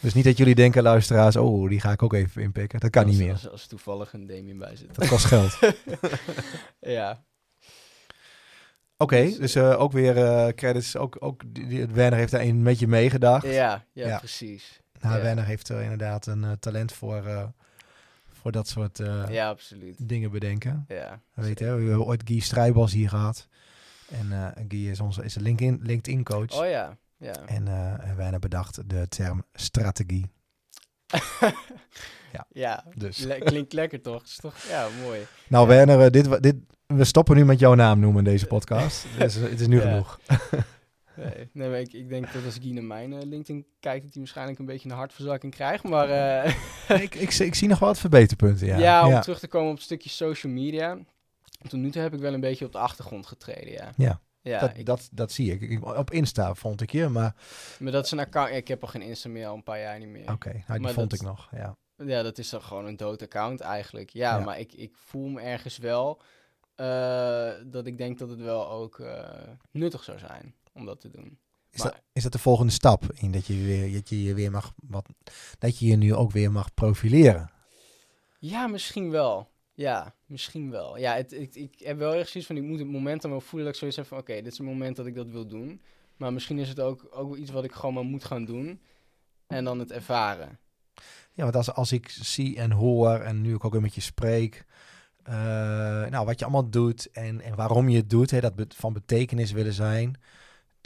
dus 0.00 0.14
niet 0.14 0.24
dat 0.24 0.36
jullie 0.36 0.54
denken, 0.54 0.82
luisteraars, 0.82 1.36
oh, 1.36 1.68
die 1.68 1.80
ga 1.80 1.92
ik 1.92 2.02
ook 2.02 2.12
even 2.12 2.42
inpikken. 2.42 2.80
Dat 2.80 2.90
kan 2.90 3.02
als, 3.04 3.12
niet 3.12 3.20
meer. 3.20 3.32
Als, 3.32 3.50
als 3.50 3.66
toevallig 3.66 4.12
een 4.12 4.26
Damien 4.26 4.58
bij 4.58 4.76
zit. 4.76 4.94
Dat 4.94 5.08
kost 5.08 5.24
geld. 5.24 5.58
ja, 6.80 7.24
Oké, 8.98 9.22
Dus, 9.22 9.36
dus 9.36 9.54
eh, 9.54 9.80
ook 9.80 9.92
weer 9.92 10.16
eh, 10.16 10.48
credits. 10.54 10.96
Ook, 10.96 11.16
ook 11.18 11.42
die, 11.46 11.86
Werner 11.86 12.18
heeft 12.18 12.32
daar 12.32 12.40
een 12.40 12.62
met 12.62 12.78
je 12.78 12.86
meegedacht. 12.86 13.44
ja, 13.46 13.84
ja, 13.92 14.06
Ja. 14.06 14.18
precies. 14.18 14.80
Nou, 15.00 15.16
ja. 15.16 15.22
Werner 15.22 15.44
heeft 15.44 15.70
eh, 15.70 15.82
inderdaad 15.82 16.26
een 16.26 16.56
talent 16.60 16.92
voor, 16.92 17.52
voor 18.46 18.54
dat 18.54 18.68
soort 18.68 19.00
eh, 19.00 19.22
Ja, 19.28 19.48
absoluut. 19.48 20.08
dingen 20.08 20.30
bedenken. 20.30 20.84
Ja, 20.88 21.20
Weet 21.34 21.58
je, 21.58 21.64
we 21.64 21.70
hebben 21.88 22.04
ooit 22.04 22.22
Guy 22.24 22.40
Strijbals 22.40 22.92
hier 22.92 23.08
gehad. 23.08 23.48
En 24.08 24.32
eh 24.32 24.64
Guy 24.68 24.88
is 24.90 25.00
onze 25.00 25.24
is 25.24 25.34
LinkedIn, 25.34 25.78
LinkedIn 25.82 26.24
coach. 26.24 26.52
Oh 26.60 26.68
ja, 26.68 26.96
ja. 27.16 27.32
En 27.46 27.68
eh, 27.68 28.08
en 28.08 28.16
Werner 28.16 28.38
bedacht 28.40 28.90
de 28.90 29.08
term 29.08 29.44
strategie. 29.54 30.30
ja. 32.32 32.46
ja, 32.52 32.84
Dus. 32.94 33.18
le- 33.18 33.38
klinkt 33.38 33.72
lekker 33.72 34.00
toch? 34.02 34.22
Is 34.22 34.36
toch? 34.36 34.56
Ja, 34.68 34.88
mooi. 35.02 35.20
Nou. 35.48 35.68
Werner, 35.68 36.10
dit, 36.12 36.42
dit, 36.42 36.56
we 36.86 37.04
stoppen 37.04 37.36
nu 37.36 37.44
met 37.44 37.58
jouw 37.58 37.74
naam 37.74 38.00
noemen 38.00 38.18
in 38.24 38.30
deze 38.30 38.46
podcast. 38.46 39.06
dus 39.18 39.34
het 39.34 39.60
is 39.60 39.66
nu 39.66 39.80
genoeg. 39.80 40.20
Nee, 41.16 41.48
nee 41.52 41.68
maar 41.68 41.80
ik, 41.80 41.92
ik 41.92 42.08
denk 42.08 42.32
dat 42.32 42.44
als 42.44 42.58
Guy 42.62 42.72
naar 42.72 42.84
mijn 42.84 43.12
eh, 43.12 43.18
LinkedIn 43.22 43.66
kijkt, 43.80 44.02
dat 44.04 44.10
hij 44.12 44.22
waarschijnlijk 44.22 44.58
een 44.58 44.64
beetje 44.64 44.88
een 44.90 44.96
hartverzakking 44.96 45.54
krijgt. 45.54 45.84
Maar 45.84 46.08
eh, 46.08 46.54
ik, 47.02 47.14
ik, 47.14 47.30
zie- 47.30 47.46
ik 47.46 47.54
zie 47.54 47.68
nog 47.68 47.78
wel 47.78 47.88
wat 47.88 47.98
verbeterpunten. 47.98 48.66
Ja, 48.66 48.78
ja, 48.78 49.04
om 49.04 49.10
ja. 49.10 49.20
terug 49.20 49.38
te 49.38 49.48
komen 49.48 49.68
op 49.70 49.74
het 49.74 49.84
stukje 49.84 50.08
social 50.10 50.52
media. 50.52 50.98
Tot 51.68 51.80
nu 51.80 51.90
toe 51.90 52.02
heb 52.02 52.14
ik 52.14 52.20
wel 52.20 52.34
een 52.34 52.40
beetje 52.40 52.64
op 52.64 52.72
de 52.72 52.78
achtergrond 52.78 53.26
getreden, 53.26 53.72
ja. 53.72 53.92
Ja. 53.96 54.20
Ja, 54.40 54.58
dat, 54.60 54.76
ik- 54.76 54.86
dat, 54.86 55.08
dat 55.12 55.32
zie 55.32 55.52
ik. 55.52 55.60
Ik- 55.60 55.84
Op 55.96 56.10
Insta 56.10 56.54
vond 56.54 56.80
ik 56.80 56.90
je, 56.92 57.08
maar 57.08 57.34
maar 57.78 57.92
dat 57.92 58.04
is 58.04 58.10
een 58.10 58.18
account. 58.18 58.50
Ik 58.54 58.68
heb 58.68 58.82
al 58.82 58.88
geen 58.88 59.02
Insta 59.02 59.28
meer, 59.28 59.46
al 59.46 59.54
een 59.54 59.62
paar 59.62 59.80
jaar 59.80 59.98
niet 59.98 60.08
meer. 60.08 60.32
oké, 60.32 60.48
nou, 60.52 60.62
die 60.66 60.78
Maar 60.80 60.92
vond 60.92 61.10
dat- 61.10 61.20
ik 61.20 61.26
nog. 61.26 61.48
Ja. 61.52 61.76
Ja, 62.04 62.22
dat 62.22 62.38
is 62.38 62.48
dan 62.50 62.62
gewoon 62.62 62.86
een 62.86 62.96
dood 62.96 63.22
account 63.22 63.60
eigenlijk. 63.60 64.10
Ja, 64.10 64.36
Ja. 64.38 64.44
maar 64.44 64.58
ik, 64.58 64.72
ik 64.72 64.94
voel 64.94 65.28
me 65.28 65.40
ergens 65.40 65.78
wel 65.78 66.20
eh, 66.74 67.50
dat 67.64 67.86
ik 67.86 67.98
denk 67.98 68.18
dat 68.18 68.28
het 68.28 68.40
wel 68.40 68.70
ook 68.70 69.00
nuttig 69.70 70.02
zou 70.04 70.18
zijn 70.18 70.54
om 70.76 70.84
dat 70.86 71.00
te 71.00 71.10
doen. 71.10 71.38
Is, 71.70 71.82
Maar- 71.82 71.92
dat, 71.92 72.02
is 72.12 72.22
dat 72.22 72.32
de 72.32 72.38
volgende 72.38 72.72
stap? 72.72 73.04
In 73.14 73.32
dat 73.32 73.46
je 73.46 73.54
weer, 73.54 73.92
dat 73.92 74.08
je 74.08 74.22
je 74.22 74.34
weer 74.34 74.50
mag 74.50 74.72
wat, 74.76 75.08
dat 75.58 75.78
je 75.78 75.86
je 75.86 75.96
nu 75.96 76.14
ook 76.14 76.30
weer 76.32 76.52
mag 76.52 76.74
profileren. 76.74 77.50
Ja, 78.38 78.66
misschien 78.66 79.10
wel. 79.10 79.50
Ja, 79.74 80.14
misschien 80.26 80.70
wel. 80.70 80.98
Ja, 80.98 81.14
het, 81.14 81.32
ik, 81.32 81.54
ik 81.54 81.74
heb 81.78 81.98
wel 81.98 82.12
ergens 82.12 82.30
zoiets 82.30 82.50
van, 82.50 82.56
ik 82.60 82.62
moet 82.68 82.78
het 82.78 82.88
moment 82.88 83.22
dan 83.22 83.30
wel 83.30 83.40
voelen 83.40 83.64
dat 83.64 83.72
ik 83.72 83.78
zoiets 83.78 83.96
heb 83.96 84.06
van, 84.06 84.18
oké, 84.18 84.34
dit 84.34 84.46
is 84.52 84.58
het 84.58 84.66
moment 84.66 84.96
dat 84.96 85.06
ik 85.06 85.14
dat 85.14 85.30
wil 85.30 85.46
doen. 85.46 85.80
Maar 86.16 86.32
misschien 86.32 86.58
is 86.58 86.68
het 86.68 86.80
ook, 86.80 87.06
ook 87.10 87.36
iets 87.36 87.50
wat 87.50 87.64
ik 87.64 87.72
gewoon 87.72 87.94
maar 87.94 88.04
moet 88.04 88.24
gaan 88.24 88.44
doen. 88.44 88.80
En 89.46 89.64
dan 89.64 89.78
het 89.78 89.92
ervaren. 89.92 90.58
Ja, 91.32 91.42
want 91.42 91.56
als, 91.56 91.72
als 91.72 91.92
ik 91.92 92.08
zie 92.08 92.56
en 92.56 92.70
hoor 92.70 93.14
en 93.18 93.40
nu 93.40 93.54
ik 93.54 93.64
ook 93.64 93.72
weer 93.72 93.80
met 93.80 93.94
je 93.94 94.00
spreek, 94.00 94.64
eh, 95.22 95.34
nou, 96.06 96.26
wat 96.26 96.38
je 96.38 96.44
allemaal 96.44 96.70
doet 96.70 97.10
en, 97.10 97.40
en 97.40 97.54
waarom 97.54 97.88
je 97.88 97.96
het 97.96 98.10
doet, 98.10 98.30
hè, 98.30 98.40
dat 98.40 98.54
be- 98.54 98.66
van 98.74 98.92
betekenis 98.92 99.52
willen 99.52 99.72
zijn, 99.72 100.20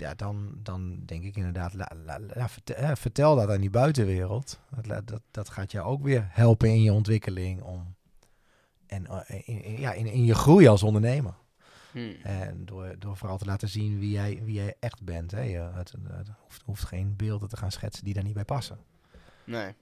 ja, 0.00 0.14
dan, 0.14 0.52
dan 0.62 1.04
denk 1.04 1.24
ik 1.24 1.36
inderdaad, 1.36 1.74
la, 1.74 1.90
la- 2.04 2.20
la- 2.20 2.48
vertel, 2.48 2.76
eh, 2.76 2.94
vertel 2.94 3.36
dat 3.36 3.50
aan 3.50 3.60
die 3.60 3.70
buitenwereld. 3.70 4.60
Dat, 4.82 5.06
dat, 5.06 5.22
dat 5.30 5.48
gaat 5.48 5.72
jou 5.72 5.86
ook 5.86 6.02
weer 6.02 6.26
helpen 6.30 6.68
in 6.68 6.82
je 6.82 6.92
ontwikkeling 6.92 7.62
om, 7.62 7.94
en 8.86 9.06
eh, 9.06 9.40
in, 9.48 9.62
in- 9.64 9.80
ja, 9.80 9.92
in, 9.92 10.06
in 10.06 10.24
je 10.24 10.34
groei 10.34 10.66
als 10.68 10.82
ondernemer. 10.82 11.34
Hmm. 11.92 12.14
En 12.22 12.64
door, 12.64 12.94
door 12.98 13.16
vooral 13.16 13.38
te 13.38 13.44
laten 13.44 13.68
zien 13.68 13.98
wie 13.98 14.10
jij, 14.10 14.40
wie 14.44 14.54
jij 14.54 14.76
echt 14.80 15.02
bent. 15.04 15.30
Hè. 15.30 15.40
Je, 15.40 15.58
het, 15.58 15.92
het 16.08 16.28
hoeft, 16.42 16.62
hoeft 16.62 16.84
geen 16.84 17.16
beelden 17.16 17.48
te 17.48 17.56
gaan 17.56 17.70
schetsen 17.72 18.04
die 18.04 18.14
daar 18.14 18.24
niet 18.24 18.34
bij 18.34 18.44
passen. 18.44 18.78
Nee. 19.44 19.74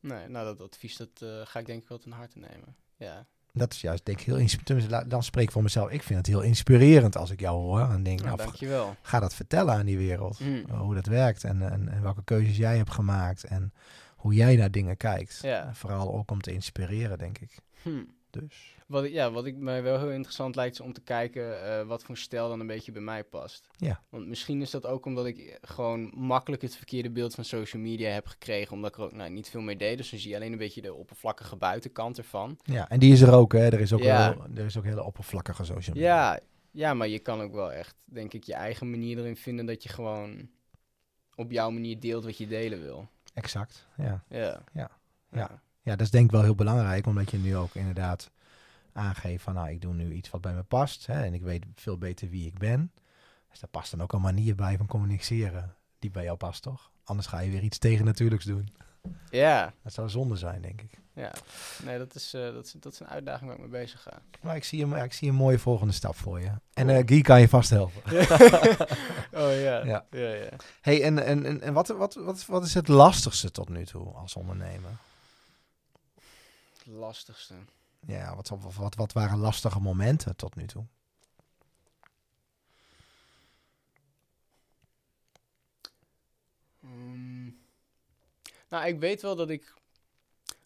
Nee, 0.00 0.28
nou 0.28 0.44
dat 0.44 0.60
advies, 0.60 0.96
dat 0.96 1.08
eh, 1.22 1.40
ga 1.44 1.58
ik 1.58 1.66
denk 1.66 1.82
ik 1.82 1.88
wel 1.88 1.98
ten 1.98 2.12
harte 2.12 2.38
nemen. 2.38 2.76
Ja. 2.96 3.26
Dat 3.52 3.72
is 3.72 3.80
juist, 3.80 4.04
denk 4.04 4.20
ik, 4.20 4.26
heel 4.26 4.36
inspirerend. 4.36 5.10
Dan 5.10 5.22
spreek 5.22 5.44
ik 5.44 5.50
voor 5.50 5.62
mezelf. 5.62 5.90
Ik 5.90 6.02
vind 6.02 6.18
het 6.18 6.26
heel 6.26 6.40
inspirerend 6.42 7.16
als 7.16 7.30
ik 7.30 7.40
jou 7.40 7.56
hoor. 7.60 7.80
En 7.80 8.02
denk, 8.02 8.22
Nou, 8.22 8.36
dankjewel. 8.36 8.96
ga 9.02 9.20
dat 9.20 9.34
vertellen 9.34 9.74
aan 9.74 9.86
die 9.86 9.98
wereld. 9.98 10.38
Hmm. 10.38 10.64
Uh, 10.70 10.80
Hoe 10.80 10.94
dat 10.94 11.06
werkt 11.06 11.44
en, 11.44 11.70
en, 11.72 11.88
en 11.88 12.02
welke 12.02 12.24
keuzes 12.24 12.56
jij 12.56 12.76
hebt 12.76 12.92
gemaakt. 12.92 13.44
En 13.44 13.72
hoe 14.16 14.34
jij 14.34 14.56
naar 14.56 14.70
dingen 14.70 14.96
kijkt. 14.96 15.38
Ja. 15.42 15.70
Vooral 15.74 16.14
ook 16.14 16.30
om 16.30 16.40
te 16.40 16.52
inspireren, 16.52 17.18
denk 17.18 17.38
ik. 17.38 17.58
Hmm. 17.82 18.06
Dus 18.30 18.76
Wat 18.86 19.04
ik, 19.04 19.12
ja, 19.12 19.30
wat 19.30 19.46
ik 19.46 19.56
mij 19.56 19.82
wel 19.82 19.98
heel 19.98 20.10
interessant 20.10 20.54
lijkt 20.56 20.74
is 20.74 20.80
om 20.80 20.92
te 20.92 21.00
kijken 21.00 21.64
eh, 21.64 21.86
wat 21.86 22.02
voor 22.02 22.16
stijl 22.16 22.48
dan 22.48 22.60
een 22.60 22.66
beetje 22.66 22.92
bij 22.92 23.02
mij 23.02 23.24
past. 23.24 23.68
Ja. 23.76 24.02
Want 24.08 24.26
misschien 24.26 24.60
is 24.62 24.70
dat 24.70 24.86
ook 24.86 25.04
omdat 25.06 25.26
ik 25.26 25.58
gewoon 25.62 26.12
makkelijk 26.14 26.62
het 26.62 26.76
verkeerde 26.76 27.10
beeld 27.10 27.34
van 27.34 27.44
social 27.44 27.82
media 27.82 28.10
heb 28.10 28.26
gekregen. 28.26 28.72
Omdat 28.72 28.90
ik 28.90 28.96
er 28.96 29.04
ook 29.04 29.12
nou, 29.12 29.30
niet 29.30 29.48
veel 29.50 29.60
mee 29.60 29.76
deed. 29.76 29.96
Dus 29.96 30.10
dan 30.10 30.18
zie 30.18 30.30
je 30.30 30.36
alleen 30.36 30.52
een 30.52 30.58
beetje 30.58 30.82
de 30.82 30.94
oppervlakkige 30.94 31.56
buitenkant 31.56 32.18
ervan. 32.18 32.58
ja, 32.62 32.88
en 32.88 32.98
die 32.98 33.12
is 33.12 33.20
er 33.20 33.32
ook. 33.32 33.52
Hè. 33.52 33.64
Er, 33.66 33.80
is 33.80 33.92
ook 33.92 34.00
Ja. 34.02 34.34
wel, 34.36 34.46
er 34.54 34.64
is 34.64 34.76
ook 34.78 34.84
hele 34.84 35.02
oppervlakkige 35.04 35.64
social 35.64 35.94
media. 35.96 36.10
Ja, 36.32 36.40
ja, 36.70 36.94
maar 36.94 37.08
je 37.08 37.18
kan 37.18 37.40
ook 37.40 37.52
wel 37.52 37.72
echt, 37.72 37.94
denk 38.04 38.32
ik, 38.32 38.44
je 38.44 38.54
eigen 38.54 38.90
manier 38.90 39.18
erin 39.18 39.36
vinden 39.36 39.66
dat 39.66 39.82
je 39.82 39.88
gewoon 39.88 40.48
op 41.34 41.50
jouw 41.50 41.70
manier 41.70 42.00
deelt 42.00 42.24
wat 42.24 42.36
je 42.38 42.46
delen 42.46 42.82
wil. 42.82 43.08
Exact, 43.34 43.86
ja. 43.96 44.24
Ja. 44.28 44.38
Ja. 44.38 44.62
Ja. 44.72 44.90
Ja, 45.32 45.62
dat 45.82 46.00
is 46.00 46.10
denk 46.10 46.24
ik 46.24 46.30
wel 46.30 46.42
heel 46.42 46.54
belangrijk, 46.54 47.06
omdat 47.06 47.30
je 47.30 47.38
nu 47.38 47.56
ook 47.56 47.74
inderdaad 47.74 48.30
aangeeft 48.92 49.42
van, 49.44 49.54
nou, 49.54 49.70
ik 49.70 49.80
doe 49.80 49.94
nu 49.94 50.12
iets 50.12 50.30
wat 50.30 50.40
bij 50.40 50.52
me 50.54 50.62
past. 50.62 51.06
Hè, 51.06 51.22
en 51.24 51.34
ik 51.34 51.42
weet 51.42 51.64
veel 51.74 51.98
beter 51.98 52.28
wie 52.28 52.46
ik 52.46 52.58
ben. 52.58 52.92
Dus 53.50 53.60
daar 53.60 53.70
past 53.70 53.90
dan 53.90 54.02
ook 54.02 54.12
een 54.12 54.20
manier 54.20 54.54
bij 54.54 54.76
van 54.76 54.86
communiceren 54.86 55.74
die 55.98 56.10
bij 56.10 56.24
jou 56.24 56.36
past, 56.36 56.62
toch? 56.62 56.90
Anders 57.04 57.28
ga 57.28 57.38
je 57.40 57.50
weer 57.50 57.62
iets 57.62 57.78
tegen 57.78 58.04
natuurlijks 58.04 58.44
doen. 58.44 58.68
Ja, 59.30 59.72
Dat 59.82 59.92
zou 59.92 60.08
zonde 60.08 60.36
zijn, 60.36 60.62
denk 60.62 60.80
ik. 60.80 60.98
ja. 61.14 61.32
Nee, 61.84 61.98
dat 61.98 62.14
is, 62.14 62.34
eh, 62.34 62.52
dat, 62.52 62.66
is, 62.66 62.74
dat 62.80 62.92
is 62.92 63.00
een 63.00 63.08
uitdaging 63.08 63.46
waar 63.50 63.58
ik 63.58 63.70
mee 63.70 63.80
bezig 63.82 64.02
ga. 64.02 64.22
Maar 64.40 64.56
ik 64.56 64.64
zie 64.64 64.84
een, 64.84 65.04
ik 65.04 65.12
zie 65.12 65.28
een 65.28 65.34
mooie 65.34 65.58
volgende 65.58 65.92
stap 65.92 66.16
voor 66.16 66.40
je. 66.40 66.50
En 66.74 66.88
eh 66.88 67.02
Guy 67.06 67.20
kan 67.20 67.40
je 67.40 67.48
vast 67.48 67.70
helpen. 67.70 68.02
oh 69.42 69.60
ja. 69.62 69.84
Ja. 69.84 70.04
ja, 70.10 70.28
ja. 70.34 70.48
hey, 70.80 71.02
en, 71.02 71.24
en, 71.24 71.44
en, 71.44 71.60
en 71.60 71.72
wat, 71.72 71.88
wat, 71.88 72.14
wat, 72.14 72.46
wat 72.46 72.64
is 72.64 72.74
het 72.74 72.88
lastigste 72.88 73.50
tot 73.50 73.68
nu 73.68 73.84
toe 73.84 74.12
als 74.12 74.34
ondernemer? 74.36 74.90
Lastigste. 76.90 77.54
Ja, 78.06 78.36
wat, 78.36 78.48
wat, 78.76 78.94
wat, 78.94 79.12
waren 79.12 79.38
lastige 79.38 79.80
momenten 79.80 80.36
tot 80.36 80.54
nu 80.54 80.66
toe? 80.66 80.84
Mm. 86.80 87.58
Nou, 88.68 88.86
ik 88.86 88.98
weet 88.98 89.22
wel 89.22 89.36
dat 89.36 89.50
ik. 89.50 89.74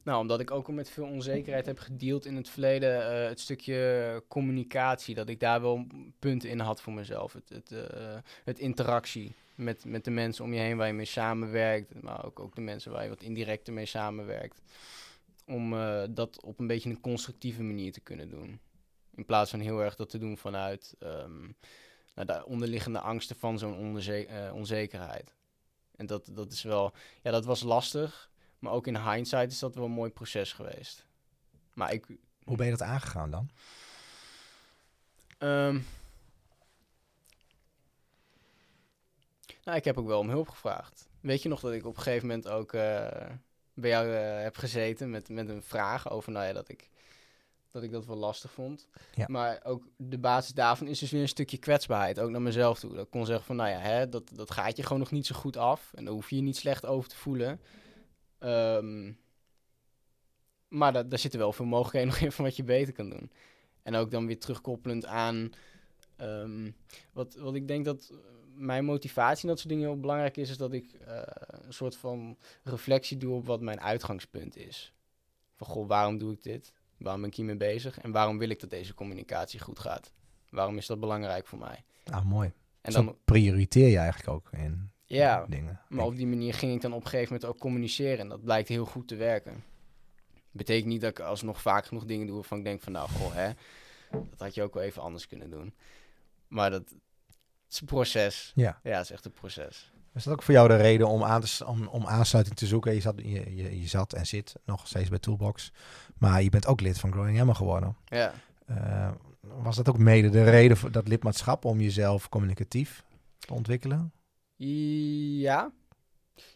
Nou, 0.03 0.21
omdat 0.21 0.41
ik 0.41 0.51
ook 0.51 0.67
al 0.67 0.75
met 0.75 0.91
veel 0.91 1.05
onzekerheid 1.07 1.67
heb 1.67 1.79
gedeeld 1.79 2.25
in 2.25 2.37
het 2.37 2.49
verleden, 2.49 3.11
eh, 3.11 3.29
het 3.29 3.41
stukje 3.41 4.23
communicatie, 4.29 5.15
dat 5.15 5.29
ik 5.29 5.41
daar 5.41 5.61
wel 5.61 5.87
punten 6.19 6.51
in 6.51 6.61
had 6.61 6.81
voor 6.81 6.93
mezelf. 6.93 7.33
Het, 7.33 7.49
het, 7.49 7.73
eh, 7.73 8.17
het 8.45 8.59
interactie 8.59 9.35
met, 9.55 9.85
met 9.85 10.05
de 10.05 10.11
mensen 10.11 10.45
om 10.45 10.53
je 10.53 10.61
heen 10.61 10.77
waar 10.77 10.87
je 10.87 10.93
mee 10.93 11.05
samenwerkt, 11.05 12.03
maar 12.03 12.25
ook, 12.25 12.41
ook 12.41 12.55
de 12.55 12.61
mensen 12.61 12.93
waar 12.93 13.03
je 13.03 13.09
wat 13.09 13.23
indirecter 13.23 13.73
mee 13.73 13.87
samenwerkt. 13.87 14.61
Om 15.47 15.75
eh, 15.75 16.03
dat 16.11 16.43
op 16.43 16.59
een 16.59 16.67
beetje 16.67 16.91
een 16.91 17.01
constructieve 17.01 17.63
manier 17.63 17.93
te 17.93 18.01
kunnen 18.01 18.29
doen. 18.29 18.61
In 19.15 19.25
plaats 19.25 19.51
van 19.51 19.61
heel 19.61 19.81
erg 19.81 19.97
dat 19.97 20.11
te 20.11 20.19
doen 20.19 20.37
vanuit 20.37 20.95
ehm, 20.99 21.43
nou, 22.15 22.27
de 22.27 22.47
onderliggende 22.47 23.01
angsten 23.01 23.37
van 23.37 23.59
zo'n 23.59 23.99
eh, 23.99 24.55
onzekerheid. 24.55 25.35
En 25.97 26.07
dat, 26.07 26.29
dat 26.33 26.53
is 26.53 26.63
wel, 26.63 26.93
ja, 27.23 27.31
dat 27.31 27.45
was 27.45 27.63
lastig. 27.63 28.31
Maar 28.59 28.73
ook 28.73 28.87
in 28.87 29.11
hindsight 29.11 29.53
is 29.53 29.59
dat 29.59 29.75
wel 29.75 29.85
een 29.85 29.91
mooi 29.91 30.11
proces 30.11 30.53
geweest. 30.53 31.07
Maar 31.73 31.93
ik, 31.93 32.07
Hoe 32.45 32.57
ben 32.57 32.67
je 32.67 32.73
dat 32.73 32.83
aangegaan 32.83 33.31
dan? 33.31 33.51
Ehm. 35.39 35.81
nou, 39.65 39.77
ik 39.77 39.85
heb 39.85 39.99
ook 39.99 40.07
wel 40.07 40.19
om 40.19 40.29
hulp 40.29 40.49
gevraagd. 40.49 41.09
Weet 41.21 41.43
je 41.43 41.49
nog 41.49 41.61
dat 41.61 41.73
ik 41.73 41.87
op 41.87 41.97
een 41.97 42.03
gegeven 42.03 42.27
moment 42.27 42.49
ook 42.49 42.73
eh, 42.73 43.31
bij 43.75 43.91
jou 43.91 44.15
eh, 44.15 44.43
heb 44.43 44.57
gezeten 44.57 45.11
met, 45.11 45.29
met 45.29 45.49
een 45.49 45.63
vraag 45.63 46.11
over, 46.11 46.33
nou 46.33 46.47
ja, 46.47 46.53
dat 46.53 46.69
ik 46.69 46.91
dat, 47.75 47.83
ik 47.83 47.91
dat 47.91 48.07
wel 48.07 48.17
lastig 48.17 48.53
vond. 48.53 48.89
Ja. 49.15 49.25
Maar 49.29 49.61
ook 49.65 49.85
de 49.97 50.19
basis 50.19 50.53
daarvan 50.53 50.87
is 50.87 50.99
dus 50.99 51.11
weer 51.11 51.21
een 51.21 51.29
stukje 51.29 51.59
kwetsbaarheid, 51.59 52.21
ook 52.21 52.31
naar 52.31 52.43
mezelf 52.43 52.79
toe. 52.79 52.95
Dat 52.95 53.05
ik 53.05 53.11
kon 53.11 53.27
zeggen 53.27 53.45
van, 53.45 53.57
nou 53.57 53.71
ja, 53.71 53.79
hè, 53.79 54.09
dat, 54.09 54.31
dat 54.35 54.51
gaat 54.51 54.77
je 54.77 54.83
gewoon 54.83 54.99
nog 54.99 55.11
niet 55.11 55.27
zo 55.27 55.35
goed 55.35 55.57
af. 55.57 55.93
En 55.95 56.05
daar 56.05 56.15
hoef 56.15 56.31
je 56.31 56.37
je 56.37 56.43
niet 56.43 56.57
slecht 56.57 56.87
over 56.87 57.09
te 57.09 57.17
voelen. 57.17 57.61
Ehm, 58.39 59.13
maar 60.69 60.93
da 60.93 61.03
daar 61.03 61.19
zitten 61.19 61.41
wel 61.41 61.53
veel 61.53 61.65
mogelijkheden 61.65 62.09
nog 62.09 62.19
in 62.19 62.33
van 62.33 62.45
wat 62.45 62.57
je 62.57 62.65
beter 62.65 62.93
kan 62.93 63.11
doen. 63.11 63.31
En 63.83 63.95
ook 63.95 64.11
dan 64.11 64.27
weer 64.27 64.39
terugkoppelend 64.39 65.07
aan 65.07 65.53
ehm, 66.17 66.71
wat, 67.13 67.35
wat 67.35 67.55
ik 67.55 67.69
denk 67.69 67.85
dat 67.85 68.13
mijn 68.57 68.85
motivatie 68.85 69.43
en 69.43 69.49
dat 69.49 69.59
soort 69.59 69.69
dingen 69.69 69.88
heel 69.88 70.01
belangrijk 70.01 70.37
is, 70.37 70.51
is 70.51 70.57
dat 70.57 70.73
ik 70.73 70.93
eh, 70.93 71.23
een 71.67 71.73
soort 71.73 71.97
van 71.97 72.38
reflectie 72.62 73.17
doe 73.17 73.35
op 73.35 73.47
wat 73.47 73.61
mijn 73.61 73.81
uitgangspunt 73.81 74.57
is. 74.57 74.95
Van 75.57 75.67
goh, 75.67 75.88
waarom 75.88 76.19
doe 76.19 76.33
ik 76.33 76.43
dit? 76.43 76.73
Waarom 76.97 77.21
ben 77.21 77.31
ik 77.31 77.37
hiermee 77.37 77.57
bezig? 77.57 77.99
En 77.99 78.12
waarom 78.12 78.38
wil 78.38 78.49
ik 78.49 78.61
dat 78.61 78.71
deze 78.71 78.95
communicatie 78.95 79.61
goed 79.61 79.79
gaat? 79.79 80.12
Waarom 80.49 80.77
is 80.77 80.87
dat 80.87 81.01
belangrijk 81.01 81.47
voor 81.47 81.59
mij? 81.59 81.85
Ah, 82.05 82.25
mooi. 82.25 82.53
En 82.81 82.93
dan, 82.93 83.17
prioriteer 83.25 83.88
je 83.88 83.99
eigenlijk 83.99 84.29
ook 84.29 84.49
in 84.53 84.90
ja, 85.05 85.47
dingen. 85.49 85.81
maar 85.88 86.05
op 86.05 86.17
die 86.17 86.27
manier 86.27 86.55
ging 86.55 86.75
ik 86.75 86.81
dan 86.81 86.93
op 86.93 87.05
een 87.05 87.09
gegeven 87.09 87.33
moment 87.33 87.53
ook 87.53 87.61
communiceren. 87.61 88.19
En 88.19 88.29
dat 88.29 88.45
blijkt 88.45 88.69
heel 88.69 88.85
goed 88.85 89.09
te 89.09 89.17
werken. 89.17 89.64
Betekent 90.51 90.87
niet 90.87 91.01
dat 91.01 91.11
ik 91.11 91.21
alsnog 91.21 91.61
vaak 91.61 91.87
genoeg 91.87 92.05
dingen 92.05 92.27
doe 92.27 92.35
waarvan 92.35 92.59
ik 92.59 92.64
denk 92.64 92.81
van 92.81 92.93
nou, 92.93 93.09
goh, 93.09 93.35
hè, 93.35 93.51
dat 94.11 94.38
had 94.38 94.55
je 94.55 94.62
ook 94.62 94.75
wel 94.75 94.83
even 94.83 95.03
anders 95.03 95.27
kunnen 95.27 95.51
doen. 95.51 95.75
Maar 96.49 96.71
dat 96.71 96.95
is 97.75 97.81
een 97.81 97.87
proces. 97.87 98.53
Ja. 98.55 98.81
Ja, 98.83 98.97
het 98.97 99.05
is 99.05 99.11
echt 99.11 99.25
een 99.25 99.33
proces. 99.33 99.93
Is 100.15 100.25
dat 100.25 100.33
ook 100.33 100.43
voor 100.43 100.55
jou 100.55 100.69
de 100.69 100.77
reden 100.77 101.09
om, 101.09 101.25
aan 101.25 101.41
te, 101.41 101.67
om, 101.67 101.87
om 101.87 102.07
aansluiting 102.07 102.57
te 102.57 102.67
zoeken? 102.67 102.95
Je 102.95 103.01
zat, 103.01 103.15
je, 103.17 103.57
je, 103.57 103.81
je 103.81 103.89
zat 103.89 104.13
en 104.13 104.27
zit 104.27 104.55
nog 104.65 104.87
steeds 104.87 105.09
bij 105.09 105.19
Toolbox. 105.19 105.73
Maar 106.19 106.43
je 106.43 106.51
bent 106.51 106.67
ook 106.67 106.81
lid 106.81 106.99
van 106.99 107.13
Growing 107.13 107.39
Emma 107.39 107.53
geworden. 107.53 107.97
Ja. 108.05 108.35
Eh, 108.67 109.11
was 109.41 109.77
dat 109.77 109.89
ook 109.89 109.99
mede 109.99 110.29
de 110.29 110.45
reden 110.45 110.77
voor 110.77 110.91
dat 110.91 111.09
lidmaatschap 111.09 111.65
om 111.65 111.81
jezelf 111.81 112.29
communicatief 112.29 113.05
te 113.39 113.55
ontwikkelen? 113.55 114.13
Ja. 114.57 115.73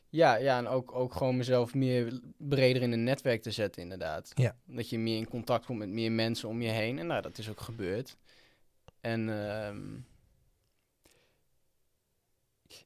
Ja, 0.09 0.37
ja 0.37 0.59
en 0.59 0.66
ook, 0.66 0.94
ook 0.94 1.14
gewoon 1.14 1.37
mezelf 1.37 1.74
meer 1.74 2.20
breder 2.37 2.83
in 2.83 2.92
een 2.92 3.04
netwerk 3.04 3.42
te 3.42 3.50
zetten, 3.50 3.83
inderdaad. 3.83 4.31
Ja. 4.35 4.57
Dat 4.66 4.90
je 4.90 4.98
meer 4.98 5.16
in 5.16 5.28
contact 5.28 5.66
komt 5.66 5.78
met 5.78 5.88
meer 5.88 6.12
mensen 6.12 6.48
om 6.48 6.62
je 6.62 6.70
heen. 6.70 6.98
En 6.98 7.07
nou, 7.07 7.22
dat 7.22 7.38
is 7.38 7.50
ook 7.50 7.61
gebeurd. 7.61 8.16
En 9.00 9.28
ehm, 9.28 9.87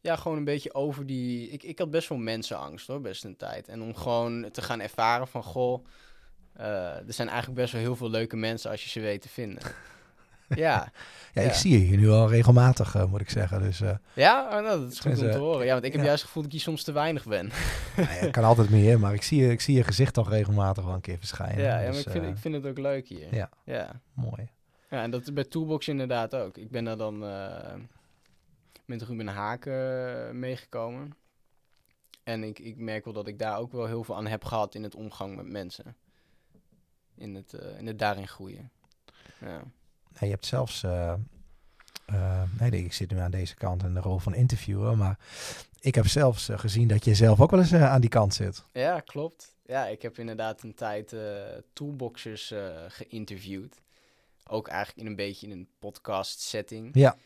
ja, 0.00 0.16
gewoon 0.16 0.37
een 0.38 0.44
beetje 0.44 0.74
over 0.74 1.07
die... 1.07 1.48
Ik, 1.50 1.62
ik 1.62 1.78
had 1.78 1.90
best 1.90 2.09
wel 2.09 2.18
mensenangst 2.18 2.87
hoor, 2.87 3.00
best 3.00 3.24
een 3.24 3.37
tijd. 3.37 3.68
En 3.68 3.83
om 3.83 3.94
gewoon 3.94 4.48
te 4.52 4.62
gaan 4.62 4.81
ervaren 4.81 5.28
van, 5.28 5.42
goh, 5.42 5.85
eh, 6.52 6.66
er 6.96 7.12
zijn 7.12 7.28
eigenlijk 7.28 7.61
best 7.61 7.72
wel 7.72 7.83
heel 7.83 7.96
veel 7.96 8.11
leuke 8.11 8.37
mensen 8.37 8.70
als 8.70 8.83
je 8.85 8.88
ze 8.90 9.00
weet 9.00 9.22
te 9.22 9.28
vinden. 9.28 9.62
ja. 10.48 10.90
Ja, 11.35 11.42
Ja. 11.42 11.48
ik 11.48 11.55
zie 11.55 11.72
je 11.72 11.78
hier 11.78 11.96
nu 11.98 12.11
al 12.11 12.28
regelmatig, 12.28 12.94
eh, 12.94 13.05
moet 13.05 13.20
ik 13.20 13.31
zeggen. 13.31 13.61
Dus 13.62 13.81
eh, 13.81 13.90
Ja, 14.14 14.44
oh, 14.44 14.50
nou, 14.50 14.81
dat 14.81 14.92
is 14.92 14.98
goed 14.98 15.11
om 15.11 15.16
Tenminste, 15.16 15.38
te 15.38 15.44
horen. 15.44 15.66
Ja, 15.66 15.72
want 15.72 15.85
ik 15.85 15.92
heb 15.92 16.00
ja. 16.00 16.07
juist 16.07 16.20
het 16.22 16.28
gevoel 16.31 16.42
dat 16.42 16.52
ik 16.52 16.59
hier 16.59 16.66
soms 16.68 16.83
te 16.85 16.92
weinig 16.92 17.24
ben. 17.24 17.50
nou 17.96 18.09
ja, 18.24 18.31
kan 18.31 18.44
altijd 18.44 18.70
meer, 18.70 18.98
maar 19.00 19.14
ik 19.14 19.22
zie, 19.22 19.42
je, 19.42 19.50
ik 19.50 19.61
zie 19.61 19.76
je 19.76 19.85
gezicht 19.85 20.14
toch 20.14 20.28
regelmatig 20.31 20.85
wel 20.85 20.94
een 20.94 21.00
keer 21.00 21.18
verschijnen. 21.18 21.64
Ja, 21.64 21.76
maar 21.76 21.87
Dus, 21.92 22.05
ik 22.05 22.11
vind, 22.12 22.24
ik 22.26 22.37
vind 22.37 22.55
het 22.55 22.66
ook 22.66 22.78
leuk 22.78 23.09
hier. 23.09 23.35
ja. 23.35 23.48
Ja, 23.64 24.00
Mooi. 24.14 24.48
ja 24.90 25.02
en 25.02 25.11
dat 25.11 25.20
is 25.22 25.33
bij 25.33 25.44
Toolbox 25.44 25.88
inderdaad 25.88 26.35
ook. 26.35 26.57
Ik 26.57 26.70
ben 26.70 26.85
daar 26.85 26.96
dan 26.96 27.24
met 28.85 29.03
Ruben 29.03 29.27
Haak 29.29 29.66
eh, 29.66 30.31
meegekomen. 30.31 31.16
En 32.23 32.42
ik, 32.45 32.59
ik 32.59 32.77
merk 32.77 33.05
wel 33.05 33.14
dat 33.14 33.27
ik 33.27 33.38
daar 33.38 33.59
ook 33.59 33.73
wel 33.73 33.87
heel 33.87 34.05
veel 34.05 34.16
aan 34.16 34.27
heb 34.27 34.45
gehad 34.45 34.75
in 34.75 34.83
het 34.83 34.95
omgang 34.95 35.37
met 35.37 35.47
mensen. 35.47 35.97
In 37.14 37.35
het, 37.35 37.53
eh, 37.53 37.79
in 37.79 37.87
het 37.87 37.99
daarin 37.99 38.29
groeien. 38.29 38.71
Ja. 39.40 39.57
Nee, 40.18 40.29
je 40.29 40.35
hebt 40.35 40.47
zelfs. 40.47 40.83
eh, 40.83 41.14
nee, 42.59 42.71
ik 42.85 42.92
zit 42.92 43.11
nu 43.11 43.18
aan 43.18 43.31
deze 43.31 43.55
kant 43.55 43.83
in 43.83 43.95
de 43.95 44.01
rol 44.01 44.18
van 44.18 44.35
interviewer. 44.35 44.97
Maar 44.97 45.18
ik 45.81 45.95
heb 45.95 46.07
zelfs 46.07 46.49
gezien 46.53 46.88
dat 46.88 47.05
je 47.05 47.14
zelf 47.14 47.40
ook 47.40 47.51
wel 47.51 47.61
eens 47.61 47.75
aan 47.75 48.01
die 48.01 48.11
kant 48.11 48.35
zit. 48.35 48.64
ja, 48.73 49.01
klopt. 49.01 49.57
Ja, 49.64 49.87
ik 49.87 50.03
heb 50.03 50.18
inderdaad 50.18 50.62
een 50.62 50.75
tijd 50.75 51.14
toolboxers 51.73 52.55
geïnterviewd. 52.88 53.81
Ook 54.47 54.68
eigenlijk 54.68 55.01
in 55.01 55.07
een 55.07 55.16
beetje 55.16 55.47
in 55.47 55.53
een 55.53 55.68
podcast 55.79 56.40
setting. 56.40 56.90
Ja. 56.95 57.16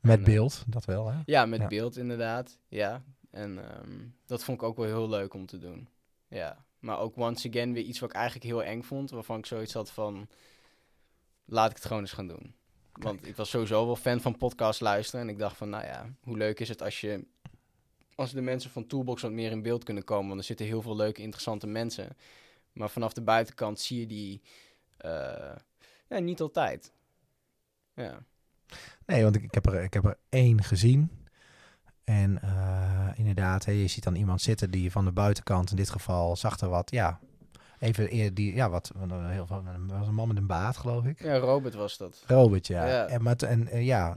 Met 0.00 0.12
En, 0.12 0.18
eh, 0.18 0.24
beeld, 0.24 0.64
dat 0.66 0.84
wel. 0.84 1.06
Hè? 1.10 1.20
Ja, 1.26 1.46
met 1.46 1.60
Ja. 1.60 1.66
beeld 1.66 1.96
inderdaad. 1.96 2.58
Ja. 2.68 3.02
En 3.30 3.70
ehm, 3.70 4.06
dat 4.26 4.44
vond 4.44 4.60
ik 4.60 4.66
ook 4.66 4.76
wel 4.76 4.86
heel 4.86 5.08
leuk 5.08 5.34
om 5.34 5.46
te 5.46 5.58
doen. 5.58 5.88
Ja. 6.28 6.64
Maar 6.78 6.98
ook 6.98 7.16
once 7.16 7.48
again 7.48 7.72
weer 7.72 7.82
iets 7.84 7.98
wat 7.98 8.10
ik 8.10 8.14
eigenlijk 8.16 8.46
heel 8.46 8.62
eng 8.64 8.82
vond. 8.82 9.10
Waarvan 9.10 9.38
ik 9.38 9.46
zoiets 9.46 9.72
had 9.72 9.90
van... 9.90 10.28
Laat 11.44 11.70
ik 11.70 11.76
het 11.76 11.84
gewoon 11.84 12.02
eens 12.02 12.12
gaan 12.12 12.26
doen. 12.26 12.54
Want 12.92 13.26
ik 13.26 13.36
was 13.36 13.50
sowieso 13.50 13.86
wel 13.86 13.96
fan 13.96 14.20
van 14.20 14.36
podcast 14.36 14.80
luisteren. 14.80 15.20
En 15.20 15.28
ik 15.28 15.38
dacht 15.38 15.56
van, 15.56 15.68
nou 15.68 15.84
ja, 15.84 16.12
hoe 16.22 16.36
leuk 16.36 16.60
is 16.60 16.68
het 16.68 16.82
als 16.82 17.00
je... 17.00 17.26
Als 18.14 18.32
de 18.32 18.40
mensen 18.40 18.70
van 18.70 18.86
Toolbox 18.86 19.22
wat 19.22 19.30
meer 19.32 19.50
in 19.50 19.62
beeld 19.62 19.84
kunnen 19.84 20.04
komen. 20.04 20.26
Want 20.28 20.38
er 20.40 20.46
zitten 20.46 20.66
heel 20.66 20.82
veel 20.82 20.96
leuke, 20.96 21.22
interessante 21.22 21.66
mensen. 21.66 22.16
Maar 22.72 22.90
vanaf 22.90 23.12
de 23.12 23.22
buitenkant 23.22 23.80
zie 23.80 24.00
je 24.00 24.06
die... 24.06 24.42
eh, 24.96 25.56
ja, 26.08 26.18
niet 26.18 26.40
altijd. 26.40 26.92
Ja. 27.94 28.22
Nee, 29.08 29.22
want 29.22 29.36
ik, 29.36 29.42
ik, 29.42 29.54
heb 29.54 29.66
er, 29.66 29.82
ik 29.82 29.94
heb 29.94 30.04
er 30.04 30.18
één 30.28 30.62
gezien. 30.62 31.10
En 32.04 32.42
eh, 32.42 33.08
inderdaad, 33.14 33.64
hè, 33.64 33.72
je 33.72 33.86
ziet 33.86 34.04
dan 34.04 34.14
iemand 34.14 34.40
zitten 34.42 34.70
die 34.70 34.90
van 34.90 35.04
de 35.04 35.12
buitenkant, 35.12 35.70
in 35.70 35.76
dit 35.76 35.90
geval, 35.90 36.36
zag 36.36 36.60
er 36.60 36.68
wat, 36.68 36.90
ja, 36.90 37.18
even 37.78 38.34
die, 38.34 38.54
ja, 38.54 38.70
wat, 38.70 38.92
heel 39.10 39.46
veel, 39.46 39.62
was 39.86 40.06
een 40.06 40.14
man 40.14 40.28
met 40.28 40.36
een 40.36 40.46
baard, 40.46 40.76
geloof 40.76 41.04
ik. 41.04 41.22
ja, 41.22 41.36
Robert 41.36 41.74
was 41.74 41.96
dat. 41.96 42.22
Robert, 42.26 42.66
ja. 42.66 42.86
Ja. 42.86 43.06
En, 43.06 43.22
maar, 43.22 43.36
en 43.36 43.68
eh, 43.68 43.84
ja, 43.86 44.16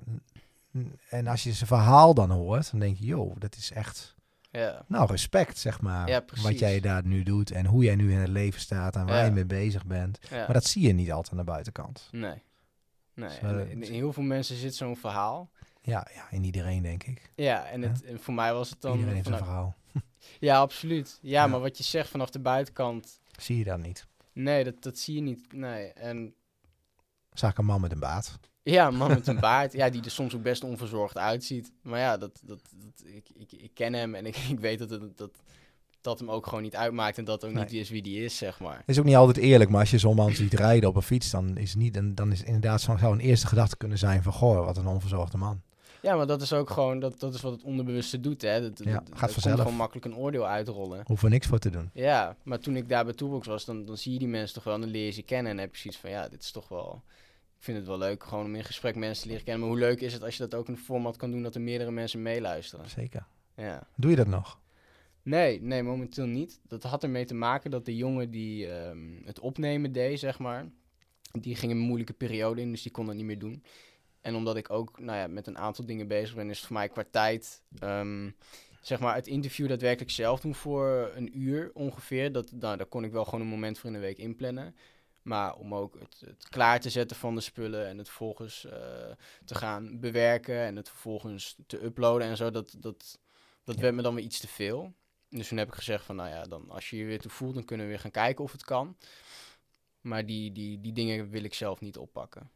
en 1.10 1.28
als 1.28 1.44
je 1.44 1.54
zijn 1.54 1.68
verhaal 1.68 2.14
dan 2.14 2.32
hoort, 2.32 2.72
dan 2.72 2.80
denk 2.80 2.98
je, 2.98 3.06
joh, 3.06 3.36
dat 3.40 3.56
is 3.56 3.72
echt, 3.72 4.16
Ja. 4.52 4.84
nou, 4.88 5.08
respect, 5.12 5.58
zeg 5.58 5.82
maar, 5.82 6.10
Ja, 6.10 6.24
wat 6.42 6.60
jij 6.60 6.80
daar 6.80 7.06
nu 7.06 7.24
doet 7.24 7.52
en 7.52 7.66
hoe 7.66 7.84
jij 7.84 7.96
nu 7.96 8.12
in 8.12 8.20
het 8.20 8.30
leven 8.30 8.62
staat 8.62 8.96
en 8.96 9.06
waar 9.06 9.26
je 9.26 9.32
mee 9.32 9.46
bezig 9.46 9.86
bent. 9.86 10.20
Maar 10.32 10.54
dat 10.54 10.66
zie 10.66 10.88
je 10.88 10.94
niet 10.94 11.12
altijd 11.12 11.32
aan 11.32 11.46
de 11.46 11.52
buitenkant. 11.52 12.08
Nee. 12.12 12.44
Nee, 13.14 13.30
Dus, 13.30 13.38
en 13.38 13.70
in, 13.70 13.84
in 13.84 13.94
heel 13.94 14.14
veel 14.14 14.24
mensen 14.24 14.56
zit 14.56 14.76
zo'n 14.76 14.96
verhaal. 14.98 15.50
Ja, 15.82 16.08
ja, 16.14 16.32
in 16.32 16.44
iedereen, 16.44 16.82
denk 16.84 17.04
ik. 17.04 17.32
Ja, 17.36 17.66
en, 17.66 17.82
het, 17.82 18.04
en 18.04 18.20
voor 18.20 18.34
mij 18.34 18.54
was 18.54 18.70
het 18.70 18.82
dan... 18.82 18.92
Iedereen 18.92 19.16
heeft 19.16 19.28
een 19.28 19.38
verhaal. 19.38 19.76
ja, 20.40 20.58
absoluut. 20.60 21.20
Ja, 21.22 21.30
Ja. 21.44 21.48
maar 21.48 21.60
wat 21.60 21.78
je 21.78 21.84
zegt 21.84 22.10
vanaf 22.10 22.30
de 22.30 22.40
buitenkant... 22.40 23.20
Zie 23.40 23.58
je 23.58 23.64
dat 23.64 23.80
niet? 23.80 24.08
Nee, 24.34 24.64
dat, 24.64 24.84
dat 24.84 24.98
zie 24.98 25.16
je 25.16 25.22
niet. 25.22 25.54
Nee, 25.54 25.94
en... 25.94 26.34
Zag 27.34 27.52
ik 27.52 27.58
een 27.58 27.66
man 27.66 27.82
met 27.82 27.92
een 27.92 28.00
baard. 28.00 28.40
Ja, 28.64 28.88
een 28.88 28.96
man 28.96 29.10
met 29.10 29.28
een 29.28 29.40
baard, 29.50 29.74
ja, 29.74 29.90
die 29.90 30.04
er 30.04 30.12
soms 30.12 30.36
ook 30.36 30.42
best 30.42 30.64
onverzorgd 30.64 31.18
uitziet. 31.18 31.72
Maar 31.82 32.00
ja, 32.00 32.18
dat, 32.18 32.40
dat, 32.44 32.62
dat, 32.76 33.04
ik, 33.08 33.30
ik, 33.34 33.52
ik 33.52 33.72
ken 33.74 33.94
hem 33.94 34.16
en 34.16 34.26
ik, 34.26 34.36
ik 34.56 34.60
weet 34.60 34.80
dat, 34.80 34.90
het, 34.90 35.18
dat 35.18 35.42
dat 36.02 36.20
hem 36.20 36.32
ook 36.32 36.48
gewoon 36.48 36.64
niet 36.64 36.76
uitmaakt 36.76 37.18
en 37.18 37.24
dat 37.24 37.46
ook 37.46 37.52
Nee. 37.52 37.64
niet 37.64 37.74
is 37.74 37.90
wie 37.90 38.02
die 38.02 38.24
is, 38.24 38.38
zeg 38.38 38.60
maar. 38.60 38.78
Het 38.78 38.88
is 38.90 39.00
ook 39.00 39.06
niet 39.06 39.16
altijd 39.16 39.38
eerlijk, 39.46 39.70
maar 39.70 39.80
als 39.80 39.92
je 39.92 39.98
zo'n 39.98 40.16
man 40.16 40.32
ziet 40.34 40.54
rijden 40.54 40.90
op 40.90 40.96
een 40.96 41.02
fiets, 41.02 41.30
dan 41.32 41.58
is, 41.58 41.76
niet, 41.76 41.96
een- 41.96 42.16
dan 42.16 42.32
is 42.32 42.44
inderdaad 42.44 42.82
zo'n 42.82 42.98
zou 43.00 43.14
een 43.14 43.20
eerste 43.20 43.48
gedachte 43.48 43.78
kunnen 43.78 43.98
zijn 43.98 44.24
van, 44.24 44.34
goh, 44.34 44.66
wat 44.66 44.78
een 44.78 44.88
onverzorgde 44.88 45.38
man. 45.38 45.62
Ja, 46.02 46.16
maar 46.16 46.28
dat 46.28 46.42
is 46.42 46.54
ook 46.54 46.70
gewoon, 46.70 47.00
dat, 47.00 47.20
dat 47.20 47.34
is 47.34 47.42
wat 47.42 47.52
het 47.52 47.64
onderbewuste 47.64 48.20
doet, 48.20 48.42
hè. 48.42 48.62
Dat, 48.62 48.82
Ja, 48.86 48.94
dat, 48.94 49.04
gaat 49.18 49.32
vanzelf. 49.32 49.58
gewoon 49.60 49.76
makkelijk 49.76 50.06
een 50.06 50.16
oordeel 50.16 50.48
uitrollen. 50.48 51.02
Hoeven 51.06 51.26
we 51.28 51.32
niks 51.34 51.48
voor 51.48 51.60
te 51.60 51.70
doen. 51.70 51.90
Ja, 51.94 52.36
maar 52.44 52.60
toen 52.60 52.76
ik 52.76 52.90
daar 52.90 53.04
bij 53.06 53.14
Toolbox 53.14 53.48
was, 53.48 53.66
dan, 53.66 53.86
dan 53.86 53.98
zie 53.98 54.14
je 54.14 54.20
die 54.20 54.28
mensen 54.28 54.54
toch 54.56 54.64
wel 54.64 54.74
en 54.74 54.82
dan 54.82 54.90
leer 54.90 55.06
je 55.06 55.12
ze 55.12 55.22
kennen. 55.22 55.52
En 55.52 55.58
heb 55.58 55.76
je 55.76 55.82
zoiets 55.82 56.00
van, 56.00 56.10
ja, 56.10 56.28
dit 56.30 56.44
is 56.44 56.52
toch 56.52 56.68
wel... 56.70 57.02
Ik 57.58 57.64
vind 57.68 57.78
het 57.78 57.88
wel 57.88 57.98
leuk, 57.98 58.24
gewoon 58.24 58.46
om 58.46 58.56
in 58.56 58.64
gesprek 58.64 58.96
mensen 58.96 59.22
te 59.24 59.28
leren 59.30 59.44
kennen. 59.44 59.62
Maar 59.68 59.72
hoe 59.78 59.80
leuk 59.88 60.02
is 60.02 60.14
het 60.14 60.24
als 60.24 60.38
je 60.38 60.48
dat 60.48 60.56
ook 60.60 60.68
in 60.68 60.74
een 60.74 60.80
format 60.80 61.18
kan 61.18 61.32
doen 61.32 61.44
dat 61.44 61.56
er 61.56 61.62
meerdere 61.62 61.92
mensen 61.92 62.22
meeluisteren? 62.22 62.90
Zeker. 62.90 63.26
Ja. 63.56 63.84
Doe 63.96 64.10
je 64.10 64.16
dat 64.18 64.28
nog? 64.28 64.60
Nee, 65.24 65.62
nee, 65.62 65.84
momenteel 65.84 66.26
niet. 66.26 66.60
Dat 66.68 66.84
had 66.84 67.04
ermee 67.04 67.26
te 67.26 67.34
maken 67.34 67.72
dat 67.72 67.86
de 67.86 67.96
jongen 67.96 68.32
die 68.32 68.68
ehm, 68.68 69.24
het 69.26 69.40
opnemen 69.40 69.92
deed, 69.92 70.20
zeg 70.20 70.40
maar, 70.40 70.72
die 71.40 71.56
ging 71.56 71.72
een 71.72 71.78
moeilijke 71.78 72.14
periode 72.14 72.62
in, 72.62 72.72
dus 72.72 72.82
die 72.82 72.92
kon 72.92 73.06
dat 73.06 73.16
niet 73.16 73.26
meer 73.26 73.40
doen. 73.40 73.64
En 74.22 74.36
omdat 74.36 74.56
ik 74.58 74.70
ook 74.70 75.00
nou 75.00 75.18
ja, 75.18 75.28
met 75.28 75.48
een 75.48 75.58
aantal 75.58 75.86
dingen 75.86 76.08
bezig 76.08 76.36
ben, 76.36 76.50
is 76.50 76.58
het 76.58 76.66
voor 76.68 76.76
mij 76.76 76.90
qua 76.90 77.04
tijd, 77.12 77.64
ehm, 77.80 78.30
zeg 78.82 79.00
maar, 79.00 79.16
het 79.16 79.28
interview 79.28 79.68
daadwerkelijk 79.68 80.12
zelf 80.12 80.40
doen 80.40 80.56
voor 80.56 81.12
een 81.16 81.40
uur 81.40 81.72
ongeveer. 81.74 82.32
Dat, 82.32 82.52
nou, 82.52 82.78
daar 82.78 82.86
kon 82.86 83.04
ik 83.04 83.12
wel 83.12 83.26
gewoon 83.26 83.42
een 83.42 83.48
moment 83.48 83.80
voor 83.80 83.90
in 83.90 83.96
de 83.96 84.02
week 84.02 84.18
inplannen. 84.18 84.76
Maar 85.22 85.56
om 85.56 85.76
ook 85.76 86.00
het, 86.00 86.22
het 86.26 86.50
klaar 86.50 86.80
te 86.80 86.90
zetten 86.90 87.18
van 87.18 87.36
de 87.36 87.42
spullen 87.42 87.88
en 87.88 87.98
het 87.98 88.08
vervolgens 88.08 88.66
eh, 88.66 89.12
te 89.46 89.56
gaan 89.56 90.00
bewerken 90.00 90.60
en 90.60 90.76
het 90.76 90.90
vervolgens 90.90 91.56
te 91.68 91.84
uploaden 91.84 92.28
en 92.28 92.38
zo, 92.38 92.52
dat, 92.52 92.76
dat, 92.80 93.20
Dat 93.64 93.76
Ja. 93.76 93.82
werd 93.82 93.96
me 93.96 94.02
dan 94.02 94.16
weer 94.16 94.24
iets 94.24 94.40
te 94.40 94.48
veel. 94.48 94.94
Dus 95.32 95.48
toen 95.48 95.58
heb 95.58 95.68
ik 95.68 95.74
gezegd 95.74 96.06
van, 96.06 96.16
nou 96.16 96.30
ja, 96.30 96.44
dan 96.44 96.70
als 96.70 96.90
je 96.90 96.98
je 96.98 97.06
weer 97.06 97.20
toe 97.20 97.32
voelt, 97.32 97.54
dan 97.54 97.66
kunnen 97.66 97.86
we 97.86 97.92
weer 97.92 98.02
gaan 98.02 98.12
kijken 98.12 98.44
of 98.44 98.52
het 98.52 98.64
kan. 98.64 98.98
Maar 100.02 100.26
die, 100.26 100.52
die, 100.52 100.82
die 100.82 100.94
dingen 100.94 101.30
wil 101.30 101.44
ik 101.44 101.54
zelf 101.54 101.80
niet 101.80 101.98
oppakken. 101.98 102.52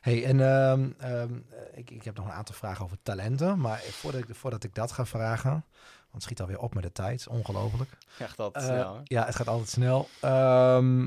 Hey, 0.00 0.24
en 0.24 0.40
ehm, 0.40 0.90
ehm, 0.98 1.38
eh, 1.48 1.78
ik, 1.78 1.90
ik 1.90 2.04
heb 2.04 2.16
nog 2.16 2.26
een 2.26 2.32
aantal 2.32 2.54
vragen 2.54 2.84
over 2.84 2.98
talenten. 3.02 3.60
Maar 3.60 3.78
voordat 3.78 4.20
ik, 4.28 4.34
voordat 4.34 4.64
ik 4.64 4.74
dat 4.74 4.92
ga 4.92 5.06
vragen, 5.06 5.50
want 5.50 6.12
het 6.12 6.22
schiet 6.22 6.40
alweer 6.40 6.58
op 6.58 6.74
met 6.74 6.82
de 6.82 6.92
tijd. 6.92 7.28
Ongelooflijk. 7.28 7.90
Echt 8.18 8.36
dat 8.36 8.54
Eh, 8.54 8.62
snel, 8.64 8.94
hè? 8.94 9.00
ja, 9.04 9.24
het 9.26 9.34
gaat 9.36 9.48
altijd 9.48 9.68
snel. 9.68 10.08
Ehm, 10.20 10.98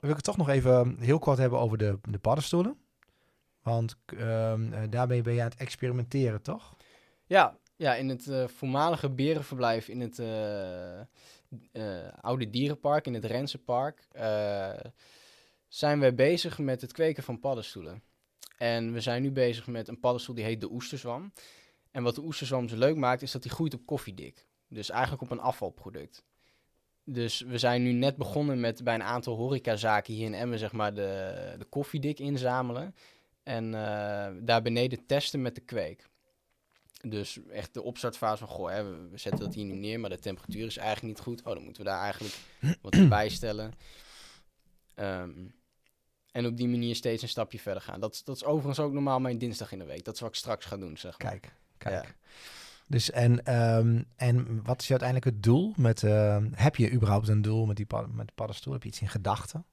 wil 0.00 0.10
ik 0.10 0.16
het 0.16 0.24
toch 0.24 0.36
nog 0.36 0.48
even 0.48 0.96
heel 0.98 1.18
kort 1.18 1.38
hebben 1.38 1.58
over 1.58 1.78
de, 1.78 1.98
de 2.08 2.18
paddenstoelen. 2.18 2.76
Want 3.62 3.96
eh, 4.06 4.54
daarmee 4.90 5.22
ben 5.22 5.34
je 5.34 5.40
aan 5.42 5.48
het 5.50 5.58
experimenteren, 5.60 6.42
toch? 6.42 6.76
Ja, 7.26 7.56
ja, 7.76 7.94
in 7.94 8.08
het 8.08 8.28
eh, 8.28 8.46
voormalige 8.46 9.10
berenverblijf 9.10 9.88
in 9.88 10.00
het 10.00 10.18
eh, 10.18 11.00
eh, 11.00 11.06
oude 12.20 12.50
dierenpark, 12.50 13.06
in 13.06 13.14
het 13.14 13.24
Rensenpark, 13.24 14.08
zijn 15.68 16.00
wij 16.00 16.14
bezig 16.14 16.58
met 16.58 16.80
het 16.80 16.92
kweken 16.92 17.22
van 17.22 17.40
paddenstoelen. 17.40 18.02
En 18.58 18.92
we 18.92 19.00
zijn 19.00 19.22
nu 19.22 19.30
bezig 19.30 19.66
met 19.66 19.88
een 19.88 20.00
paddenstoel 20.00 20.34
die 20.34 20.44
heet 20.44 20.60
de 20.60 20.70
oesterzwam. 20.70 21.32
En 21.90 22.02
wat 22.02 22.14
de 22.14 22.22
oesterzwam 22.22 22.68
zo 22.68 22.76
leuk 22.76 22.96
maakt, 22.96 23.22
is 23.22 23.32
dat 23.32 23.42
die 23.42 23.50
groeit 23.50 23.74
op 23.74 23.86
koffiedik. 23.86 24.46
Dus 24.68 24.90
eigenlijk 24.90 25.22
op 25.22 25.30
een 25.30 25.40
afvalproduct. 25.40 26.24
Dus 27.04 27.40
we 27.40 27.58
zijn 27.58 27.82
nu 27.82 27.92
net 27.92 28.16
begonnen 28.16 28.60
met 28.60 28.84
bij 28.84 28.94
een 28.94 29.02
aantal 29.02 29.36
horecazaken 29.36 30.14
hier 30.14 30.26
in 30.26 30.34
Emmen, 30.34 30.58
zeg 30.58 30.72
maar, 30.72 30.94
de, 30.94 31.54
de 31.58 31.64
koffiedik 31.64 32.18
inzamelen. 32.18 32.94
En 33.42 33.70
daar 34.44 34.62
beneden 34.62 35.06
testen 35.06 35.42
met 35.42 35.54
de 35.54 35.60
kweek. 35.60 36.08
Dus 37.04 37.38
echt 37.52 37.74
de 37.74 37.82
opstartfase 37.82 38.46
van, 38.46 38.48
goh, 38.56 38.70
hè, 38.70 38.84
we, 38.84 39.08
we 39.10 39.18
zetten 39.18 39.44
dat 39.44 39.54
hier 39.54 39.64
nu 39.64 39.74
neer, 39.74 40.00
maar 40.00 40.10
de 40.10 40.18
temperatuur 40.18 40.66
is 40.66 40.76
eigenlijk 40.76 41.16
niet 41.16 41.26
goed. 41.26 41.42
Oh, 41.42 41.52
dan 41.54 41.62
moeten 41.64 41.82
we 41.82 41.88
daar 41.88 42.00
eigenlijk 42.00 42.34
wat 42.80 43.08
bij 43.08 43.28
stellen. 43.28 43.72
Ehm, 44.94 45.30
en 46.32 46.46
op 46.46 46.56
die 46.56 46.68
manier 46.68 46.94
steeds 46.94 47.22
een 47.22 47.28
stapje 47.28 47.58
verder 47.58 47.82
gaan. 47.82 48.00
Dat, 48.00 48.14
is- 48.14 48.24
dat 48.24 48.36
is 48.36 48.44
overigens 48.44 48.78
ook 48.80 48.92
normaal 48.92 49.20
mijn 49.20 49.38
dinsdag 49.38 49.72
in 49.72 49.78
de 49.78 49.84
week. 49.84 50.04
Dat 50.04 50.14
is 50.14 50.20
wat 50.20 50.28
ik 50.30 50.34
straks 50.36 50.64
ga 50.66 50.76
doen, 50.76 50.96
zeg 50.96 51.18
maar. 51.18 51.30
Kijk, 51.30 51.54
kijk. 51.78 52.04
Ja. 52.04 52.10
Dus 52.88 53.10
en, 53.10 53.44
ehm, 53.44 54.02
en 54.16 54.62
wat 54.64 54.82
is 54.82 54.90
uiteindelijk 54.90 55.30
het 55.30 55.42
doel? 55.42 55.72
Met, 55.76 56.02
ehm, 56.02 56.48
heb 56.54 56.76
je 56.76 56.90
überhaupt 56.92 57.28
een 57.28 57.42
doel 57.42 57.66
met 57.66 57.76
die 57.76 57.86
pad, 57.86 58.12
met 58.12 58.26
de 58.26 58.32
paddenstoel? 58.34 58.72
Heb 58.72 58.82
je 58.82 58.88
iets 58.88 59.00
in 59.00 59.08
gedachten? 59.08 59.64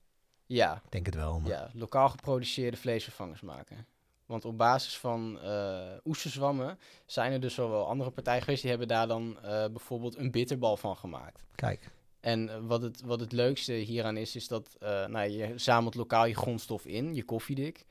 Ja, 0.45 0.75
Ik 0.86 0.91
denk 0.91 1.05
het 1.05 1.15
wel. 1.15 1.39
Maar... 1.39 1.51
ja, 1.51 1.69
lokaal 1.73 2.09
geproduceerde 2.09 2.77
vleesvervangers 2.77 3.41
maken. 3.41 3.86
Want 4.32 4.45
op 4.45 4.57
basis 4.57 4.97
van 4.97 5.39
eh 5.41 5.79
oesterzwammen 6.03 6.79
zijn 7.05 7.32
er 7.32 7.39
dus 7.39 7.55
wel 7.55 7.69
wel 7.69 7.88
andere 7.88 8.09
partijen 8.11 8.41
geweest... 8.41 8.61
die 8.61 8.69
hebben 8.69 8.88
daar 8.88 9.07
dan 9.07 9.38
eh, 9.43 9.65
bijvoorbeeld 9.65 10.17
een 10.17 10.32
bitterbal 10.32 10.77
van 10.77 10.97
gemaakt. 10.97 11.43
Kijk, 11.55 11.89
En 12.19 12.49
eh, 12.49 12.55
wat 12.61 12.82
het, 12.82 13.01
wat 13.01 13.19
het 13.19 13.32
leukste 13.32 13.73
hieraan 13.73 14.17
is, 14.17 14.36
is 14.36 14.47
dat 14.47 14.75
eh, 14.79 15.05
nou, 15.05 15.29
je 15.29 15.53
zamelt 15.55 15.95
lokaal 15.95 16.25
je 16.25 16.36
grondstof 16.36 16.86
in, 16.86 17.15
je 17.15 17.23
koffiedik. 17.23 17.86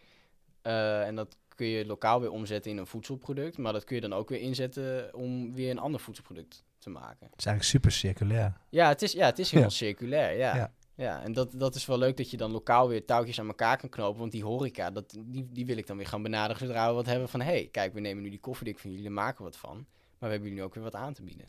En 0.62 1.14
dat 1.14 1.36
kun 1.54 1.66
je 1.66 1.86
lokaal 1.86 2.20
weer 2.20 2.30
omzetten 2.30 2.70
in 2.70 2.78
een 2.78 2.86
voedselproduct. 2.86 3.58
Maar 3.58 3.72
dat 3.72 3.84
kun 3.84 3.94
je 3.94 4.00
dan 4.00 4.12
ook 4.12 4.28
weer 4.28 4.40
inzetten 4.40 5.14
om 5.14 5.54
weer 5.54 5.70
een 5.70 5.78
ander 5.78 6.00
voedselproduct 6.00 6.64
te 6.78 6.90
maken. 6.90 7.26
het 7.30 7.38
is 7.38 7.46
eigenlijk 7.46 7.64
super 7.64 7.92
circulair. 7.92 8.56
Ja, 8.70 8.88
het 8.88 9.02
is, 9.02 9.12
ja, 9.12 9.26
het 9.26 9.38
is 9.38 9.50
heel 9.50 9.60
Ja. 9.60 9.68
circulair, 9.68 10.38
ja. 10.38 10.56
Ja. 10.56 10.72
Ja. 11.00 11.22
en 11.22 11.32
dat, 11.32 11.52
dat 11.52 11.74
is 11.74 11.86
wel 11.86 11.98
leuk 11.98 12.16
dat 12.16 12.30
je 12.30 12.36
dan 12.36 12.50
lokaal 12.50 12.88
weer 12.88 13.04
touwtjes 13.04 13.40
aan 13.40 13.46
elkaar 13.46 13.76
kan 13.76 13.88
knopen. 13.88 14.20
Want 14.20 14.32
die 14.32 14.44
horeca, 14.44 14.90
dat, 14.90 15.16
die, 15.18 15.48
die 15.50 15.66
wil 15.66 15.76
ik 15.76 15.86
dan 15.86 15.96
weer 15.96 16.06
gaan 16.06 16.22
benaderen 16.22 16.66
zodra 16.66 16.88
we 16.88 16.94
wat 16.94 17.06
hebben 17.06 17.28
van... 17.28 17.40
hé, 17.40 17.52
hey, 17.52 17.68
kijk, 17.72 17.94
we 17.94 18.00
nemen 18.00 18.22
nu 18.22 18.30
die 18.30 18.40
koffiedik 18.40 18.78
van 18.78 18.90
jullie, 18.90 19.04
daar 19.04 19.14
maken 19.14 19.44
wat 19.44 19.56
van. 19.56 19.76
Maar 19.76 20.28
we 20.28 20.34
hebben 20.34 20.48
jullie 20.48 20.58
nu 20.58 20.62
ook 20.62 20.74
weer 20.74 20.84
wat 20.84 20.94
aan 20.94 21.12
te 21.12 21.22
bieden. 21.22 21.48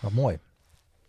Wat 0.00 0.12
mooi. 0.12 0.38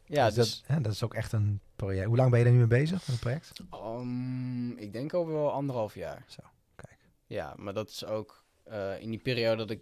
Ja, 0.06 0.26
dus, 0.26 0.36
dus, 0.36 0.62
dat, 0.62 0.76
hè, 0.76 0.82
dat 0.82 0.92
is 0.92 1.04
ook 1.04 1.14
echt 1.14 1.32
een 1.32 1.60
project. 1.76 2.06
Hoe 2.06 2.18
lang 2.18 2.32
ben 2.32 2.40
je 2.40 2.46
er 2.46 2.52
nu 2.52 2.58
mee 2.58 2.68
bezig 2.68 2.98
met 2.98 3.08
het 3.08 3.20
project? 3.20 3.52
Um, 3.74 4.78
ik 4.78 4.94
denk 4.94 5.14
over 5.14 5.34
wel 5.34 5.52
anderhalf 5.52 5.96
jaar. 5.96 6.24
Zo, 6.28 6.44
kijk. 6.76 6.98
Ja, 7.26 7.54
maar 7.58 7.74
dat 7.74 7.90
is 7.90 8.06
ook 8.06 8.44
eh, 8.64 9.02
in 9.02 9.10
die 9.10 9.20
periode 9.20 9.56
dat 9.56 9.70
ik 9.70 9.82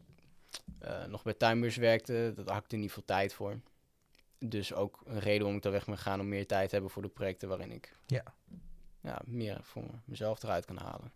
eh, 0.79 1.05
nog 1.05 1.23
bij 1.23 1.33
Timebus 1.33 1.75
werkte, 1.75 2.31
dat 2.35 2.49
had 2.49 2.63
ik 2.63 2.71
er 2.71 2.77
niet 2.77 2.91
veel 2.91 3.05
tijd 3.05 3.33
voor. 3.33 3.59
Dus 4.49 4.73
ook 4.73 5.01
een 5.05 5.19
reden 5.19 5.39
waarom 5.39 5.55
ik 5.55 5.61
daar 5.61 5.71
weg 5.71 5.85
ben 5.85 5.97
gegaan 5.97 6.19
om 6.19 6.29
meer 6.29 6.47
tijd 6.47 6.65
te 6.67 6.73
hebben 6.73 6.91
voor 6.93 7.01
de 7.01 7.07
projecten 7.09 7.47
waarin 7.47 7.71
ik 7.71 7.97
Ja. 8.05 8.23
Ja, 9.01 9.21
meer 9.25 9.57
voor 9.61 9.83
mezelf 10.05 10.43
eruit 10.43 10.65
kan 10.65 10.77
halen. 10.77 11.11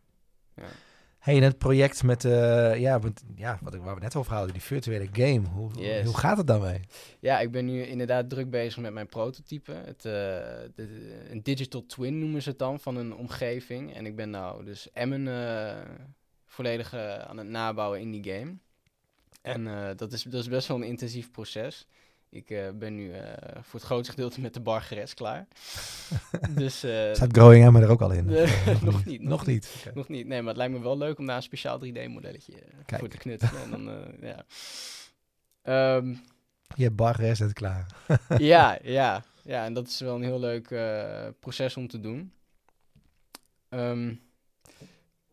Hey, 1.20 1.36
en 1.38 1.44
het 1.44 1.58
project 1.58 2.04
met, 2.04 2.26
eh, 2.26 2.80
ja, 2.80 3.00
want, 3.00 3.24
ja, 3.36 3.60
wat 3.62 3.74
ik, 3.74 3.82
waar 3.82 3.96
we 3.96 4.02
net 4.02 4.16
over 4.16 4.34
hadden, 4.34 4.54
die 4.54 4.62
virtuele 4.62 5.08
game. 5.12 5.48
Hoe, 5.48 5.72
Yes. 5.74 6.06
hoe 6.06 6.18
gaat 6.18 6.38
het 6.38 6.48
daarmee? 6.48 6.80
Ja, 7.20 7.40
ik 7.40 7.52
ben 7.52 7.66
nu 7.66 7.84
inderdaad 7.86 8.30
druk 8.30 8.50
bezig 8.50 8.82
met 8.82 8.94
mijn 8.94 9.08
prototype. 9.08 9.72
Het, 9.72 10.06
eh, 10.06 10.12
de- 10.76 11.26
een 11.30 11.44
digital 11.44 11.86
twin 11.86 12.20
noemen 12.20 12.42
ze 12.42 12.50
het 12.50 12.60
dan, 12.60 12.80
van 12.80 12.96
een 12.96 13.16
omgeving. 13.16 13.94
En 13.94 14.06
ik 14.06 14.16
ben 14.16 14.30
nou 14.30 14.66
dus 14.66 14.92
Emmen 14.92 15.28
eh, 15.28 15.78
volledig 16.46 16.94
aan 16.96 17.38
het 17.38 17.48
nabouwen 17.48 18.00
in 18.00 18.12
die 18.12 18.34
game. 18.34 18.58
En 19.42 19.96
dat, 19.98 20.12
is, 20.14 20.24
dat 20.24 20.42
is 20.42 20.48
best 20.50 20.68
wel 20.68 20.78
een 20.78 20.84
intensief 20.84 21.32
proces. 21.32 21.88
Ik 22.32 22.50
eh, 22.50 22.70
ben 22.74 22.96
nu 22.96 23.12
eh, 23.12 23.62
voor 23.62 23.80
het 23.80 23.90
grootste 23.90 24.14
gedeelte 24.14 24.42
met 24.42 24.54
de 24.54 24.60
bar 24.60 24.82
gerest 24.82 25.14
klaar. 25.14 25.48
dus 26.56 26.84
eh, 26.84 27.14
Staat 27.14 27.32
Growing 27.32 27.66
Emma 27.66 27.80
er 27.80 27.90
ook 27.90 28.02
al 28.02 28.12
in? 28.12 28.26
nog 28.82 29.06
niet. 29.06 29.22
Nog 29.22 29.46
niet. 29.46 29.86
Nog 29.94 30.08
niet, 30.08 30.28
nee, 30.28 30.40
maar 30.40 30.48
het 30.48 30.58
lijkt 30.58 30.74
me 30.74 30.80
wel 30.80 30.98
leuk 30.98 31.18
om 31.18 31.26
daar 31.26 31.36
een 31.36 31.42
speciaal 31.42 31.80
3D-modelletje 31.86 32.54
Kijk. 32.86 33.00
voor 33.00 33.10
te 33.10 33.18
knutselen. 33.18 33.62
en 33.62 33.72
dan, 33.72 34.16
ja. 34.22 34.46
Ehm, 35.62 36.16
Je 36.76 36.84
hebt 36.84 36.96
bar 36.96 37.20
is 37.20 37.40
het 37.40 37.54
klaar. 37.54 37.88
ja, 38.38 38.80
ja, 38.84 39.24
ja, 39.44 39.66
en 39.66 39.74
dat 39.74 39.88
is 39.88 40.00
wel 40.00 40.16
een 40.16 40.24
heel 40.24 40.40
leuk 40.40 40.68
proces 41.40 41.78
om 41.78 41.88
te 41.88 42.00
doen. 42.00 42.34
Ehm, 43.70 44.14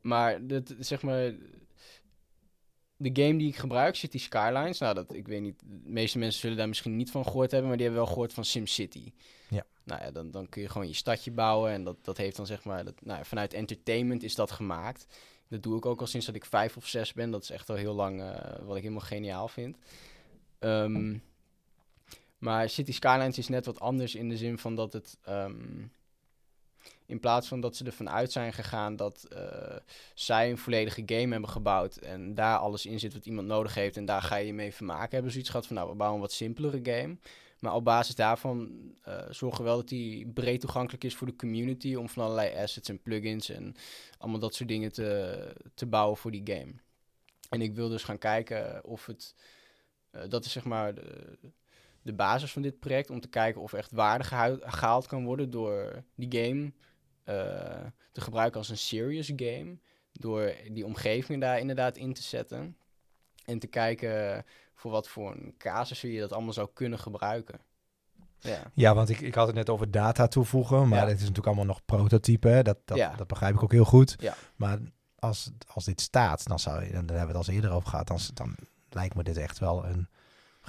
maar 0.00 0.46
dat, 0.46 0.74
zeg 0.78 1.02
maar, 1.02 1.32
de 2.96 3.22
game 3.22 3.38
die 3.38 3.48
ik 3.48 3.56
gebruik, 3.56 3.94
City 3.94 4.18
Skylines, 4.18 4.78
nou 4.78 4.94
dat, 4.94 5.14
ik 5.14 5.28
weet 5.28 5.40
niet, 5.40 5.60
de 5.60 5.90
meeste 5.90 6.18
mensen 6.18 6.40
zullen 6.40 6.56
daar 6.56 6.68
misschien 6.68 6.96
niet 6.96 7.10
van 7.10 7.24
gehoord 7.24 7.50
hebben, 7.50 7.68
maar 7.68 7.76
die 7.76 7.86
hebben 7.86 8.04
wel 8.04 8.12
gehoord 8.12 8.32
van 8.32 8.44
SimCity. 8.44 9.12
Ja. 9.48 9.64
Nou 9.84 10.02
ja, 10.02 10.10
dan, 10.10 10.30
dan 10.30 10.48
kun 10.48 10.62
je 10.62 10.68
gewoon 10.68 10.86
je 10.86 10.94
stadje 10.94 11.30
bouwen 11.30 11.72
en 11.72 11.84
dat, 11.84 11.96
dat 12.02 12.16
heeft 12.16 12.36
dan 12.36 12.46
zeg 12.46 12.64
maar, 12.64 12.84
dat, 12.84 12.94
nou, 13.04 13.18
ja, 13.18 13.24
vanuit 13.24 13.54
entertainment 13.54 14.22
is 14.22 14.34
dat 14.34 14.50
gemaakt. 14.50 15.06
Dat 15.48 15.62
doe 15.62 15.76
ik 15.76 15.86
ook 15.86 16.00
al 16.00 16.06
sinds 16.06 16.26
dat 16.26 16.34
ik 16.34 16.44
vijf 16.44 16.76
of 16.76 16.86
zes 16.86 17.12
ben. 17.12 17.30
Dat 17.30 17.42
is 17.42 17.50
echt 17.50 17.70
al 17.70 17.76
heel 17.76 17.94
lang 17.94 18.20
eh, 18.20 18.58
wat 18.62 18.76
ik 18.76 18.82
helemaal 18.82 19.06
geniaal 19.06 19.48
vind. 19.48 19.76
Ehm, 20.58 21.16
maar 22.38 22.68
City 22.68 22.92
Skylines 22.92 23.38
is 23.38 23.48
net 23.48 23.66
wat 23.66 23.80
anders 23.80 24.14
in 24.14 24.28
de 24.28 24.36
zin 24.36 24.58
van 24.58 24.74
dat 24.74 24.92
het... 24.92 25.18
ehm, 25.22 25.84
in 27.06 27.20
plaats 27.20 27.48
van 27.48 27.60
dat 27.60 27.76
ze 27.76 27.84
ervan 27.84 28.10
uit 28.10 28.32
zijn 28.32 28.52
gegaan 28.52 28.96
dat 28.96 29.24
eh, 29.24 29.76
zij 30.14 30.50
een 30.50 30.58
volledige 30.58 31.02
game 31.06 31.32
hebben 31.32 31.50
gebouwd 31.50 31.96
en 31.96 32.34
daar 32.34 32.58
alles 32.58 32.86
in 32.86 32.98
zit 32.98 33.12
wat 33.12 33.26
iemand 33.26 33.46
nodig 33.46 33.74
heeft 33.74 33.96
en 33.96 34.04
daar 34.04 34.22
ga 34.22 34.36
je 34.36 34.46
je 34.46 34.54
mee 34.54 34.74
vermaken, 34.74 35.10
hebben 35.10 35.30
ze 35.30 35.30
zoiets 35.30 35.50
gehad 35.50 35.66
van 35.66 35.76
nou, 35.76 35.88
we 35.88 35.96
bouwen 35.96 36.20
een 36.20 36.26
wat 36.26 36.36
simpelere 36.36 36.80
game. 36.82 37.16
Maar 37.60 37.74
op 37.74 37.84
basis 37.84 38.14
daarvan 38.14 38.70
eh, 39.02 39.24
zorgen 39.30 39.58
we 39.58 39.64
wel 39.64 39.76
dat 39.76 39.88
die 39.88 40.26
breed 40.26 40.60
toegankelijk 40.60 41.04
is 41.04 41.14
voor 41.14 41.26
de 41.26 41.36
community 41.36 41.94
om 41.94 42.08
van 42.08 42.22
allerlei 42.22 42.56
assets 42.56 42.88
en 42.88 43.02
plugins 43.02 43.48
en 43.48 43.74
allemaal 44.18 44.40
dat 44.40 44.54
soort 44.54 44.68
dingen 44.68 44.92
te, 44.92 45.52
te 45.74 45.86
bouwen 45.86 46.16
voor 46.16 46.30
die 46.30 46.42
game. 46.44 46.72
En 47.48 47.60
ik 47.60 47.74
wil 47.74 47.88
dus 47.88 48.04
gaan 48.04 48.18
kijken 48.18 48.84
of 48.84 49.06
het, 49.06 49.34
eh, 50.10 50.28
dat 50.28 50.44
is 50.44 50.52
zeg 50.52 50.64
maar 50.64 50.94
de, 50.94 51.38
de 52.02 52.12
basis 52.12 52.52
van 52.52 52.62
dit 52.62 52.78
project, 52.78 53.10
om 53.10 53.20
te 53.20 53.28
kijken 53.28 53.60
of 53.60 53.72
echt 53.72 53.90
waarde 53.90 54.24
gehaald 54.60 55.06
kan 55.06 55.24
worden 55.24 55.50
door 55.50 56.04
die 56.14 56.44
game 56.44 56.72
te 58.12 58.20
gebruiken 58.20 58.58
als 58.58 58.68
een 58.68 58.78
serious 58.78 59.32
game. 59.36 59.78
Door 60.12 60.52
die 60.72 60.84
omgeving 60.84 61.40
daar 61.40 61.58
inderdaad 61.58 61.96
in 61.96 62.12
te 62.14 62.22
zetten. 62.22 62.76
En 63.44 63.58
te 63.58 63.66
kijken 63.66 64.44
voor 64.74 64.90
wat 64.90 65.08
voor 65.08 65.32
een 65.32 65.54
casussen 65.58 66.08
je 66.08 66.20
dat 66.20 66.32
allemaal 66.32 66.52
zou 66.52 66.68
kunnen 66.72 66.98
gebruiken. 66.98 67.60
Ja, 68.38 68.62
Ja, 68.74 68.94
want 68.94 69.08
ik, 69.08 69.20
ik 69.20 69.34
had 69.34 69.46
het 69.46 69.56
net 69.56 69.70
over 69.70 69.90
data 69.90 70.26
toevoegen, 70.26 70.88
maar 70.88 70.98
Ja. 70.98 71.04
dit 71.04 71.14
is 71.14 71.20
natuurlijk 71.20 71.46
allemaal 71.46 71.64
nog 71.64 71.84
prototype. 71.84 72.48
hè. 72.48 72.62
Dat, 72.62 72.78
dat, 72.84 72.96
Ja. 72.96 73.14
dat 73.16 73.26
begrijp 73.26 73.54
ik 73.54 73.62
ook 73.62 73.72
heel 73.72 73.84
goed. 73.84 74.14
Ja. 74.18 74.34
Maar 74.56 74.78
als, 75.18 75.50
als 75.66 75.84
dit 75.84 76.00
staat, 76.00 76.46
dan 76.46 76.58
zou 76.58 76.84
je, 76.84 76.90
en 76.92 77.06
daar 77.06 77.16
hebben 77.16 77.34
we 77.34 77.40
het 77.40 77.48
al 77.48 77.54
eerder 77.54 77.70
over 77.70 77.88
gehad, 77.88 78.06
dan, 78.06 78.18
dan 78.34 78.56
lijkt 78.90 79.14
me 79.14 79.22
dit 79.22 79.36
echt 79.36 79.58
wel 79.58 79.86
een 79.86 80.08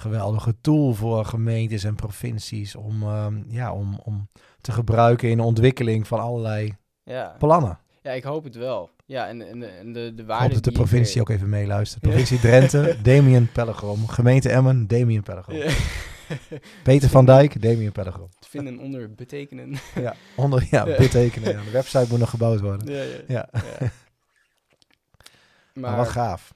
geweldige 0.00 0.54
tool 0.60 0.94
voor 0.94 1.24
gemeentes 1.24 1.84
en 1.84 1.94
provincies 1.94 2.74
om, 2.76 3.02
ehm, 3.02 3.42
ja, 3.48 3.72
om, 3.72 4.00
om 4.04 4.28
te 4.60 4.72
gebruiken 4.72 5.28
in 5.30 5.36
de 5.36 5.42
ontwikkeling 5.42 6.06
van 6.06 6.20
allerlei 6.20 6.76
ja. 7.04 7.34
plannen. 7.38 7.78
ja 8.02 8.10
ik 8.12 8.22
hoop 8.24 8.44
het 8.44 8.54
wel. 8.56 8.90
Ja, 9.06 9.28
en, 9.28 9.48
en, 9.48 9.60
de- 9.60 9.66
en 9.66 9.92
de, 9.92 10.12
de 10.14 10.22
Ik 10.22 10.28
waarde 10.28 10.44
hoop 10.44 10.52
dat 10.54 10.64
de 10.64 10.70
ik, 10.70 10.76
provincie 10.76 11.20
ook 11.20 11.28
even 11.28 11.48
meeluistert. 11.48 12.02
Provincie 12.08 12.40
Drenthe, 12.40 12.96
Damien 13.02 13.52
Pellegrom. 13.52 14.08
Gemeente 14.08 14.48
Emmen, 14.50 14.86
Damien 14.86 15.22
Pellegrom. 15.22 15.56
Ja. 15.56 15.70
Peter 16.82 17.08
van 17.08 17.24
Dijk, 17.24 17.62
Damien 17.62 17.92
Pellegrom. 17.92 18.28
te 18.38 18.48
vinden 18.48 18.78
onder 18.78 19.14
betekenen. 19.14 19.74
Ja, 19.94 20.14
onder, 20.36 20.66
ja, 20.70 20.86
Ja. 20.86 20.96
betekenen. 20.96 21.52
Ja. 21.58 21.64
De 21.64 21.70
website 21.70 22.06
moet 22.08 22.18
nog 22.18 22.30
gebouwd 22.30 22.60
worden. 22.60 22.92
ja, 22.94 23.02
ja. 23.02 23.48
Ja, 23.52 23.62
ja. 23.80 23.90
maar 25.72 25.96
wat 25.96 26.08
gaaf. 26.08 26.54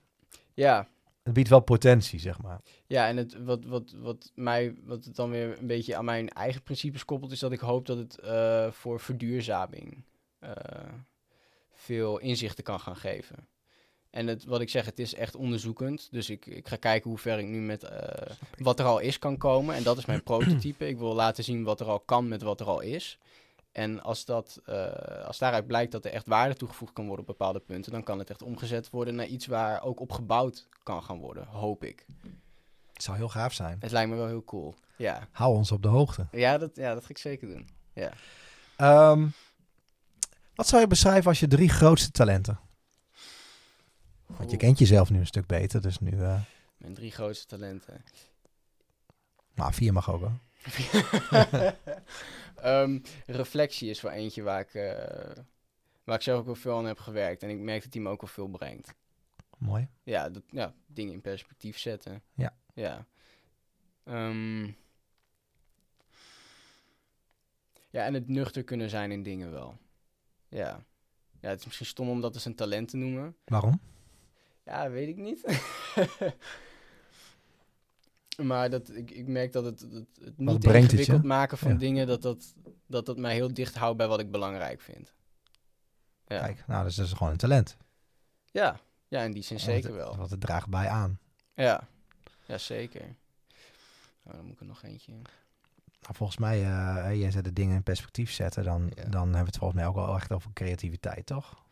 Ja, 0.55 0.86
het 1.22 1.32
biedt 1.32 1.48
wel 1.48 1.60
potentie, 1.60 2.20
zeg 2.20 2.42
maar. 2.42 2.60
Ja, 2.86 3.08
en 3.08 3.16
het, 3.16 3.44
wat, 3.44 3.64
wat, 3.64 3.94
wat, 3.96 4.32
mij, 4.34 4.74
wat 4.84 5.04
het 5.04 5.16
dan 5.16 5.30
weer 5.30 5.58
een 5.58 5.66
beetje 5.66 5.96
aan 5.96 6.04
mijn 6.04 6.28
eigen 6.28 6.62
principes 6.62 7.04
koppelt, 7.04 7.32
is 7.32 7.38
dat 7.38 7.52
ik 7.52 7.60
hoop 7.60 7.86
dat 7.86 7.96
het 7.96 8.18
eh, 8.18 8.70
voor 8.70 9.00
verduurzaming 9.00 10.04
eh, 10.38 10.52
veel 11.72 12.18
inzichten 12.18 12.64
kan 12.64 12.80
gaan 12.80 12.96
geven. 12.96 13.48
En 14.10 14.26
het, 14.26 14.44
wat 14.44 14.60
ik 14.60 14.68
zeg, 14.68 14.84
het 14.84 14.98
is 14.98 15.14
echt 15.14 15.34
onderzoekend. 15.34 16.08
Dus 16.10 16.30
ik, 16.30 16.46
ik 16.46 16.68
ga 16.68 16.76
kijken 16.76 17.10
hoe 17.10 17.18
ver 17.18 17.38
ik 17.38 17.46
nu 17.46 17.60
met 17.60 17.84
eh, 17.84 18.34
wat 18.58 18.78
er 18.78 18.84
al 18.84 18.98
is 18.98 19.18
kan 19.18 19.36
komen. 19.36 19.74
En 19.74 19.82
dat 19.82 19.98
is 19.98 20.04
mijn 20.04 20.22
prototype. 20.32 20.88
Ik 20.88 20.98
wil 20.98 21.14
laten 21.14 21.44
zien 21.44 21.64
wat 21.64 21.80
er 21.80 21.86
al 21.86 22.00
kan 22.00 22.28
met 22.28 22.42
wat 22.42 22.60
er 22.60 22.66
al 22.66 22.80
is. 22.80 23.18
En 23.72 24.02
als, 24.02 24.24
dat, 24.24 24.60
eh, 24.64 25.24
als 25.26 25.38
daaruit 25.38 25.66
blijkt 25.66 25.92
dat 25.92 26.04
er 26.04 26.12
echt 26.12 26.26
waarde 26.26 26.54
toegevoegd 26.54 26.92
kan 26.92 27.06
worden 27.06 27.24
op 27.26 27.36
bepaalde 27.38 27.60
punten, 27.60 27.92
dan 27.92 28.02
kan 28.02 28.18
het 28.18 28.30
echt 28.30 28.42
omgezet 28.42 28.90
worden 28.90 29.14
naar 29.14 29.26
iets 29.26 29.46
waar 29.46 29.82
ook 29.82 30.00
op 30.00 30.12
gebouwd 30.12 30.68
kan 30.82 31.02
gaan 31.02 31.18
worden, 31.18 31.46
hoop 31.46 31.84
ik. 31.84 32.06
Het 32.92 33.02
zou 33.02 33.16
heel 33.16 33.28
gaaf 33.28 33.52
zijn. 33.52 33.76
Het 33.80 33.90
lijkt 33.90 34.10
me 34.10 34.16
wel 34.16 34.26
heel 34.26 34.44
cool. 34.44 34.74
Ja, 34.96 35.28
Hou 35.30 35.54
ons 35.56 35.72
op 35.72 35.82
de 35.82 35.88
hoogte. 35.88 36.26
ja, 36.32 36.58
dat, 36.58 36.76
ja 36.76 36.94
dat 36.94 37.02
ga 37.02 37.08
ik 37.10 37.18
zeker 37.18 37.48
doen. 37.48 37.68
Ja. 37.92 38.12
Ehm, 38.76 39.26
wat 40.54 40.66
zou 40.68 40.80
je 40.82 40.86
beschrijven 40.88 41.28
als 41.28 41.40
je 41.40 41.48
drie 41.48 41.68
grootste 41.68 42.10
talenten? 42.10 42.60
Want 44.26 44.50
je 44.50 44.56
kent 44.56 44.78
jezelf 44.78 45.10
nu 45.10 45.18
een 45.18 45.26
stuk 45.26 45.46
beter, 45.46 45.80
dus 45.82 45.98
nu... 45.98 46.10
eh 46.22 46.40
Mijn 46.76 46.94
drie 46.94 47.10
grootste 47.10 47.46
talenten. 47.46 48.04
maar 49.54 49.74
vier 49.74 49.92
mag 49.92 50.10
ook 50.10 50.20
wel. 50.20 50.32
Ehm, 52.62 52.98
reflectie 53.26 53.90
is 53.90 54.00
wel 54.00 54.12
eentje 54.12 54.42
waar 54.42 54.60
ik, 54.60 54.74
eh, 54.74 55.42
waar 56.04 56.16
ik 56.16 56.22
zelf 56.22 56.38
ook 56.38 56.46
wel 56.46 56.54
veel 56.54 56.76
aan 56.76 56.84
heb 56.86 56.98
gewerkt. 56.98 57.42
En 57.42 57.50
ik 57.50 57.58
merk 57.58 57.82
dat 57.82 57.92
die 57.92 58.00
me 58.00 58.08
ook 58.08 58.20
wel 58.20 58.30
veel 58.30 58.48
brengt. 58.48 58.94
Mooi. 59.58 59.88
Ja, 60.02 60.30
dat, 60.30 60.42
ja 60.50 60.74
dingen 60.86 61.12
in 61.12 61.20
perspectief 61.20 61.78
zetten. 61.78 62.22
Ja. 62.34 62.56
Ja. 62.74 63.06
Ehm, 64.04 64.64
ja, 67.90 68.04
en 68.04 68.14
het 68.14 68.28
nuchter 68.28 68.64
kunnen 68.64 68.90
zijn 68.90 69.10
in 69.10 69.22
dingen 69.22 69.50
wel. 69.50 69.76
Ja. 70.48 70.84
Ja, 71.40 71.48
het 71.48 71.58
is 71.58 71.64
misschien 71.64 71.86
stom 71.86 72.08
om 72.08 72.20
dat 72.20 72.34
als 72.34 72.44
een 72.44 72.54
talent 72.54 72.88
te 72.88 72.96
noemen. 72.96 73.36
Waarom? 73.44 73.80
Ja, 74.64 74.90
weet 74.90 75.08
ik 75.08 75.16
niet. 75.16 75.40
maar 78.36 78.70
dat, 78.70 78.90
ik, 78.94 79.10
ik 79.10 79.26
merk 79.26 79.52
dat 79.52 79.64
het, 79.64 79.80
het, 79.80 80.06
het 80.24 80.38
niet 80.38 80.64
het 80.64 80.74
ingewikkeld 80.74 81.22
maken 81.22 81.58
van 81.58 81.72
Ja. 81.72 81.78
dingen, 81.78 82.06
dat 82.06 82.22
dat, 82.22 82.54
dat 82.86 83.06
dat 83.06 83.16
mij 83.18 83.34
heel 83.34 83.54
dicht 83.54 83.74
houdt 83.74 83.96
bij 83.96 84.08
wat 84.08 84.20
ik 84.20 84.30
belangrijk 84.30 84.80
vind. 84.80 85.12
Ja, 86.26 86.40
Kijk, 86.40 86.66
nou, 86.66 86.84
dus 86.84 86.94
dat 86.94 87.06
is 87.06 87.12
gewoon 87.12 87.32
een 87.32 87.38
talent. 87.38 87.76
ja. 88.50 88.80
ja 89.08 89.22
in 89.22 89.32
die 89.32 89.42
zin 89.42 89.60
zeker 89.60 89.94
wel. 89.94 90.16
Want 90.16 90.30
het 90.30 90.40
draagt 90.40 90.68
bij 90.68 90.88
aan. 90.88 91.18
Ja, 91.54 91.88
ja 92.46 92.58
zeker. 92.58 93.14
Oh, 94.24 94.32
dan 94.32 94.44
moet 94.44 94.52
ik 94.54 94.60
er 94.60 94.66
nog 94.66 94.82
eentje. 94.82 95.12
Nou, 95.12 96.14
volgens 96.14 96.38
mij, 96.38 96.56
eh 96.62 97.14
jij 97.20 97.30
zet 97.30 97.44
de 97.44 97.52
dingen 97.52 97.76
in 97.76 97.82
perspectief 97.82 98.32
zetten, 98.32 98.64
dan, 98.64 98.88
dan 99.08 99.22
hebben 99.22 99.38
we 99.40 99.46
het 99.46 99.56
volgens 99.56 99.80
mij 99.80 99.88
ook 99.88 99.94
wel 99.94 100.14
echt 100.16 100.32
over 100.32 100.50
creativiteit, 100.52 101.26
toch? 101.26 101.62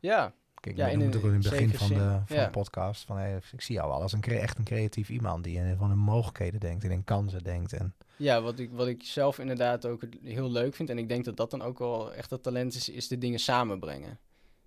Ja, 0.00 0.34
Kijk, 0.64 0.76
Ja, 0.76 0.86
ja, 0.86 0.92
in 0.92 1.00
in, 1.00 1.10
het 1.10 1.20
begin 1.20 1.42
van, 1.42 1.88
de, 1.88 1.94
zin, 1.94 1.98
van 2.26 2.36
ja. 2.36 2.44
de 2.44 2.50
podcast. 2.50 3.04
Van, 3.04 3.16
hey, 3.16 3.40
ik 3.52 3.60
zie 3.60 3.74
jou 3.74 3.88
wel 3.88 4.02
als 4.02 4.12
een 4.12 4.22
echt 4.22 4.58
een 4.58 4.64
creatief 4.64 5.08
iemand 5.08 5.44
die 5.44 5.56
in, 5.56 5.76
van 5.76 5.88
de 5.88 5.94
mogelijkheden 5.94 6.60
denkt 6.60 6.84
en 6.84 6.90
in 6.90 7.04
kansen 7.04 7.42
denkt. 7.42 7.72
En, 7.72 7.94
ja 8.16 8.42
wat, 8.42 8.58
ik, 8.58 8.70
wat 8.72 8.86
ik 8.86 9.02
zelf 9.02 9.38
inderdaad 9.38 9.86
ook 9.86 10.00
het 10.00 10.16
heel 10.22 10.50
leuk 10.50 10.74
vind, 10.74 10.90
en 10.90 10.98
ik 10.98 11.08
denk 11.08 11.24
dat 11.24 11.36
dat 11.36 11.50
dan 11.50 11.62
ook 11.62 11.78
wel 11.78 12.14
echt 12.14 12.30
dat 12.30 12.42
talent 12.42 12.74
is, 12.74 12.88
is 12.88 13.08
de 13.08 13.18
dingen 13.18 13.38
samenbrengen. 13.38 14.18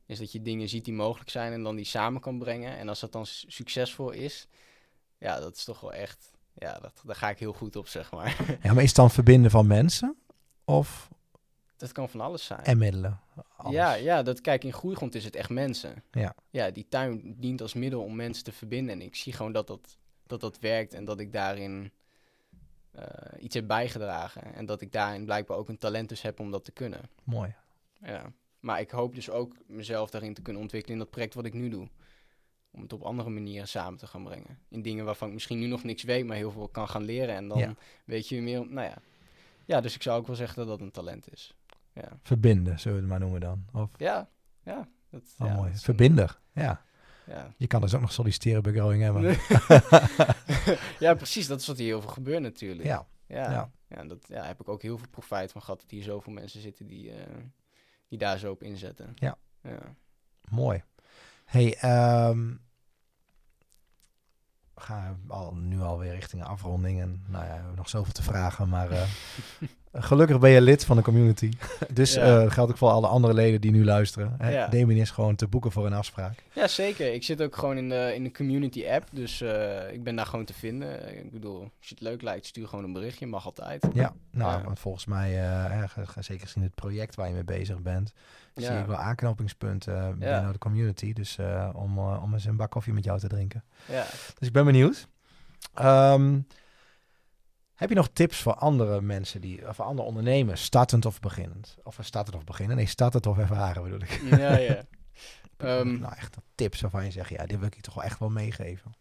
Is 0.06 0.20
dat 0.20 0.32
je 0.32 0.42
dingen 0.42 0.70
ziet 0.70 0.86
die 0.86 0.94
mogelijk 0.94 1.30
zijn 1.30 1.54
en 1.54 1.64
dan 1.64 1.76
die 1.76 1.86
samen 1.86 2.22
kan 2.22 2.40
brengen. 2.40 2.78
En 2.78 2.90
als 2.90 3.00
dat 3.00 3.12
dan 3.12 3.26
su- 3.26 3.50
succesvol 3.50 4.12
is, 4.12 4.48
ja, 5.18 5.40
dat 5.40 5.56
is 5.56 5.64
toch 5.64 5.80
wel 5.80 5.94
echt, 5.94 6.32
ja, 6.54 6.80
dat, 6.80 7.02
daar 7.06 7.16
ga 7.16 7.30
ik 7.30 7.40
heel 7.40 7.54
goed 7.54 7.76
op, 7.76 7.88
zeg 7.88 8.12
maar. 8.12 8.58
ja, 8.64 8.74
maar 8.74 8.84
is 8.84 8.88
het 8.88 8.96
dan 8.98 9.12
verbinden 9.12 9.52
van 9.52 9.68
mensen 9.68 10.16
of 10.66 11.10
dat 11.78 11.92
kan 11.92 12.10
van 12.10 12.22
alles 12.22 12.46
zijn. 12.46 12.64
en 12.64 12.78
middelen? 12.78 13.20
Alles. 13.56 13.74
Ja, 13.74 13.94
ja, 13.94 14.24
dat 14.24 14.42
kijk, 14.42 14.64
in 14.64 14.74
groeigrond 14.74 15.16
is 15.16 15.24
het 15.24 15.36
echt 15.36 15.50
mensen. 15.50 16.04
Ja. 16.12 16.36
Ja, 16.50 16.72
die 16.72 16.86
tuin 16.90 17.36
dient 17.38 17.62
als 17.62 17.74
middel 17.74 18.02
om 18.04 18.16
mensen 18.16 18.44
te 18.44 18.52
verbinden. 18.52 18.94
En 18.94 19.02
ik 19.02 19.16
zie 19.16 19.34
gewoon 19.34 19.52
dat 19.52 19.68
dat, 19.68 19.98
dat, 20.28 20.40
dat 20.42 20.60
werkt 20.60 20.94
en 20.94 21.06
dat 21.06 21.20
ik 21.20 21.34
daarin 21.34 21.92
eh, 22.92 23.04
iets 23.44 23.56
heb 23.56 23.68
bijgedragen. 23.68 24.54
En 24.56 24.66
dat 24.66 24.82
ik 24.82 24.92
daarin 24.92 25.26
blijkbaar 25.26 25.58
ook 25.58 25.70
een 25.70 25.78
talent 25.78 26.10
dus 26.10 26.22
heb 26.22 26.40
om 26.40 26.52
dat 26.52 26.64
te 26.66 26.72
kunnen. 26.72 27.02
Mooi. 27.24 27.56
Ja. 28.02 28.32
Maar 28.60 28.80
ik 28.80 28.92
hoop 28.92 29.16
dus 29.16 29.30
ook 29.30 29.56
mezelf 29.68 30.10
daarin 30.10 30.34
te 30.34 30.42
kunnen 30.42 30.62
ontwikkelen 30.62 30.98
in 30.98 31.04
dat 31.04 31.12
project 31.12 31.34
wat 31.34 31.46
ik 31.46 31.54
nu 31.54 31.70
doe. 31.70 31.88
Om 32.72 32.82
het 32.82 32.94
op 32.94 33.02
andere 33.02 33.30
manieren 33.30 33.68
samen 33.68 34.00
te 34.00 34.08
gaan 34.08 34.24
brengen. 34.24 34.60
In 34.70 34.82
dingen 34.82 35.06
waarvan 35.06 35.28
ik 35.28 35.34
misschien 35.34 35.60
nu 35.60 35.68
nog 35.68 35.84
niks 35.84 36.04
weet, 36.04 36.26
maar 36.26 36.36
heel 36.38 36.52
veel 36.52 36.68
kan 36.68 36.90
gaan 36.90 37.04
leren. 37.04 37.36
En 37.36 37.48
dan 37.48 37.58
Ja. 37.58 37.76
weet 38.06 38.28
je 38.30 38.42
meer, 38.42 38.68
nou 38.70 38.88
ja. 38.88 38.98
Ja, 39.66 39.82
dus 39.82 39.96
ik 39.96 40.02
zou 40.02 40.20
ook 40.20 40.28
wel 40.28 40.36
zeggen 40.36 40.58
dat 40.58 40.68
dat 40.68 40.82
een 40.82 40.92
talent 40.92 41.32
is. 41.32 41.56
Ja, 42.02 42.20
Verbinden, 42.22 42.80
zullen 42.80 42.98
we 42.98 43.04
het 43.04 43.12
maar 43.12 43.20
noemen 43.20 43.40
dan. 43.42 43.66
Of, 43.74 43.90
ja, 43.98 44.30
ja. 44.64 44.88
Dat, 45.10 45.22
oh, 45.38 45.48
ja, 45.48 45.54
mooi. 45.54 45.58
dat 45.58 45.68
is 45.68 45.74
een- 45.74 45.84
Verbinder, 45.84 46.40
ja. 46.54 46.86
Ja. 47.26 47.54
Je 47.58 47.68
kan 47.68 47.82
dus 47.82 47.94
ook 47.94 48.02
nog 48.02 48.12
solliciteren 48.12 48.64
bij 48.64 48.74
Growing 48.74 49.04
Emma. 49.04 49.20
ja, 51.06 51.14
precies. 51.14 51.48
Dat 51.48 51.60
is 51.60 51.68
wat 51.68 51.78
hier 51.78 51.88
heel 51.88 52.02
veel 52.02 52.10
gebeurt 52.10 52.42
natuurlijk. 52.42 52.88
Ja, 52.88 53.08
ja. 53.28 53.70
ja. 53.88 54.04
dat 54.04 54.26
ja, 54.28 54.44
heb 54.46 54.60
ik 54.62 54.70
ook 54.70 54.82
heel 54.82 54.98
veel 54.98 55.08
profijt 55.10 55.52
van 55.52 55.62
gehad. 55.62 55.82
Dat 55.82 55.90
hier 55.90 56.04
zoveel 56.04 56.34
mensen 56.34 56.62
zitten 56.62 56.88
die, 56.88 57.12
eh, 57.12 57.36
die 58.08 58.18
daar 58.18 58.38
zo 58.38 58.52
op 58.52 58.64
inzetten. 58.64 59.12
Ja. 59.16 59.38
ja. 59.62 59.96
mooi. 60.50 60.84
Hey, 61.46 61.76
ehm, 61.76 62.56
we 64.74 64.82
gaan 64.82 65.24
al, 65.28 65.56
nu 65.56 65.82
alweer 65.82 66.14
richting 66.14 66.42
een 66.42 66.48
afronding. 66.48 67.02
En 67.02 67.24
nou 67.28 67.44
ja, 67.44 67.50
we 67.50 67.56
hebben 67.56 67.76
nog 67.76 67.90
zoveel 67.90 68.14
te 68.14 68.24
vragen. 68.24 68.70
Maar 68.70 68.92
eh, 68.92 69.08
gelukkig 69.94 70.40
ben 70.40 70.50
je 70.50 70.62
lid 70.62 70.86
van 70.86 70.96
de 70.98 71.04
community. 71.04 71.52
dus 71.94 72.14
Ja. 72.14 72.42
eh, 72.44 72.52
geldt 72.52 72.72
ook 72.72 72.78
voor 72.78 72.90
alle 72.90 73.08
andere 73.08 73.34
leden 73.34 73.62
die 73.62 73.72
nu 73.72 73.86
luisteren. 73.86 74.36
Hè? 74.38 74.50
Ja. 74.52 74.68
Damien 74.68 74.98
is 74.98 75.12
gewoon 75.12 75.36
te 75.36 75.48
boeken 75.48 75.72
voor 75.72 75.86
een 75.86 75.94
afspraak. 75.94 76.44
Ja, 76.54 76.68
zeker. 76.68 77.14
Ik 77.14 77.24
zit 77.24 77.42
ook 77.42 77.56
gewoon 77.56 77.78
in 77.78 77.90
de, 77.90 78.12
in 78.16 78.24
de 78.24 78.32
community 78.32 78.88
app. 78.88 79.08
Dus 79.12 79.42
eh, 79.42 79.94
ik 79.94 80.04
ben 80.04 80.16
daar 80.16 80.26
gewoon 80.26 80.46
te 80.46 80.54
vinden. 80.54 81.18
Ik 81.18 81.32
bedoel, 81.32 81.60
als 81.62 81.88
je 81.90 81.94
het 81.94 82.02
leuk 82.04 82.22
lijkt, 82.22 82.46
stuur 82.46 82.68
gewoon 82.68 82.84
een 82.86 82.94
berichtje. 82.94 83.26
Mag 83.28 83.46
altijd. 83.46 83.88
Ja, 83.94 84.14
nou, 84.32 84.58
Ja. 84.58 84.64
want 84.64 84.80
volgens 84.80 85.06
mij, 85.06 85.44
eh, 85.66 85.84
zeker 86.20 86.46
gezien 86.48 86.64
het 86.64 86.76
project 86.76 87.16
waar 87.16 87.28
je 87.28 87.34
mee 87.34 87.44
bezig 87.44 87.82
bent, 87.82 88.14
zie 88.56 88.78
ik 88.78 88.86
wel 88.86 88.96
aanknopingspunten 88.96 90.20
binnen 90.20 90.52
de 90.52 90.58
community. 90.58 91.14
Dus 91.14 91.38
om, 91.74 92.00
om 92.00 92.34
eens 92.34 92.46
een 92.46 92.56
bak 92.58 92.72
koffie 92.72 92.94
met 92.94 93.04
jou 93.04 93.20
te 93.20 93.28
drinken. 93.28 93.64
Ja. 93.86 94.06
Dus 94.40 94.48
ik 94.48 94.54
ben 94.54 94.66
benieuwd. 94.66 95.08
Ehm, 95.74 96.40
heb 97.78 97.90
je 97.90 97.96
nog 97.96 98.10
tips 98.14 98.42
voor 98.42 98.54
andere 98.54 99.02
mensen, 99.02 99.42
die, 99.42 99.68
of 99.68 99.76
voor 99.76 99.86
andere 99.86 100.08
ondernemers, 100.08 100.64
startend 100.64 101.06
of 101.06 101.20
beginnend? 101.20 101.78
Of 101.84 101.98
startend 102.02 102.36
of 102.36 102.44
beginnen? 102.44 102.76
Nee, 102.76 102.86
startend 102.86 103.26
of 103.26 103.38
ervaren 103.38 103.84
bedoel 103.84 104.02
ik. 104.02 104.22
Ja, 104.40 104.58
ja. 104.58 104.84
Ehm, 105.58 106.00
nou, 106.00 106.14
echt 106.16 106.38
tips 106.56 106.82
waarvan 106.82 107.06
je 107.06 107.12
zegt, 107.12 107.30
ja, 107.30 107.46
dit 107.46 107.58
wil 107.58 107.68
ik 107.68 107.76
je 107.76 107.82
toch 107.82 107.94
wel 107.94 108.04
echt 108.04 108.20
wel 108.20 108.30
meegeven. 108.30 108.92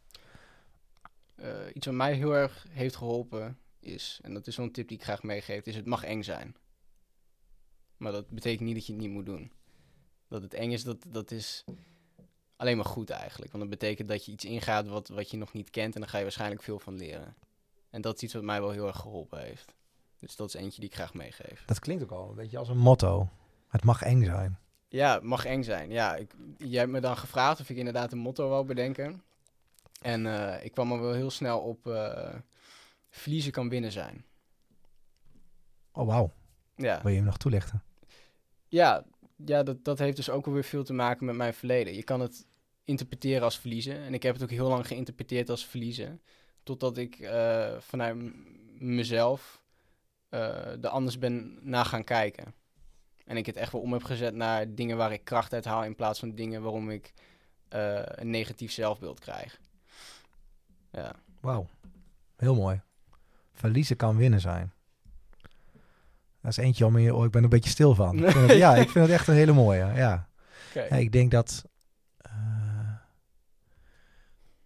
eh, 1.35 1.51
iets 1.73 1.87
wat 1.87 1.95
mij 1.95 2.15
heel 2.15 2.35
erg 2.35 2.67
heeft 2.71 2.97
geholpen 2.97 3.59
is, 3.81 4.19
en 4.23 4.35
dat 4.35 4.47
is 4.47 4.57
een 4.57 4.73
tip 4.73 4.89
die 4.89 4.97
ik 4.97 5.03
graag 5.05 5.23
meegeef, 5.23 5.65
is 5.67 5.77
het 5.77 5.87
mag 5.87 6.05
eng 6.05 6.23
zijn. 6.23 6.57
Maar 7.97 8.13
dat 8.13 8.29
betekent 8.29 8.61
niet 8.67 8.75
dat 8.75 8.87
je 8.87 8.93
het 8.93 9.01
niet 9.01 9.11
moet 9.11 9.27
doen. 9.27 9.53
Dat 10.29 10.43
het 10.43 10.55
eng 10.55 10.71
is, 10.71 10.85
dat, 10.85 11.05
dat 11.09 11.31
is 11.31 11.65
alleen 12.57 12.77
maar 12.77 12.87
goed 12.87 13.11
eigenlijk. 13.11 13.53
Want 13.53 13.71
dat 13.71 13.79
betekent 13.79 14.09
dat 14.09 14.25
je 14.25 14.33
iets 14.33 14.45
ingaat 14.45 14.87
wat, 14.89 15.09
wat 15.09 15.31
je 15.31 15.37
nog 15.37 15.53
niet 15.53 15.71
kent 15.71 15.95
en 15.95 16.01
daar 16.01 16.11
ga 16.11 16.17
je 16.17 16.23
waarschijnlijk 16.23 16.63
veel 16.63 16.79
van 16.79 16.97
leren. 16.97 17.37
En 17.97 18.03
dat 18.03 18.17
is 18.17 18.23
iets 18.23 18.35
wat 18.35 18.43
mij 18.43 18.61
wel 18.61 18.71
heel 18.71 18.87
erg 18.87 18.97
geholpen 18.97 19.41
heeft. 19.41 19.75
Dus 20.19 20.37
dat 20.37 20.49
is 20.49 20.55
eentje 20.55 20.81
die 20.81 20.89
ik 20.89 20.95
graag 20.95 21.15
meegeef. 21.15 21.65
Dat 21.67 21.79
klinkt 21.79 22.03
ook 22.03 22.11
al 22.11 22.29
een 22.29 22.35
beetje 22.35 22.59
als 22.59 22.69
een 22.69 22.79
motto. 22.79 23.29
Het 23.69 23.85
mag 23.85 24.03
eng 24.03 24.25
zijn. 24.25 24.59
Ja, 24.89 25.15
het 25.15 25.23
mag 25.23 25.45
eng 25.45 25.63
zijn. 25.63 25.91
Ja, 25.91 26.17
ik, 26.17 26.35
jij 26.59 26.79
hebt 26.79 26.93
me 26.93 27.01
dan 27.01 27.17
gevraagd 27.17 27.61
of 27.61 27.71
ik 27.71 27.77
inderdaad 27.77 28.13
een 28.13 28.19
motto 28.19 28.49
wou 28.49 28.67
bedenken. 28.67 29.23
En 30.03 30.27
eh, 30.27 30.65
ik 30.65 30.73
kwam 30.73 30.93
er 30.93 31.01
wel 31.01 31.13
heel 31.13 31.31
snel 31.31 31.61
op 31.61 31.87
eh, 31.87 32.35
verliezen 33.11 33.53
kan 33.53 33.69
winnen 33.69 33.93
zijn. 33.93 34.25
Oh, 35.93 36.07
wauw. 36.07 36.33
Ja, 36.75 37.03
Wil 37.03 37.11
je 37.11 37.17
hem 37.17 37.27
nog 37.27 37.37
toelichten? 37.37 37.83
ja, 38.69 39.05
ja 39.37 39.63
dat, 39.63 39.85
dat 39.85 39.99
heeft 39.99 40.17
dus 40.17 40.31
ook 40.31 40.47
alweer 40.47 40.65
veel 40.65 40.85
te 40.85 40.93
maken 40.93 41.27
met 41.27 41.37
mijn 41.37 41.55
verleden. 41.55 41.95
Je 41.95 42.05
kan 42.05 42.21
het 42.21 42.47
interpreteren 42.85 43.43
als 43.43 43.59
verliezen. 43.59 43.99
En 43.99 44.15
ik 44.15 44.23
heb 44.23 44.35
het 44.35 44.43
ook 44.43 44.51
heel 44.51 44.69
lang 44.69 44.87
geïnterpreteerd 44.87 45.51
als 45.51 45.67
verliezen. 45.67 46.21
Totdat 46.67 46.97
ik 46.97 47.19
eh, 47.19 47.77
vanuit 47.79 48.17
mezelf 48.79 49.63
eh 50.29 50.85
er 50.85 50.89
anders 50.89 51.19
ben 51.19 51.59
naar 51.63 51.85
gaan 51.85 52.05
kijken. 52.05 52.55
En 53.27 53.37
ik 53.37 53.47
het 53.47 53.57
echt 53.57 53.73
wel 53.73 53.81
om 53.81 53.93
heb 53.93 54.03
gezet 54.05 54.35
naar 54.35 54.75
dingen 54.75 54.97
waar 54.97 55.13
ik 55.13 55.25
kracht 55.25 55.53
uit 55.53 55.65
haal... 55.65 55.85
in 55.85 55.95
plaats 55.95 56.19
van 56.19 56.35
dingen 56.35 56.63
waarom 56.63 56.91
ik 56.91 57.13
eh, 57.69 58.01
een 58.05 58.31
negatief 58.31 58.73
zelfbeeld 58.73 59.21
krijg. 59.21 59.61
Ja, 60.93 61.13
Wauw. 61.41 61.67
Heel 62.37 62.55
mooi. 62.55 62.81
Verliezen 63.53 63.97
kan 63.97 64.17
winnen 64.17 64.41
zijn. 64.41 64.73
Dat 66.41 66.51
is 66.51 66.57
eentje 66.57 66.87
om 66.87 66.99
je... 66.99 67.15
Oh, 67.15 67.25
ik 67.25 67.31
ben 67.31 67.39
er 67.39 67.45
een 67.45 67.51
beetje 67.55 67.71
stil 67.71 67.95
van. 67.95 68.19
Ik 68.25 68.31
vind 68.31 68.49
het- 68.49 68.59
ja, 68.67 68.75
ik 68.75 68.91
vind 68.91 69.05
het 69.07 69.15
echt 69.15 69.29
een 69.29 69.35
hele 69.35 69.53
mooie. 69.53 69.93
Ja. 69.95 70.29
oké. 70.69 70.83
Ja, 70.83 70.97
ik 70.97 71.13
denk 71.13 71.31
dat. 71.31 71.65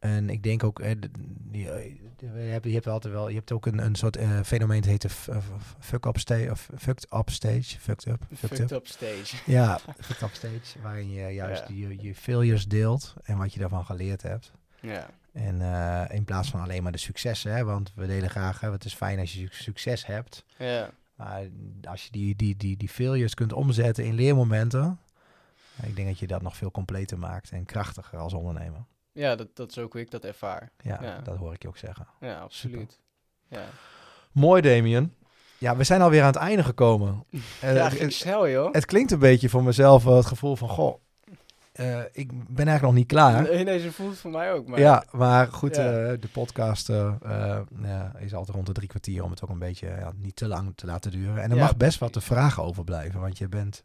Eh, 0.01 0.17
En 0.17 0.31
ik 0.31 0.43
denk 0.43 0.65
ook, 0.65 0.81
eh, 0.81 0.91
eh, 0.91 1.93
je 2.63 2.71
hebt, 2.73 2.87
altijd 2.87 3.13
wel, 3.15 3.29
je 3.29 3.35
hebt 3.35 3.53
ook 3.53 3.67
een, 3.67 3.79
een 3.85 3.95
soort 3.95 4.17
eh, 4.17 4.41
fenomeen, 4.45 4.77
het 4.81 4.87
heet 4.89 5.03
de 5.03 5.09
f- 5.09 5.29
fuck-up 5.79 6.19
stage, 6.19 6.51
of 6.51 6.69
fucked 6.79 7.07
up 7.15 7.31
stage, 7.31 7.63
fucked 7.79 8.07
up, 8.07 8.23
fucked 8.35 8.39
Fucked 8.39 8.61
up. 8.61 8.79
up 8.79 8.87
stage. 8.87 9.37
Ja, 9.53 9.79
fucked 10.01 10.23
up 10.23 10.35
stage, 10.35 10.81
waarin 10.83 11.11
je 11.11 11.29
juist 11.35 11.69
Ja. 11.69 11.75
je, 11.75 11.97
je 12.01 12.15
failures 12.15 12.67
deelt 12.69 13.15
en 13.23 13.39
wat 13.39 13.53
je 13.53 13.61
daarvan 13.61 13.85
geleerd 13.85 14.23
hebt. 14.23 14.53
Ja. 14.81 15.07
En 15.33 15.61
eh, 15.63 16.17
in 16.17 16.25
plaats 16.25 16.51
van 16.51 16.61
alleen 16.61 16.83
maar 16.83 16.93
de 16.93 16.99
successen, 16.99 17.53
hè, 17.55 17.65
want 17.65 17.93
we 17.95 18.07
delen 18.07 18.31
graag, 18.31 18.61
hè, 18.61 18.73
het 18.73 18.85
is 18.85 18.95
fijn 18.95 19.19
als 19.19 19.33
je 19.33 19.39
su- 19.51 19.63
succes 19.63 20.07
hebt. 20.07 20.45
Ja. 20.59 20.91
Maar 21.15 21.43
als 21.89 22.05
je 22.05 22.11
die, 22.11 22.37
die, 22.37 22.57
die, 22.57 22.77
die 22.77 22.89
failures 22.89 23.35
kunt 23.35 23.53
omzetten 23.53 24.05
in 24.05 24.15
leermomenten, 24.15 24.99
ik 25.83 25.97
denk 25.97 26.09
dat 26.09 26.19
je 26.19 26.27
dat 26.27 26.43
nog 26.43 26.57
veel 26.57 26.71
completer 26.71 27.19
maakt 27.19 27.51
en 27.51 27.65
krachtiger 27.65 28.19
als 28.19 28.33
ondernemer. 28.33 28.85
Ja, 29.13 29.37
dat, 29.37 29.49
dat 29.57 29.71
is 29.71 29.79
ook 29.79 29.93
hoe 29.93 30.01
ik 30.01 30.11
dat 30.11 30.25
ervaar. 30.25 30.71
Ja, 30.83 30.99
Ja. 31.03 31.19
dat 31.21 31.37
hoor 31.37 31.53
ik 31.55 31.63
je 31.63 31.69
ook 31.69 31.77
zeggen. 31.77 32.07
Ja, 32.21 32.41
absoluut. 32.41 33.01
Ja, 33.49 33.65
Mooi, 34.33 34.63
Damien. 34.63 35.15
Ja, 35.59 35.77
we 35.77 35.85
zijn 35.85 36.03
alweer 36.03 36.21
aan 36.21 36.27
het 36.27 36.37
einde 36.37 36.63
gekomen. 36.65 37.25
Eh, 37.61 37.75
ja 37.75 37.89
het- 37.89 38.13
snel 38.13 38.49
joh. 38.49 38.73
het 38.73 38.85
klinkt 38.85 39.11
een 39.11 39.19
beetje 39.19 39.49
voor 39.49 39.63
mezelf 39.65 40.05
wel 40.05 40.17
het 40.17 40.27
gevoel 40.27 40.57
van, 40.57 40.69
goh, 40.69 41.01
eh, 41.73 41.99
ik 42.13 42.29
ben 42.33 42.67
eigenlijk 42.67 42.83
nog 42.83 42.95
niet 42.95 43.07
klaar. 43.07 43.43
Nee, 43.43 43.65
nee, 43.65 43.81
ze 43.81 43.93
voelt 43.93 44.19
voor 44.19 44.31
mij 44.31 44.53
ook. 44.53 44.67
Maar 44.67 44.79
Ja, 44.81 45.05
maar 45.13 45.47
goed, 45.47 45.77
Ja. 45.77 45.83
eh, 45.93 46.21
de 46.21 46.29
podcast 46.33 46.89
eh, 46.89 47.15
eh, 47.23 48.07
is 48.19 48.35
altijd 48.35 48.55
rond 48.57 48.67
de 48.67 48.73
drie 48.73 48.89
kwartier 48.89 49.25
om 49.25 49.31
het 49.31 49.43
ook 49.43 49.51
een 49.51 49.59
beetje 49.59 50.13
niet 50.17 50.37
te 50.37 50.47
lang 50.47 50.73
te 50.75 50.87
laten 50.87 51.11
duren. 51.11 51.43
En 51.43 51.51
er 51.51 51.57
Ja, 51.57 51.63
mag 51.63 51.77
best 51.77 51.99
wat 51.99 52.13
te 52.13 52.21
vragen 52.21 52.63
overblijven, 52.63 53.21
want 53.21 53.39
je 53.39 53.49
bent 53.49 53.85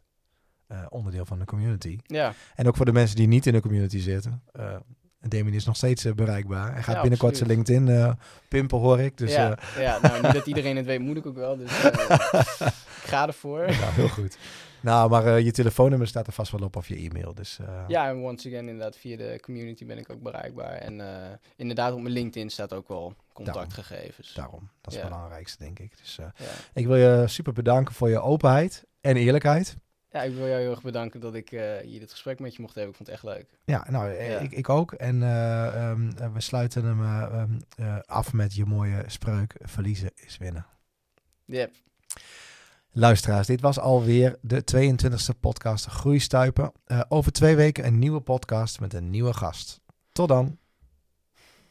eh, 0.66 0.78
onderdeel 0.88 1.24
van 1.24 1.38
de 1.38 1.44
community. 1.44 1.98
Ja, 2.02 2.32
En 2.54 2.66
ook 2.68 2.76
voor 2.76 2.84
de 2.84 2.92
mensen 2.92 3.16
die 3.16 3.26
niet 3.28 3.46
in 3.46 3.52
de 3.52 3.60
community 3.60 3.98
zitten. 3.98 4.42
Damien 5.28 5.54
is 5.54 5.64
nog 5.64 5.76
steeds 5.76 6.04
eh, 6.04 6.12
bereikbaar. 6.12 6.72
Hij 6.72 6.82
gaat 6.82 6.94
Ja, 6.94 7.00
binnenkort 7.00 7.36
zijn. 7.36 7.48
LinkedIn 7.48 7.88
eh, 7.88 8.12
pimpen, 8.48 8.78
hoor 8.78 9.00
ik. 9.00 9.16
Dus 9.18 9.32
ja, 9.32 9.56
eh, 9.76 9.82
ja, 9.82 9.98
nou 10.02 10.22
niet 10.22 10.32
dat 10.32 10.46
iedereen 10.46 10.76
het 10.76 10.86
weet, 10.86 11.00
moet 11.00 11.16
ik 11.16 11.26
ook 11.26 11.34
wel. 11.36 11.56
Dus 11.56 11.82
eh, 11.82 12.10
ik 13.02 13.12
ga 13.12 13.26
ervoor. 13.26 13.58
nou, 13.66 13.92
heel 13.92 14.08
goed. 14.08 14.38
Nou, 14.80 15.10
maar 15.10 15.40
je 15.40 15.50
telefoonnummer 15.52 16.08
staat 16.08 16.26
er 16.26 16.32
vast 16.32 16.52
wel 16.52 16.60
op 16.60 16.76
of 16.76 16.88
je 16.88 16.96
e-mail. 16.96 17.34
Dus 17.34 17.58
Ja, 17.88 18.08
en 18.08 18.16
once 18.16 18.48
again, 18.48 18.68
inderdaad, 18.68 18.96
via 18.96 19.16
de 19.16 19.38
community 19.42 19.86
ben 19.86 19.98
ik 19.98 20.10
ook 20.10 20.22
bereikbaar. 20.22 20.72
En 20.72 21.00
inderdaad, 21.56 21.92
op 21.92 22.00
mijn 22.00 22.12
LinkedIn 22.12 22.50
staat 22.50 22.72
ook 22.72 22.88
wel 22.88 23.14
contactgegevens. 23.32 24.34
daarom. 24.34 24.68
Dat 24.80 24.92
is 24.92 24.98
Ja. 24.98 25.04
het 25.04 25.12
belangrijkste, 25.14 25.64
denk 25.64 25.78
ik. 25.78 25.98
Dus 25.98 26.16
Ja. 26.16 26.32
ik 26.74 26.86
wil 26.86 26.96
je 26.96 27.24
super 27.28 27.52
bedanken 27.52 27.94
voor 27.94 28.08
je 28.08 28.20
openheid 28.20 28.84
en 29.00 29.16
eerlijkheid. 29.16 29.76
Ja, 30.10 30.22
ik 30.22 30.34
wil 30.34 30.46
jou 30.46 30.60
heel 30.60 30.70
erg 30.70 30.82
bedanken 30.82 31.20
dat 31.20 31.34
ik 31.34 31.52
eh, 31.52 31.76
hier 31.76 32.00
dit 32.00 32.10
gesprek 32.10 32.38
met 32.40 32.54
je 32.56 32.62
mocht 32.62 32.74
hebben. 32.74 32.90
Ik 32.92 32.96
vond 32.96 33.08
het 33.08 33.18
echt 33.18 33.34
leuk. 33.36 33.58
Ja, 33.64 33.86
nou, 33.90 34.12
eh, 34.14 34.30
Ja. 34.30 34.38
Ik, 34.38 34.52
ik 34.52 34.68
ook. 34.68 34.92
En 34.92 35.22
eh, 35.22 35.66
ehm, 35.90 36.10
eh, 36.18 36.32
we 36.32 36.40
sluiten 36.40 36.84
hem 36.84 37.02
eh, 37.02 37.22
ehm, 37.22 37.58
eh, 37.76 37.98
af 38.06 38.32
met 38.32 38.54
je 38.54 38.64
mooie 38.64 39.02
spreuk. 39.06 39.54
Verliezen 39.60 40.10
is 40.14 40.38
winnen. 40.38 40.66
Yep. 41.44 41.74
Luisteraars, 42.92 43.46
dit 43.46 43.60
was 43.60 43.78
alweer 43.78 44.36
de 44.40 44.64
22e 44.64 45.38
podcast 45.40 45.86
Groeistuipen. 45.86 46.72
Over 47.08 47.32
twee 47.32 47.56
weken 47.56 47.86
een 47.86 47.98
nieuwe 47.98 48.20
podcast 48.20 48.80
met 48.80 48.94
een 48.94 49.10
nieuwe 49.10 49.32
gast. 49.32 49.80
Tot 50.12 50.28
dan. 50.28 50.58